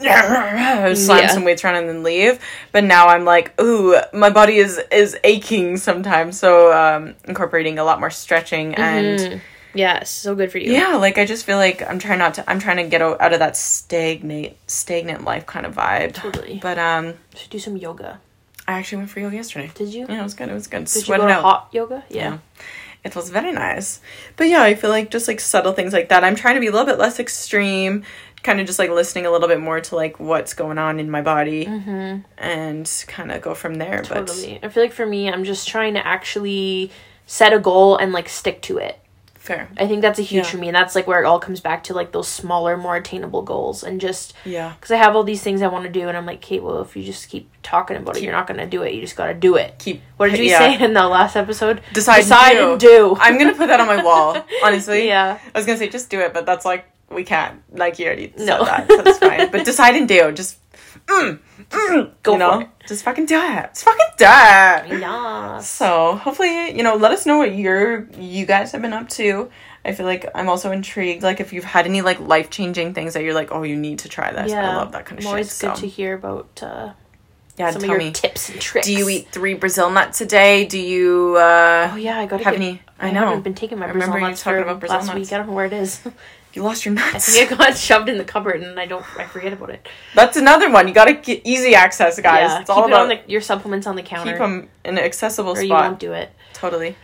slam 0.94 1.18
Yeah. 1.18 1.28
some 1.28 1.44
weights 1.44 1.64
around 1.64 1.76
and 1.76 1.88
then 1.88 2.02
leave. 2.02 2.38
But 2.72 2.84
now 2.84 3.08
I'm 3.08 3.24
like, 3.24 3.60
ooh, 3.60 3.96
my 4.12 4.30
body 4.30 4.58
is 4.58 4.80
is 4.90 5.16
aching 5.24 5.76
sometimes. 5.76 6.38
So 6.38 6.72
um, 6.72 7.14
incorporating 7.26 7.78
a 7.78 7.84
lot 7.84 8.00
more 8.00 8.10
stretching 8.10 8.74
and 8.74 9.18
Mm. 9.18 9.40
Yeah, 9.74 10.02
so 10.04 10.34
good 10.34 10.50
for 10.50 10.58
you. 10.58 10.72
yeah, 10.72 10.96
like 10.96 11.18
I 11.18 11.26
just 11.26 11.44
feel 11.44 11.58
like 11.58 11.82
I'm 11.88 11.98
trying 11.98 12.18
not 12.18 12.34
to. 12.34 12.50
I'm 12.50 12.58
trying 12.58 12.78
to 12.78 12.84
get 12.84 13.02
out, 13.02 13.32
of 13.32 13.38
that 13.38 13.56
stagnate 13.56 14.56
stagnant 14.66 15.24
life 15.24 15.46
kind 15.46 15.66
of 15.66 15.74
vibe. 15.74 16.14
Totally. 16.14 16.58
But 16.60 16.78
um, 16.78 17.14
Should 17.36 17.50
do 17.50 17.58
some 17.58 17.76
yoga. 17.76 18.18
I 18.66 18.78
actually 18.78 18.98
went 18.98 19.10
for 19.10 19.20
yoga 19.20 19.36
yesterday. 19.36 19.70
Did 19.74 19.92
you? 19.92 20.06
Yeah, 20.08 20.20
it 20.20 20.22
was 20.22 20.34
good. 20.34 20.48
It 20.48 20.54
was 20.54 20.66
good. 20.66 20.86
Did 20.86 21.06
you 21.06 21.16
go 21.16 21.24
it 21.26 21.30
out. 21.30 21.42
hot 21.42 21.68
yoga? 21.72 22.02
Yeah. 22.08 22.16
Yeah. 22.18 22.38
It 23.04 23.14
was 23.14 23.30
very 23.30 23.52
nice. 23.52 24.00
But 24.36 24.48
yeah, 24.48 24.62
I 24.62 24.74
feel 24.74 24.90
like 24.90 25.10
just 25.10 25.28
like 25.28 25.38
subtle 25.38 25.72
things 25.72 25.92
like 25.92 26.08
that. 26.08 26.24
I'm 26.24 26.34
trying 26.34 26.56
to 26.56 26.60
be 26.60 26.66
a 26.66 26.72
little 26.72 26.86
bit 26.86 26.98
less 26.98 27.20
extreme, 27.20 28.04
kind 28.42 28.60
of 28.60 28.66
just 28.66 28.78
like 28.78 28.90
listening 28.90 29.26
a 29.26 29.30
little 29.30 29.48
bit 29.48 29.60
more 29.60 29.80
to 29.80 29.96
like 29.96 30.18
what's 30.20 30.54
going 30.54 30.78
on 30.78 31.00
in 31.00 31.10
my 31.10 31.22
body 31.22 31.66
and 31.66 33.04
kind 33.08 33.32
of 33.32 33.42
go 33.42 33.54
from 33.54 33.74
there. 33.74 34.02
Mm-hmm. 34.02 34.14
Totally. 34.14 34.60
I 34.62 34.68
feel 34.68 34.82
like 34.82 34.92
for 34.92 35.06
me, 35.06 35.30
I'm 35.30 35.44
just 35.44 35.68
trying 35.68 35.94
to 35.94 36.06
actually 36.06 36.90
set 37.26 37.52
a 37.52 37.58
goal 37.58 37.96
and 37.96 38.12
like 38.12 38.28
stick 38.28 38.62
to 38.62 38.78
it. 38.78 38.98
Fair. 39.34 39.70
I 39.78 39.86
think 39.86 40.02
that's 40.02 40.18
a 40.18 40.22
huge 40.22 40.44
Yeah. 40.44 40.50
for 40.50 40.56
me, 40.58 40.68
and 40.68 40.74
that's 40.76 40.94
like 40.94 41.06
where 41.06 41.22
it 41.22 41.26
all 41.26 41.38
comes 41.40 41.60
back 41.60 41.82
to 41.84 41.94
like 41.94 42.12
those 42.12 42.28
smaller, 42.28 42.76
more 42.76 42.96
attainable 42.96 43.40
goals, 43.40 43.82
and 43.82 43.98
just 43.98 44.34
Yeah. 44.44 44.74
because 44.78 44.90
I 44.90 44.96
have 44.96 45.16
all 45.16 45.24
these 45.24 45.42
things 45.42 45.62
I 45.62 45.68
want 45.68 45.84
to 45.84 45.90
do, 45.90 46.06
and 46.06 46.18
I'm 46.18 46.26
like, 46.26 46.42
Kate, 46.42 46.62
well, 46.62 46.82
if 46.82 46.94
you 46.94 47.02
just 47.02 47.30
keep 47.30 47.50
talking 47.62 47.96
about 47.96 48.18
it, 48.18 48.22
you're 48.22 48.32
not 48.32 48.46
gonna 48.46 48.66
do 48.66 48.82
it. 48.82 48.92
You 48.92 49.00
just 49.00 49.16
gotta 49.16 49.32
do 49.32 49.56
it. 49.56 49.76
Keep. 49.78 50.02
What 50.18 50.30
did 50.30 50.40
you 50.40 50.46
yeah. 50.46 50.58
say 50.58 50.84
in 50.84 50.92
the 50.92 51.08
last 51.08 51.34
episode? 51.34 51.80
Decide, 51.94 52.18
Decide 52.18 52.56
and 52.58 52.72
and 52.72 52.80
do. 52.80 53.16
I'm 53.18 53.38
gonna 53.38 53.54
put 53.54 53.68
that 53.68 53.80
on 53.80 53.86
my 53.86 54.02
wall. 54.04 54.36
Honestly. 54.62 55.06
Yeah. 55.08 55.38
I 55.54 55.58
was 55.58 55.64
gonna 55.64 55.78
say 55.78 55.88
just 55.88 56.10
do 56.10 56.20
it, 56.20 56.34
but 56.34 56.44
that's 56.44 56.66
like 56.66 56.84
we 57.10 57.24
can't. 57.24 57.62
Like 57.72 57.98
you 57.98 58.06
already 58.06 58.32
said 58.36 58.46
No. 58.46 58.64
that, 58.64 58.88
so 58.88 59.00
it's 59.04 59.18
fine. 59.18 59.50
But 59.52 59.64
decide 59.64 59.96
and 59.96 60.06
do. 60.08 60.32
Just 60.32 60.58
mm, 61.06 61.38
mm, 61.70 62.10
Go 62.22 62.32
you 62.32 62.38
know, 62.38 62.52
for 62.56 62.62
it. 62.62 62.68
just 62.86 63.04
fucking 63.04 63.26
do 63.26 63.38
it. 63.40 63.70
Just 63.74 63.84
fucking 63.84 64.06
do 64.18 64.24
it. 64.24 65.00
Yeah. 65.00 65.58
So 65.60 66.16
hopefully, 66.16 66.76
you 66.76 66.82
know, 66.82 66.96
let 66.96 67.12
us 67.12 67.26
know 67.26 67.38
what 67.38 67.54
you're 67.54 68.08
you 68.18 68.46
guys 68.46 68.72
have 68.72 68.82
been 68.82 68.92
up 68.92 69.08
to. 69.10 69.50
I 69.84 69.92
feel 69.92 70.06
like 70.06 70.26
I'm 70.34 70.48
also 70.48 70.70
intrigued. 70.72 71.22
Like 71.22 71.40
if 71.40 71.52
you've 71.52 71.64
had 71.64 71.86
any 71.86 72.02
like 72.02 72.20
life 72.20 72.50
changing 72.50 72.94
things 72.94 73.14
that 73.14 73.22
you're 73.22 73.32
like, 73.34 73.52
oh, 73.52 73.62
you 73.62 73.76
need 73.76 74.00
to 74.00 74.08
try 74.08 74.32
this. 74.32 74.50
Yeah. 74.50 74.70
I 74.70 74.76
love 74.76 74.92
that 74.92 75.06
kind 75.06 75.18
of 75.18 75.22
shit. 75.22 75.28
Always 75.30 75.58
good 75.58 75.76
so. 75.76 75.80
to 75.80 75.86
hear 75.88 76.14
about 76.14 76.62
uh, 76.62 76.92
yeah, 77.56 77.70
some 77.70 77.82
of 77.84 77.88
your 77.88 77.98
me. 77.98 78.12
tips 78.12 78.50
and 78.50 78.60
tricks. 78.60 78.86
Do 78.86 78.92
you 78.92 79.08
eat 79.08 79.28
three 79.32 79.54
Brazil 79.54 79.88
nuts 79.90 80.20
a 80.20 80.26
day? 80.26 80.66
Do 80.66 80.78
you? 80.78 81.36
uh 81.38 81.90
Oh 81.92 81.96
yeah, 81.96 82.18
I 82.18 82.26
got 82.26 82.38
to 82.38 82.44
Have 82.44 82.54
get, 82.54 82.62
any- 82.62 82.82
I 83.00 83.08
I, 83.08 83.10
know. 83.12 83.20
haven't 83.26 83.42
been 83.44 83.54
taking 83.54 83.78
my 83.78 83.88
I 83.88 83.92
Brazil 83.92 84.18
nuts 84.18 84.42
talking 84.42 84.58
for 84.58 84.62
about 84.68 84.80
Brazil 84.80 84.98
last 84.98 85.06
nuts. 85.06 85.18
week. 85.20 85.32
I 85.32 85.38
don't 85.38 85.46
know 85.46 85.52
where 85.54 85.66
it 85.66 85.72
is. 85.72 86.00
You 86.54 86.62
lost 86.62 86.84
your 86.86 86.94
I 86.98 87.18
think 87.18 87.52
it 87.52 87.56
got 87.58 87.76
shoved 87.88 88.08
in 88.08 88.18
the 88.18 88.24
cupboard, 88.24 88.62
and 88.62 88.80
I 88.80 88.86
don't. 88.86 89.04
I 89.18 89.24
forget 89.26 89.52
about 89.52 89.70
it. 89.70 89.86
That's 90.14 90.36
another 90.36 90.70
one. 90.70 90.88
You 90.88 90.94
gotta 90.94 91.14
get 91.14 91.42
easy 91.44 91.74
access, 91.74 92.18
guys. 92.20 92.50
yeah, 92.50 92.60
it's 92.60 92.70
keep 92.70 92.76
all 92.76 92.84
it 92.84 92.88
about 92.88 93.02
on 93.02 93.08
the, 93.08 93.20
your 93.26 93.40
supplements 93.40 93.86
on 93.86 93.96
the 93.96 94.02
counter, 94.02 94.32
keep 94.32 94.38
them 94.38 94.68
in 94.84 94.98
an 94.98 95.04
accessible 95.04 95.52
or 95.52 95.60
you 95.60 95.68
spot. 95.68 95.84
won't 95.84 96.00
do 96.00 96.12
it. 96.12 96.30
Totally. 96.54 96.96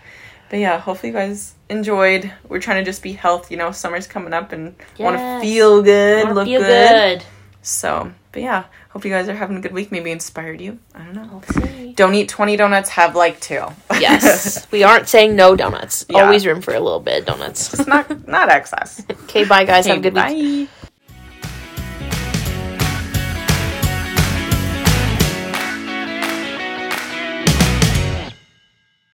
But 0.50 0.58
yeah, 0.60 0.78
hopefully 0.78 1.12
you 1.12 1.18
guys 1.18 1.54
enjoyed. 1.68 2.32
We're 2.48 2.60
trying 2.60 2.82
to 2.82 2.88
just 2.90 3.02
be 3.02 3.12
health. 3.12 3.50
You 3.50 3.56
know, 3.58 3.70
summer's 3.70 4.06
coming 4.06 4.32
up 4.32 4.52
and 4.52 4.74
want 4.98 5.16
to 5.16 5.40
feel 5.40 5.82
good, 5.82 6.24
Wanna 6.24 6.34
look 6.34 6.46
feel 6.46 6.60
good. 6.60 7.18
good. 7.20 7.26
So, 7.62 8.12
but 8.34 8.42
yeah, 8.42 8.64
hope 8.90 9.04
you 9.04 9.12
guys 9.12 9.28
are 9.28 9.34
having 9.34 9.56
a 9.56 9.60
good 9.60 9.72
week. 9.72 9.92
Maybe 9.92 10.10
inspired 10.10 10.60
you. 10.60 10.80
I 10.92 11.04
don't 11.04 11.14
know. 11.14 11.40
I'll. 11.56 11.92
Don't 11.92 12.14
eat 12.14 12.28
20 12.28 12.56
donuts, 12.56 12.88
have 12.90 13.14
like 13.14 13.40
two. 13.40 13.64
Yes, 13.92 14.66
we 14.72 14.82
aren't 14.82 15.08
saying 15.08 15.36
no 15.36 15.54
donuts. 15.54 16.04
Yeah. 16.08 16.24
Always 16.24 16.44
room 16.44 16.60
for 16.60 16.74
a 16.74 16.80
little 16.80 16.98
bit 16.98 17.20
of 17.20 17.26
donuts. 17.26 17.72
It's 17.72 17.86
not 17.86 18.26
not 18.28 18.48
excess. 18.50 19.02
Okay, 19.24 19.44
bye 19.44 19.64
guys. 19.64 19.86
Have 19.86 19.98
a 19.98 20.00
good 20.00 20.14
week. 20.14 20.68
bye. 20.68 20.83